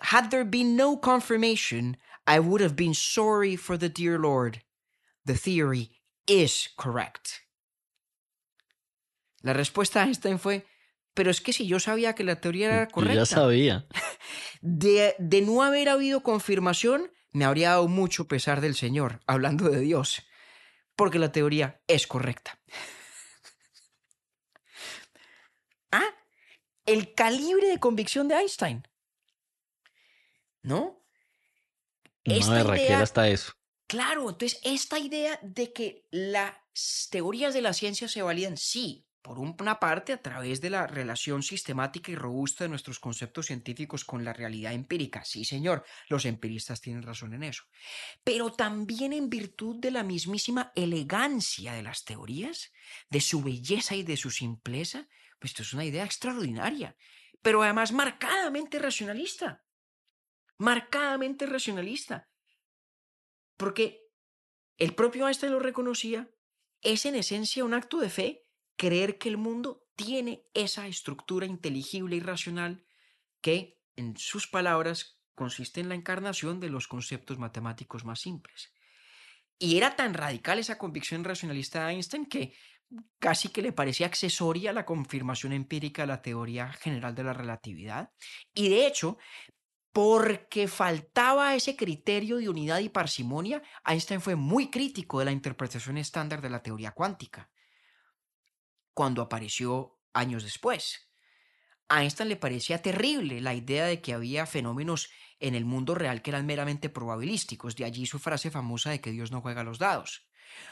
Had 0.00 0.30
there 0.30 0.44
been 0.44 0.76
no 0.76 0.96
confirmation, 0.96 1.96
I 2.26 2.40
would 2.40 2.60
have 2.60 2.74
been 2.74 2.94
sorry 2.94 3.56
for 3.56 3.78
the 3.78 3.88
dear 3.88 4.18
Lord. 4.18 4.62
The 5.26 5.36
theory 5.36 6.00
is 6.26 6.68
correct. 6.76 7.42
La 9.42 9.52
respuesta 9.52 10.00
de 10.00 10.06
Einstein 10.06 10.38
fue, 10.40 10.66
pero 11.14 11.30
es 11.30 11.40
que 11.40 11.52
si 11.52 11.66
yo 11.66 11.78
sabía 11.78 12.14
que 12.14 12.24
la 12.24 12.40
teoría 12.40 12.66
era 12.66 12.88
Yo 12.88 12.92
correcta, 12.94 13.14
ya 13.14 13.26
sabía. 13.26 13.86
de, 14.60 15.14
de 15.18 15.40
no 15.42 15.62
haber 15.62 15.88
habido 15.88 16.22
confirmación, 16.24 17.12
me 17.34 17.44
habría 17.44 17.70
dado 17.70 17.88
mucho 17.88 18.26
pesar 18.26 18.60
del 18.62 18.74
Señor, 18.76 19.20
hablando 19.26 19.68
de 19.68 19.80
Dios, 19.80 20.22
porque 20.96 21.18
la 21.18 21.32
teoría 21.32 21.82
es 21.88 22.06
correcta. 22.06 22.58
ah, 25.92 26.14
el 26.86 27.14
calibre 27.14 27.68
de 27.68 27.78
convicción 27.80 28.28
de 28.28 28.36
Einstein. 28.36 28.86
¿No? 30.62 31.02
Una 32.24 32.36
Esta 32.36 32.76
idea- 32.76 33.02
hasta 33.02 33.28
eso. 33.28 33.52
Claro, 33.86 34.30
entonces 34.30 34.58
esta 34.64 34.98
idea 34.98 35.38
de 35.42 35.72
que 35.72 36.06
las 36.10 36.54
teorías 37.10 37.52
de 37.52 37.60
la 37.60 37.74
ciencia 37.74 38.08
se 38.08 38.22
validan, 38.22 38.56
sí, 38.56 39.03
por 39.24 39.38
una 39.38 39.80
parte 39.80 40.12
a 40.12 40.20
través 40.20 40.60
de 40.60 40.68
la 40.68 40.86
relación 40.86 41.42
sistemática 41.42 42.12
y 42.12 42.14
robusta 42.14 42.64
de 42.64 42.68
nuestros 42.68 43.00
conceptos 43.00 43.46
científicos 43.46 44.04
con 44.04 44.22
la 44.22 44.34
realidad 44.34 44.74
empírica, 44.74 45.24
sí 45.24 45.46
señor, 45.46 45.82
los 46.10 46.26
empiristas 46.26 46.82
tienen 46.82 47.02
razón 47.02 47.32
en 47.32 47.42
eso, 47.42 47.64
pero 48.22 48.52
también 48.52 49.14
en 49.14 49.30
virtud 49.30 49.76
de 49.80 49.92
la 49.92 50.02
mismísima 50.02 50.72
elegancia 50.76 51.72
de 51.72 51.82
las 51.82 52.04
teorías, 52.04 52.70
de 53.08 53.22
su 53.22 53.42
belleza 53.42 53.94
y 53.96 54.02
de 54.02 54.18
su 54.18 54.30
simpleza, 54.30 55.08
pues 55.38 55.52
esto 55.52 55.62
es 55.62 55.72
una 55.72 55.86
idea 55.86 56.04
extraordinaria, 56.04 56.94
pero 57.40 57.62
además 57.62 57.92
marcadamente 57.92 58.78
racionalista, 58.78 59.64
marcadamente 60.58 61.46
racionalista. 61.46 62.28
Porque 63.56 64.02
el 64.76 64.94
propio 64.94 65.26
Einstein 65.26 65.52
lo 65.52 65.60
reconocía, 65.60 66.28
es 66.82 67.06
en 67.06 67.14
esencia 67.14 67.64
un 67.64 67.72
acto 67.72 68.00
de 68.00 68.10
fe 68.10 68.43
creer 68.76 69.18
que 69.18 69.28
el 69.28 69.36
mundo 69.36 69.84
tiene 69.96 70.44
esa 70.54 70.86
estructura 70.86 71.46
inteligible 71.46 72.16
y 72.16 72.20
racional 72.20 72.84
que, 73.40 73.78
en 73.96 74.16
sus 74.16 74.46
palabras, 74.46 75.20
consiste 75.34 75.80
en 75.80 75.88
la 75.88 75.94
encarnación 75.94 76.60
de 76.60 76.70
los 76.70 76.88
conceptos 76.88 77.38
matemáticos 77.38 78.04
más 78.04 78.20
simples. 78.20 78.72
Y 79.58 79.76
era 79.76 79.96
tan 79.96 80.14
radical 80.14 80.58
esa 80.58 80.78
convicción 80.78 81.24
racionalista 81.24 81.86
de 81.86 81.92
Einstein 81.92 82.26
que 82.26 82.54
casi 83.18 83.48
que 83.48 83.62
le 83.62 83.72
parecía 83.72 84.06
accesoria 84.06 84.72
la 84.72 84.84
confirmación 84.84 85.52
empírica 85.52 86.02
de 86.02 86.08
la 86.08 86.22
teoría 86.22 86.72
general 86.72 87.14
de 87.14 87.24
la 87.24 87.32
relatividad. 87.32 88.12
Y 88.52 88.68
de 88.68 88.86
hecho, 88.86 89.18
porque 89.92 90.68
faltaba 90.68 91.54
ese 91.54 91.76
criterio 91.76 92.36
de 92.38 92.48
unidad 92.48 92.80
y 92.80 92.88
parsimonia, 92.88 93.62
Einstein 93.86 94.20
fue 94.20 94.36
muy 94.36 94.70
crítico 94.70 95.18
de 95.18 95.26
la 95.26 95.32
interpretación 95.32 95.98
estándar 95.98 96.40
de 96.40 96.50
la 96.50 96.62
teoría 96.62 96.92
cuántica, 96.92 97.48
cuando 98.94 99.20
apareció 99.22 99.98
años 100.12 100.44
después. 100.44 101.10
A 101.88 102.02
Einstein 102.02 102.30
le 102.30 102.36
parecía 102.36 102.80
terrible 102.80 103.40
la 103.40 103.54
idea 103.54 103.84
de 103.84 104.00
que 104.00 104.14
había 104.14 104.46
fenómenos 104.46 105.10
en 105.38 105.54
el 105.54 105.64
mundo 105.64 105.94
real 105.94 106.22
que 106.22 106.30
eran 106.30 106.46
meramente 106.46 106.88
probabilísticos, 106.88 107.76
de 107.76 107.84
allí 107.84 108.06
su 108.06 108.18
frase 108.18 108.50
famosa 108.50 108.90
de 108.90 109.00
que 109.00 109.10
Dios 109.10 109.30
no 109.30 109.42
juega 109.42 109.64
los 109.64 109.78
dados. 109.78 110.26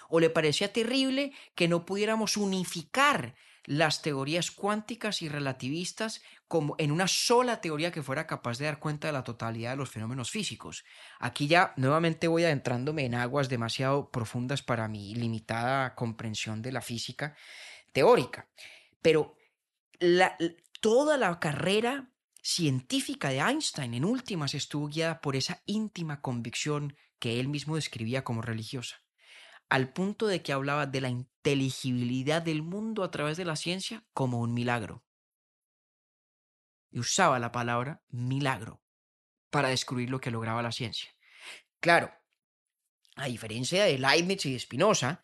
O 0.09 0.21
le 0.21 0.31
parecía 0.31 0.73
terrible 0.73 1.33
que 1.55 1.69
no 1.69 1.85
pudiéramos 1.85 2.37
unificar 2.37 3.35
las 3.65 4.03
teorías 4.03 4.51
cuánticas 4.51 5.23
y 5.23 5.29
relativistas 5.29 6.23
como 6.49 6.75
en 6.79 6.91
una 6.91 7.07
sola 7.07 7.61
teoría 7.61 7.93
que 7.93 8.03
fuera 8.03 8.27
capaz 8.27 8.59
de 8.59 8.65
dar 8.65 8.79
cuenta 8.79 9.09
de 9.09 9.13
la 9.13 9.25
totalidad 9.25 9.71
de 9.71 9.77
los 9.77 9.91
fenómenos 9.91 10.31
físicos. 10.31 10.85
Aquí 11.21 11.47
ya 11.47 11.73
nuevamente 11.77 12.29
voy 12.29 12.45
adentrándome 12.45 13.05
en 13.05 13.15
aguas 13.15 13.49
demasiado 13.49 14.11
profundas 14.11 14.63
para 14.63 14.89
mi 14.89 15.15
limitada 15.15 15.95
comprensión 15.95 16.61
de 16.61 16.73
la 16.73 16.83
física 16.83 17.37
teórica. 17.93 18.49
Pero 19.01 19.37
toda 20.81 21.17
la 21.17 21.39
carrera 21.39 22.11
científica 22.43 23.29
de 23.29 23.39
Einstein 23.39 23.95
en 23.95 24.05
últimas 24.05 24.55
estuvo 24.55 24.89
guiada 24.89 25.21
por 25.21 25.37
esa 25.37 25.63
íntima 25.67 26.21
convicción 26.21 26.97
que 27.19 27.39
él 27.39 27.49
mismo 27.49 27.77
describía 27.77 28.25
como 28.25 28.43
religiosa 28.43 29.03
al 29.73 29.91
punto 29.91 30.27
de 30.27 30.43
que 30.43 30.53
hablaba 30.53 30.85
de 30.85 31.01
la 31.01 31.09
inteligibilidad 31.09 32.43
del 32.43 32.63
mundo 32.63 33.03
a 33.03 33.11
través 33.11 33.39
de 33.39 33.47
la 33.47 33.57
ciencia 33.57 34.05
como 34.13 34.41
un 34.41 34.53
milagro. 34.53 35.03
Y 36.91 36.99
usaba 36.99 37.39
la 37.39 37.53
palabra 37.53 38.03
milagro 38.11 38.83
para 39.49 39.71
descubrir 39.71 40.11
lo 40.11 40.21
que 40.21 40.31
lograba 40.31 40.61
la 40.61 40.73
ciencia. 40.73 41.17
Claro, 41.81 42.13
a 43.17 43.29
diferencia 43.29 43.85
de 43.85 43.99
Leibniz 43.99 44.45
y 44.45 44.53
de 44.53 44.59
Spinoza, 44.59 45.23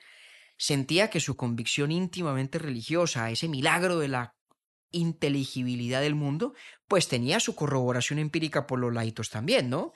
sentía 0.59 1.09
que 1.09 1.21
su 1.21 1.37
convicción 1.37 1.91
íntimamente 1.91 2.59
religiosa, 2.59 3.31
ese 3.31 3.49
milagro 3.49 3.99
de 3.99 4.09
la 4.09 4.35
inteligibilidad 4.91 6.01
del 6.01 6.15
mundo, 6.15 6.55
pues 6.89 7.09
tenía 7.09 7.41
su 7.41 7.55
corroboración 7.55 8.19
empírica 8.19 8.67
por 8.67 8.79
los 8.79 8.93
laitos 8.93 9.31
también, 9.31 9.71
¿no? 9.71 9.93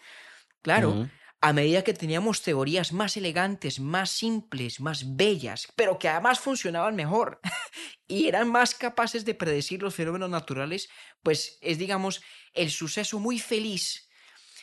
Claro, 0.62 1.08
a 1.40 1.52
medida 1.52 1.82
que 1.82 1.92
teníamos 1.92 2.42
teorías 2.42 2.92
más 2.92 3.16
elegantes, 3.16 3.80
más 3.80 4.10
simples, 4.10 4.80
más 4.80 5.16
bellas, 5.16 5.66
pero 5.74 5.98
que 5.98 6.08
además 6.08 6.38
funcionaban 6.38 6.94
mejor 6.94 7.40
y 8.06 8.28
eran 8.28 8.48
más 8.48 8.76
capaces 8.76 9.24
de 9.24 9.34
predecir 9.34 9.82
los 9.82 9.94
fenómenos 9.94 10.30
naturales, 10.30 10.88
pues 11.22 11.58
es, 11.60 11.78
digamos, 11.78 12.22
el 12.52 12.70
suceso 12.70 13.18
muy 13.18 13.40
feliz 13.40 14.08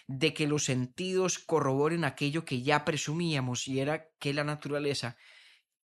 de 0.07 0.33
que 0.33 0.47
los 0.47 0.63
sentidos 0.63 1.37
corroboren 1.37 2.05
aquello 2.05 2.45
que 2.45 2.61
ya 2.61 2.85
presumíamos 2.85 3.67
y 3.67 3.81
era 3.81 4.07
que 4.17 4.33
la 4.33 4.45
naturaleza, 4.45 5.17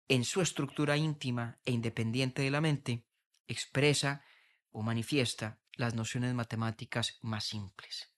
en 0.07 0.23
su 0.23 0.41
estructura 0.41 0.97
íntima 0.97 1.59
e 1.65 1.71
independiente 1.71 2.41
de 2.41 2.51
la 2.51 2.61
mente, 2.61 3.05
expresa 3.47 4.23
o 4.71 4.81
manifiesta 4.81 5.59
las 5.73 5.93
nociones 5.95 6.33
matemáticas 6.33 7.17
más 7.21 7.45
simples. 7.45 8.13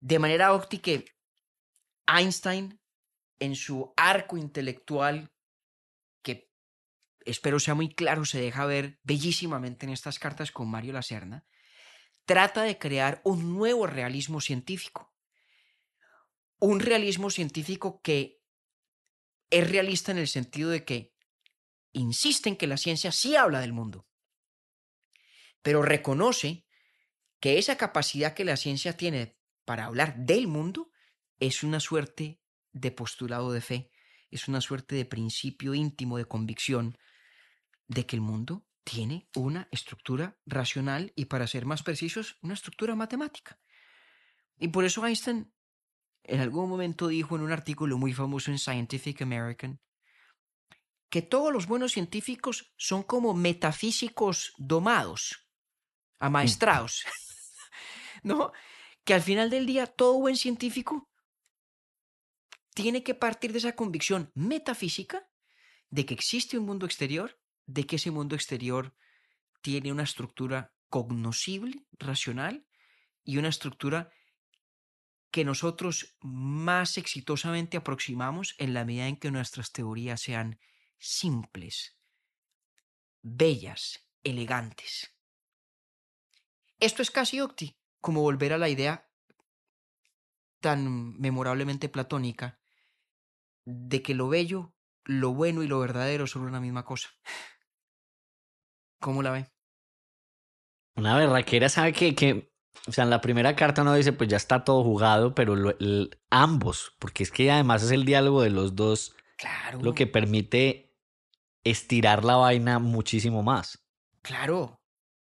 De 0.00 0.18
manera 0.18 0.52
óptica, 0.52 0.92
Einstein, 2.06 2.80
en 3.38 3.54
su 3.54 3.92
arco 3.96 4.36
intelectual, 4.36 5.32
que 6.22 6.50
espero 7.24 7.60
sea 7.60 7.74
muy 7.74 7.94
claro, 7.94 8.24
se 8.24 8.40
deja 8.40 8.66
ver 8.66 8.98
bellísimamente 9.02 9.86
en 9.86 9.92
estas 9.92 10.18
cartas 10.18 10.50
con 10.52 10.68
Mario 10.68 10.92
Lacerna, 10.92 11.46
trata 12.24 12.62
de 12.62 12.78
crear 12.78 13.20
un 13.24 13.54
nuevo 13.54 13.86
realismo 13.86 14.40
científico. 14.40 15.14
Un 16.60 16.80
realismo 16.80 17.30
científico 17.30 18.00
que 18.02 18.37
es 19.50 19.70
realista 19.70 20.12
en 20.12 20.18
el 20.18 20.28
sentido 20.28 20.70
de 20.70 20.84
que 20.84 21.14
insiste 21.92 22.48
en 22.48 22.56
que 22.56 22.66
la 22.66 22.76
ciencia 22.76 23.12
sí 23.12 23.36
habla 23.36 23.60
del 23.60 23.72
mundo, 23.72 24.06
pero 25.62 25.82
reconoce 25.82 26.66
que 27.40 27.58
esa 27.58 27.76
capacidad 27.76 28.34
que 28.34 28.44
la 28.44 28.56
ciencia 28.56 28.96
tiene 28.96 29.38
para 29.64 29.86
hablar 29.86 30.16
del 30.16 30.48
mundo 30.48 30.90
es 31.38 31.62
una 31.62 31.80
suerte 31.80 32.40
de 32.72 32.90
postulado 32.90 33.52
de 33.52 33.60
fe, 33.60 33.90
es 34.30 34.48
una 34.48 34.60
suerte 34.60 34.94
de 34.94 35.04
principio 35.04 35.74
íntimo 35.74 36.18
de 36.18 36.26
convicción 36.26 36.98
de 37.86 38.06
que 38.06 38.16
el 38.16 38.22
mundo 38.22 38.66
tiene 38.84 39.28
una 39.34 39.68
estructura 39.70 40.38
racional 40.46 41.12
y, 41.14 41.26
para 41.26 41.46
ser 41.46 41.66
más 41.66 41.82
precisos, 41.82 42.36
una 42.42 42.54
estructura 42.54 42.94
matemática. 42.94 43.60
Y 44.58 44.68
por 44.68 44.84
eso 44.84 45.06
Einstein 45.06 45.52
en 46.28 46.40
algún 46.40 46.68
momento 46.68 47.08
dijo 47.08 47.36
en 47.36 47.42
un 47.42 47.52
artículo 47.52 47.96
muy 47.96 48.12
famoso 48.12 48.50
en 48.50 48.58
Scientific 48.58 49.22
American 49.22 49.80
que 51.10 51.22
todos 51.22 51.52
los 51.52 51.66
buenos 51.66 51.92
científicos 51.92 52.72
son 52.76 53.02
como 53.02 53.32
metafísicos 53.32 54.52
domados, 54.58 55.48
amaestrados, 56.18 57.04
¿no? 58.22 58.52
Que 59.04 59.14
al 59.14 59.22
final 59.22 59.48
del 59.48 59.64
día 59.64 59.86
todo 59.86 60.20
buen 60.20 60.36
científico 60.36 61.08
tiene 62.74 63.02
que 63.02 63.14
partir 63.14 63.52
de 63.52 63.58
esa 63.58 63.74
convicción 63.74 64.30
metafísica 64.34 65.28
de 65.88 66.04
que 66.04 66.12
existe 66.12 66.58
un 66.58 66.66
mundo 66.66 66.84
exterior, 66.84 67.40
de 67.64 67.86
que 67.86 67.96
ese 67.96 68.10
mundo 68.10 68.34
exterior 68.36 68.94
tiene 69.62 69.90
una 69.90 70.02
estructura 70.02 70.74
cognoscible, 70.90 71.86
racional, 71.92 72.66
y 73.24 73.38
una 73.38 73.48
estructura 73.48 74.10
que 75.30 75.44
nosotros 75.44 76.16
más 76.20 76.96
exitosamente 76.96 77.76
aproximamos 77.76 78.54
en 78.58 78.74
la 78.74 78.84
medida 78.84 79.08
en 79.08 79.16
que 79.16 79.30
nuestras 79.30 79.72
teorías 79.72 80.20
sean 80.20 80.58
simples, 80.98 81.98
bellas, 83.22 84.08
elegantes. 84.24 85.14
Esto 86.80 87.02
es 87.02 87.10
casi 87.10 87.40
octi, 87.40 87.76
como 88.00 88.22
volver 88.22 88.52
a 88.52 88.58
la 88.58 88.68
idea 88.68 89.10
tan 90.60 91.18
memorablemente 91.18 91.88
platónica 91.88 92.60
de 93.64 94.02
que 94.02 94.14
lo 94.14 94.28
bello, 94.28 94.74
lo 95.04 95.34
bueno 95.34 95.62
y 95.62 95.68
lo 95.68 95.78
verdadero 95.78 96.26
son 96.26 96.42
una 96.42 96.60
misma 96.60 96.84
cosa. 96.84 97.10
¿Cómo 99.00 99.22
la 99.22 99.30
ve? 99.30 99.46
Una 100.96 101.16
berraquera 101.16 101.68
sabe 101.68 101.92
que, 101.92 102.14
que, 102.14 102.47
o 102.86 102.92
sea, 102.92 103.04
en 103.04 103.10
la 103.10 103.20
primera 103.20 103.54
carta 103.56 103.82
uno 103.82 103.94
dice, 103.94 104.12
pues 104.12 104.28
ya 104.28 104.36
está 104.36 104.64
todo 104.64 104.82
jugado, 104.84 105.34
pero 105.34 105.56
lo- 105.56 105.76
el- 105.78 106.18
ambos, 106.30 106.94
porque 106.98 107.22
es 107.22 107.30
que 107.30 107.50
además 107.50 107.82
es 107.82 107.90
el 107.90 108.04
diálogo 108.04 108.42
de 108.42 108.50
los 108.50 108.76
dos 108.76 109.14
Claro. 109.36 109.80
lo 109.82 109.94
que 109.94 110.06
permite 110.06 110.94
estirar 111.64 112.24
la 112.24 112.36
vaina 112.36 112.78
muchísimo 112.78 113.42
más. 113.42 113.84
Claro. 114.22 114.80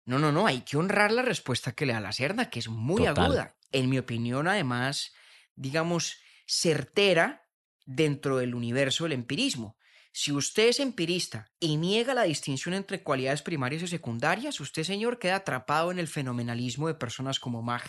No, 0.04 0.18
no, 0.18 0.32
no, 0.32 0.46
hay 0.46 0.62
que 0.62 0.76
honrar 0.76 1.12
la 1.12 1.22
respuesta 1.22 1.72
que 1.72 1.86
le 1.86 1.92
da 1.92 2.00
la 2.00 2.12
Cerda, 2.12 2.50
que 2.50 2.58
es 2.58 2.68
muy 2.68 3.04
Total. 3.04 3.24
aguda. 3.26 3.54
En 3.70 3.88
mi 3.88 3.98
opinión, 3.98 4.48
además, 4.48 5.12
digamos, 5.54 6.16
certera 6.46 7.46
dentro 7.86 8.38
del 8.38 8.54
universo 8.54 9.04
del 9.04 9.12
empirismo. 9.12 9.76
Si 10.14 10.30
usted 10.30 10.68
es 10.68 10.78
empirista 10.78 11.50
y 11.58 11.78
niega 11.78 12.12
la 12.12 12.24
distinción 12.24 12.74
entre 12.74 13.02
cualidades 13.02 13.40
primarias 13.40 13.82
y 13.82 13.88
secundarias, 13.88 14.60
usted, 14.60 14.82
señor, 14.82 15.18
queda 15.18 15.36
atrapado 15.36 15.90
en 15.90 15.98
el 15.98 16.06
fenomenalismo 16.06 16.86
de 16.86 16.94
personas 16.94 17.40
como 17.40 17.62
Mach 17.62 17.86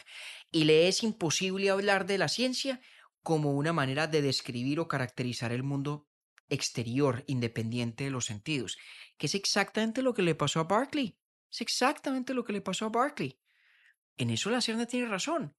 y 0.49 0.63
le 0.63 0.87
es 0.87 1.03
imposible 1.03 1.69
hablar 1.69 2.05
de 2.05 2.17
la 2.17 2.29
ciencia 2.29 2.79
como 3.23 3.53
una 3.53 3.73
manera 3.73 4.07
de 4.07 4.21
describir 4.21 4.79
o 4.79 4.87
caracterizar 4.87 5.51
el 5.51 5.63
mundo 5.63 6.07
exterior, 6.47 7.25
independiente 7.27 8.05
de 8.05 8.11
los 8.11 8.25
sentidos, 8.25 8.77
que 9.17 9.27
es 9.27 9.35
exactamente 9.35 10.01
lo 10.01 10.13
que 10.13 10.21
le 10.21 10.35
pasó 10.35 10.61
a 10.61 10.63
Berkeley. 10.63 11.17
Es 11.51 11.59
exactamente 11.59 12.33
lo 12.33 12.45
que 12.45 12.53
le 12.53 12.61
pasó 12.61 12.85
a 12.85 12.89
Berkeley. 12.89 13.37
En 14.17 14.29
eso 14.29 14.49
la 14.49 14.61
Cerna 14.61 14.85
tiene 14.85 15.07
razón. 15.07 15.55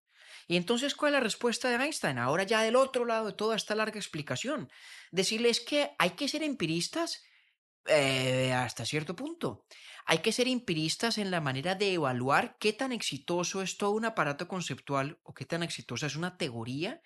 Y 0.46 0.56
entonces, 0.56 0.94
¿cuál 0.94 1.12
es 1.12 1.14
la 1.14 1.20
respuesta 1.20 1.68
de 1.68 1.82
Einstein? 1.82 2.18
Ahora 2.18 2.44
ya 2.44 2.62
del 2.62 2.76
otro 2.76 3.04
lado 3.04 3.26
de 3.26 3.32
toda 3.32 3.56
esta 3.56 3.74
larga 3.74 3.98
explicación. 3.98 4.70
Decirles 5.10 5.60
que 5.60 5.90
hay 5.98 6.10
que 6.10 6.28
ser 6.28 6.42
empiristas 6.42 7.22
eh, 7.86 8.52
hasta 8.52 8.86
cierto 8.86 9.14
punto. 9.14 9.66
Hay 10.06 10.18
que 10.18 10.32
ser 10.32 10.48
empiristas 10.48 11.18
en 11.18 11.30
la 11.30 11.40
manera 11.40 11.74
de 11.74 11.94
evaluar 11.94 12.56
qué 12.58 12.72
tan 12.72 12.92
exitoso 12.92 13.62
es 13.62 13.76
todo 13.76 13.90
un 13.90 14.04
aparato 14.04 14.48
conceptual 14.48 15.18
o 15.22 15.34
qué 15.34 15.44
tan 15.44 15.62
exitosa 15.62 16.06
es 16.06 16.16
una 16.16 16.36
teoría 16.36 17.00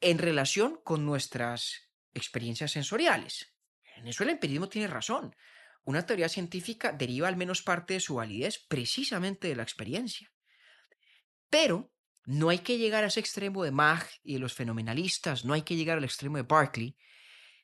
en 0.00 0.18
relación 0.18 0.80
con 0.84 1.04
nuestras 1.04 1.90
experiencias 2.14 2.72
sensoriales. 2.72 3.54
En 3.96 4.06
eso 4.06 4.22
el 4.22 4.30
empirismo 4.30 4.68
tiene 4.68 4.88
razón. 4.88 5.34
Una 5.84 6.06
teoría 6.06 6.28
científica 6.28 6.92
deriva 6.92 7.28
al 7.28 7.36
menos 7.36 7.62
parte 7.62 7.94
de 7.94 8.00
su 8.00 8.16
validez 8.16 8.64
precisamente 8.68 9.48
de 9.48 9.56
la 9.56 9.62
experiencia. 9.62 10.30
Pero 11.50 11.90
no 12.28 12.50
hay 12.50 12.58
que 12.58 12.76
llegar 12.76 13.04
a 13.04 13.06
ese 13.06 13.20
extremo 13.20 13.64
de 13.64 13.70
Mach 13.70 14.04
y 14.22 14.34
de 14.34 14.38
los 14.38 14.52
fenomenalistas, 14.52 15.46
no 15.46 15.54
hay 15.54 15.62
que 15.62 15.76
llegar 15.76 15.96
al 15.96 16.04
extremo 16.04 16.36
de 16.36 16.42
Berkeley. 16.42 16.94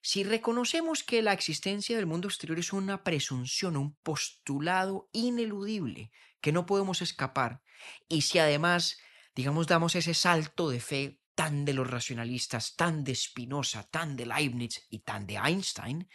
Si 0.00 0.24
reconocemos 0.24 1.02
que 1.02 1.20
la 1.20 1.34
existencia 1.34 1.96
del 1.96 2.06
mundo 2.06 2.28
exterior 2.28 2.58
es 2.58 2.72
una 2.72 3.04
presunción, 3.04 3.76
un 3.76 3.94
postulado 3.96 5.10
ineludible 5.12 6.12
que 6.40 6.50
no 6.50 6.64
podemos 6.64 7.02
escapar, 7.02 7.60
y 8.08 8.22
si 8.22 8.38
además, 8.38 8.96
digamos, 9.34 9.66
damos 9.66 9.96
ese 9.96 10.14
salto 10.14 10.70
de 10.70 10.80
fe 10.80 11.20
tan 11.34 11.66
de 11.66 11.74
los 11.74 11.90
racionalistas, 11.90 12.74
tan 12.74 13.04
de 13.04 13.14
Spinoza, 13.14 13.82
tan 13.90 14.16
de 14.16 14.24
Leibniz 14.24 14.86
y 14.88 15.00
tan 15.00 15.26
de 15.26 15.36
Einstein, 15.36 16.08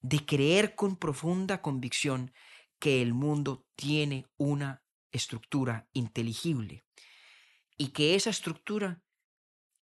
de 0.00 0.26
creer 0.26 0.74
con 0.74 0.96
profunda 0.96 1.62
convicción 1.62 2.32
que 2.80 3.02
el 3.02 3.14
mundo 3.14 3.68
tiene 3.76 4.26
una 4.36 4.82
estructura 5.12 5.88
inteligible 5.92 6.87
y 7.78 7.92
que 7.92 8.16
esa 8.16 8.30
estructura 8.30 9.02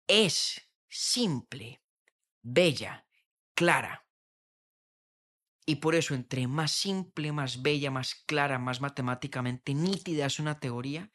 es 0.07 0.69
simple, 0.89 1.81
bella, 2.41 3.07
clara. 3.53 4.05
Y 5.67 5.77
por 5.77 5.95
eso 5.95 6.13
entre 6.13 6.47
más 6.47 6.71
simple, 6.71 7.31
más 7.31 7.61
bella, 7.61 7.89
más 7.91 8.15
clara, 8.25 8.59
más 8.59 8.81
matemáticamente 8.81 9.73
nítida 9.73 10.25
es 10.25 10.39
una 10.39 10.59
teoría, 10.59 11.11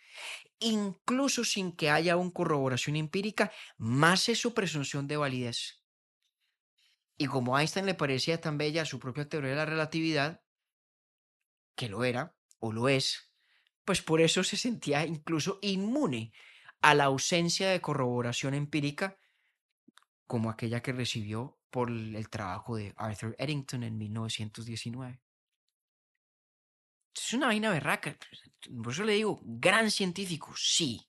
incluso 0.61 1.45
sin 1.45 1.73
que 1.73 1.91
haya 1.91 2.17
una 2.17 2.33
corroboración 2.33 2.97
empírica, 2.97 3.53
más 3.77 4.29
es 4.29 4.39
su 4.39 4.55
presunción 4.55 5.07
de 5.07 5.17
validez. 5.17 5.85
Y 7.17 7.27
como 7.27 7.57
a 7.57 7.61
Einstein 7.61 7.87
le 7.87 7.95
parecía 7.95 8.41
tan 8.41 8.59
bella 8.59 8.85
su 8.85 8.99
propia 8.99 9.29
teoría 9.29 9.51
de 9.51 9.57
la 9.57 9.67
relatividad, 9.67 10.43
que 11.77 11.89
lo 11.89 12.05
era 12.05 12.37
o 12.59 12.73
lo 12.73 12.89
es, 12.89 13.33
pues 13.85 14.03
por 14.03 14.21
eso 14.21 14.43
se 14.45 14.57
sentía 14.57 15.07
incluso 15.07 15.59
inmune 15.63 16.33
a 16.81 16.95
la 16.95 17.05
ausencia 17.05 17.69
de 17.69 17.81
corroboración 17.81 18.55
empírica 18.55 19.19
como 20.27 20.51
aquella 20.51 20.81
que 20.81 20.93
recibió 20.93 21.59
por 21.71 21.91
el 21.91 22.29
trabajo 22.31 22.77
de 22.77 22.93
Arthur 22.97 23.35
Eddington 23.39 23.83
en 23.83 23.99
1919. 23.99 25.21
Es 27.15 27.33
una 27.33 27.47
vaina 27.47 27.71
berraca. 27.71 28.17
Por 28.83 28.93
eso 28.93 29.05
le 29.05 29.15
digo, 29.15 29.41
gran 29.43 29.91
científico, 29.91 30.53
sí. 30.57 31.07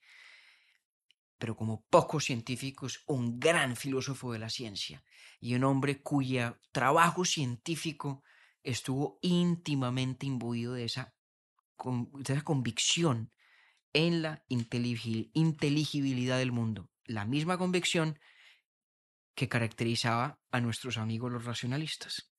Pero 1.38 1.56
como 1.56 1.86
pocos 1.86 2.26
científicos, 2.26 3.04
un 3.08 3.40
gran 3.40 3.76
filósofo 3.76 4.32
de 4.34 4.40
la 4.40 4.50
ciencia 4.50 5.04
y 5.40 5.56
un 5.56 5.64
hombre 5.64 6.02
cuya 6.02 6.60
trabajo 6.72 7.26
científico 7.26 8.24
estuvo 8.64 9.18
íntimamente 9.22 10.26
imbuido 10.26 10.74
de 10.74 10.86
esa, 10.86 11.16
de 11.84 12.34
esa 12.34 12.44
convicción 12.44 13.32
en 13.94 14.22
la 14.22 14.44
inteligibilidad 14.48 16.38
del 16.38 16.52
mundo. 16.52 16.90
La 17.06 17.26
misma 17.26 17.58
convicción 17.58 18.20
que 19.36 19.50
caracterizaba 19.50 20.40
a 20.52 20.62
nuestros 20.62 20.98
amigos 20.98 21.32
los 21.32 21.46
racionalistas. 21.46 22.32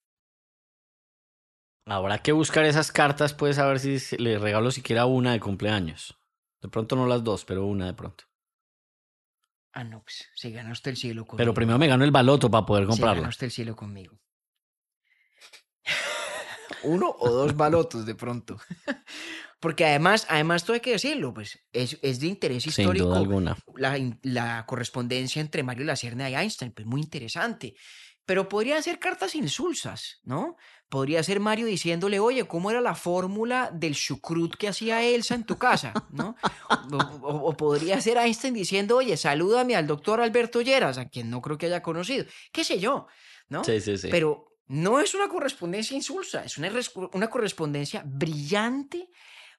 Habrá 1.86 2.18
que 2.18 2.32
buscar 2.32 2.64
esas 2.64 2.92
cartas, 2.92 3.34
pues 3.34 3.58
a 3.58 3.66
ver 3.66 3.80
si 3.80 3.98
le 4.18 4.38
regalo 4.38 4.70
siquiera 4.70 5.06
una 5.06 5.32
de 5.32 5.40
cumpleaños. 5.40 6.16
De 6.60 6.68
pronto 6.68 6.94
no 6.94 7.06
las 7.06 7.24
dos, 7.24 7.44
pero 7.44 7.66
una 7.66 7.86
de 7.86 7.94
pronto. 7.94 8.24
Ah, 9.72 9.82
no, 9.84 10.02
pues 10.02 10.28
se 10.34 10.50
gana 10.50 10.70
usted 10.70 10.92
el 10.92 10.96
cielo 10.96 11.24
conmigo. 11.24 11.38
Pero 11.38 11.54
primero 11.54 11.78
me 11.78 11.88
gano 11.88 12.04
el 12.04 12.10
baloto 12.10 12.50
para 12.50 12.64
poder 12.66 12.84
Se 12.84 12.88
comprarla. 12.88 13.22
gana 13.22 13.28
usted 13.30 13.46
el 13.46 13.50
cielo 13.52 13.74
conmigo. 13.74 14.20
Uno 16.84 17.14
o 17.18 17.30
dos 17.30 17.56
balotos 17.56 18.06
de 18.06 18.14
pronto. 18.14 18.58
Porque 19.62 19.86
además, 19.86 20.26
además, 20.28 20.64
todo 20.64 20.74
hay 20.74 20.80
que 20.80 20.90
decirlo, 20.90 21.32
pues 21.32 21.58
es, 21.72 21.96
es 22.02 22.18
de 22.20 22.26
interés 22.26 22.64
Sin 22.64 22.70
histórico 22.70 23.06
duda 23.06 23.18
alguna. 23.18 23.56
la, 23.76 23.96
la 24.22 24.66
correspondencia 24.66 25.40
entre 25.40 25.62
Mario 25.62 25.84
Lacerna 25.86 26.28
y 26.28 26.34
Einstein, 26.34 26.72
pues 26.72 26.84
muy 26.86 27.00
interesante. 27.00 27.74
Pero 28.26 28.48
podrían 28.48 28.82
ser 28.82 28.98
cartas 28.98 29.34
insulsas, 29.36 30.20
¿no? 30.24 30.56
Podría 30.88 31.22
ser 31.22 31.40
Mario 31.40 31.66
diciéndole, 31.66 32.18
oye, 32.20 32.44
¿cómo 32.46 32.70
era 32.70 32.80
la 32.80 32.94
fórmula 32.94 33.70
del 33.72 33.94
chucrut 33.94 34.54
que 34.56 34.68
hacía 34.68 35.02
Elsa 35.02 35.34
en 35.36 35.44
tu 35.44 35.56
casa? 35.58 35.92
¿no? 36.10 36.36
O, 36.92 36.96
o- 36.96 37.48
o 37.50 37.56
podría 37.56 38.00
ser 38.00 38.18
Einstein 38.18 38.54
diciendo, 38.54 38.96
oye, 38.96 39.16
salúdame 39.16 39.74
al 39.76 39.86
doctor 39.86 40.20
Alberto 40.20 40.60
Lleras, 40.60 40.98
a 40.98 41.08
quien 41.08 41.30
no 41.30 41.40
creo 41.40 41.56
que 41.56 41.66
haya 41.66 41.82
conocido. 41.82 42.24
¿Qué 42.52 42.62
sé 42.64 42.78
yo? 42.78 43.06
¿No? 43.48 43.64
Sí, 43.64 43.80
sí, 43.80 43.96
sí. 43.96 44.08
Pero 44.10 44.56
no 44.68 45.00
es 45.00 45.14
una 45.14 45.28
correspondencia 45.28 45.96
insulsa, 45.96 46.44
es 46.44 46.58
una, 46.58 46.70
una 47.12 47.28
correspondencia 47.28 48.02
brillante, 48.06 49.08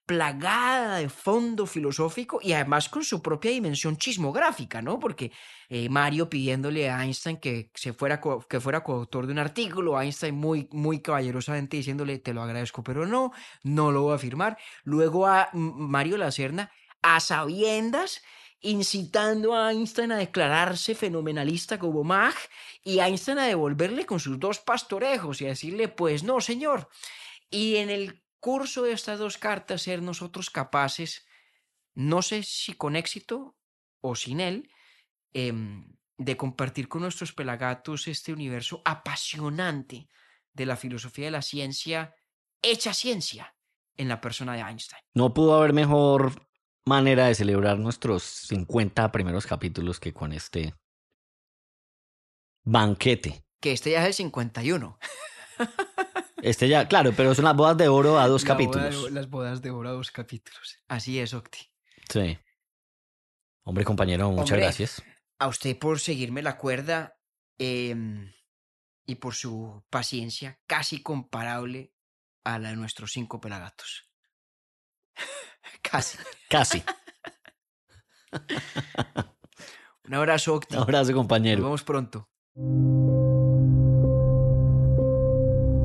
plagada 0.05 0.97
de 0.97 1.09
fondo 1.09 1.65
filosófico 1.65 2.39
y 2.41 2.53
además 2.53 2.89
con 2.89 3.03
su 3.03 3.21
propia 3.21 3.51
dimensión 3.51 3.97
chismográfica, 3.97 4.81
¿no? 4.81 4.99
Porque 4.99 5.31
eh, 5.69 5.87
Mario 5.89 6.29
pidiéndole 6.29 6.89
a 6.89 7.03
Einstein 7.03 7.37
que, 7.37 7.71
se 7.73 7.93
fuera, 7.93 8.19
que 8.49 8.59
fuera 8.59 8.83
coautor 8.83 9.25
de 9.25 9.31
un 9.31 9.39
artículo, 9.39 9.99
Einstein 9.99 10.35
muy, 10.35 10.67
muy 10.71 11.01
caballerosamente 11.01 11.77
diciéndole, 11.77 12.19
te 12.19 12.33
lo 12.33 12.41
agradezco, 12.41 12.83
pero 12.83 13.05
no, 13.05 13.31
no 13.63 13.91
lo 13.91 14.03
voy 14.03 14.15
a 14.15 14.19
firmar. 14.19 14.57
Luego 14.83 15.27
a 15.27 15.49
Mario 15.53 16.17
Lacerna, 16.17 16.71
a 17.01 17.19
sabiendas, 17.19 18.21
incitando 18.59 19.55
a 19.55 19.71
Einstein 19.71 20.11
a 20.11 20.17
declararse 20.17 20.95
fenomenalista 20.95 21.77
como 21.77 22.03
Mach 22.03 22.35
y 22.83 22.99
Einstein 22.99 23.37
a 23.37 23.45
devolverle 23.45 24.05
con 24.05 24.19
sus 24.19 24.39
dos 24.39 24.59
pastorejos 24.59 25.41
y 25.41 25.45
a 25.45 25.49
decirle, 25.49 25.87
pues 25.87 26.23
no, 26.23 26.41
señor. 26.41 26.89
Y 27.49 27.75
en 27.75 27.89
el 27.89 28.22
curso 28.43 28.83
de 28.83 28.91
estas 28.91 29.19
dos 29.19 29.37
cartas 29.37 29.83
ser 29.83 30.01
nosotros 30.01 30.49
capaces, 30.49 31.25
no 31.95 32.21
sé 32.21 32.43
si 32.43 32.73
con 32.73 32.97
éxito 32.97 33.55
o 34.01 34.15
sin 34.15 34.41
él, 34.41 34.69
em, 35.31 35.95
de 36.17 36.35
compartir 36.35 36.89
con 36.89 37.03
nuestros 37.03 37.31
pelagatos 37.31 38.05
este 38.09 38.33
universo 38.33 38.81
apasionante 38.83 40.09
de 40.51 40.65
la 40.65 40.75
filosofía 40.75 41.25
de 41.25 41.31
la 41.31 41.41
ciencia, 41.41 42.15
hecha 42.61 42.93
ciencia 42.93 43.55
en 43.95 44.09
la 44.09 44.19
persona 44.19 44.55
de 44.55 44.59
Einstein. 44.59 45.01
No 45.13 45.33
pudo 45.33 45.55
haber 45.55 45.71
mejor 45.71 46.45
manera 46.85 47.27
de 47.27 47.35
celebrar 47.35 47.79
nuestros 47.79 48.23
50 48.23 49.09
primeros 49.13 49.47
capítulos 49.47 50.01
que 50.01 50.11
con 50.13 50.33
este 50.33 50.75
banquete. 52.65 53.45
Que 53.61 53.71
este 53.71 53.91
ya 53.91 54.01
es 54.01 54.07
el 54.07 54.13
51. 54.15 54.99
Este 56.43 56.67
ya, 56.67 56.87
claro, 56.89 57.13
pero 57.15 57.33
son 57.33 57.45
las 57.45 57.55
bodas 57.55 57.77
de 57.77 57.87
oro 57.87 58.19
a 58.19 58.27
dos 58.27 58.43
La 58.43 58.53
boda 58.55 58.65
de- 58.65 58.71
capítulos. 58.73 59.11
las 59.11 59.29
bodas 59.29 59.61
de 59.61 59.71
oro 59.71 59.87
a 59.89 59.91
dos 59.93 60.11
capítulos. 60.11 60.77
Así 60.89 61.17
es, 61.19 61.33
Octi. 61.33 61.59
Sí. 62.09 62.37
Hombre, 63.63 63.85
compañero, 63.85 64.29
muchas 64.29 64.51
Hombre. 64.51 64.61
gracias. 64.65 65.01
a 65.39 65.47
usted 65.47 65.77
por 65.79 65.99
seguirme 65.99 66.41
la 66.41 66.57
cuerda 66.57 67.17
em, 67.57 68.31
y 69.05 69.15
por 69.15 69.35
su 69.35 69.83
paciencia 69.89 70.59
casi 70.67 71.01
comparable 71.01 71.93
a 72.43 72.59
la 72.59 72.69
de 72.71 72.75
nuestros 72.75 73.11
cinco 73.13 73.39
pelagatos. 73.41 74.09
casi. 75.81 76.17
Casi. 76.49 76.83
Un 80.05 80.13
abrazo, 80.13 80.55
Octi. 80.55 80.75
Un 80.75 80.81
abrazo, 80.81 81.11
Nos 81.11 81.17
compañero. 81.19 81.63
vemos 81.63 81.83
pronto. 81.83 82.29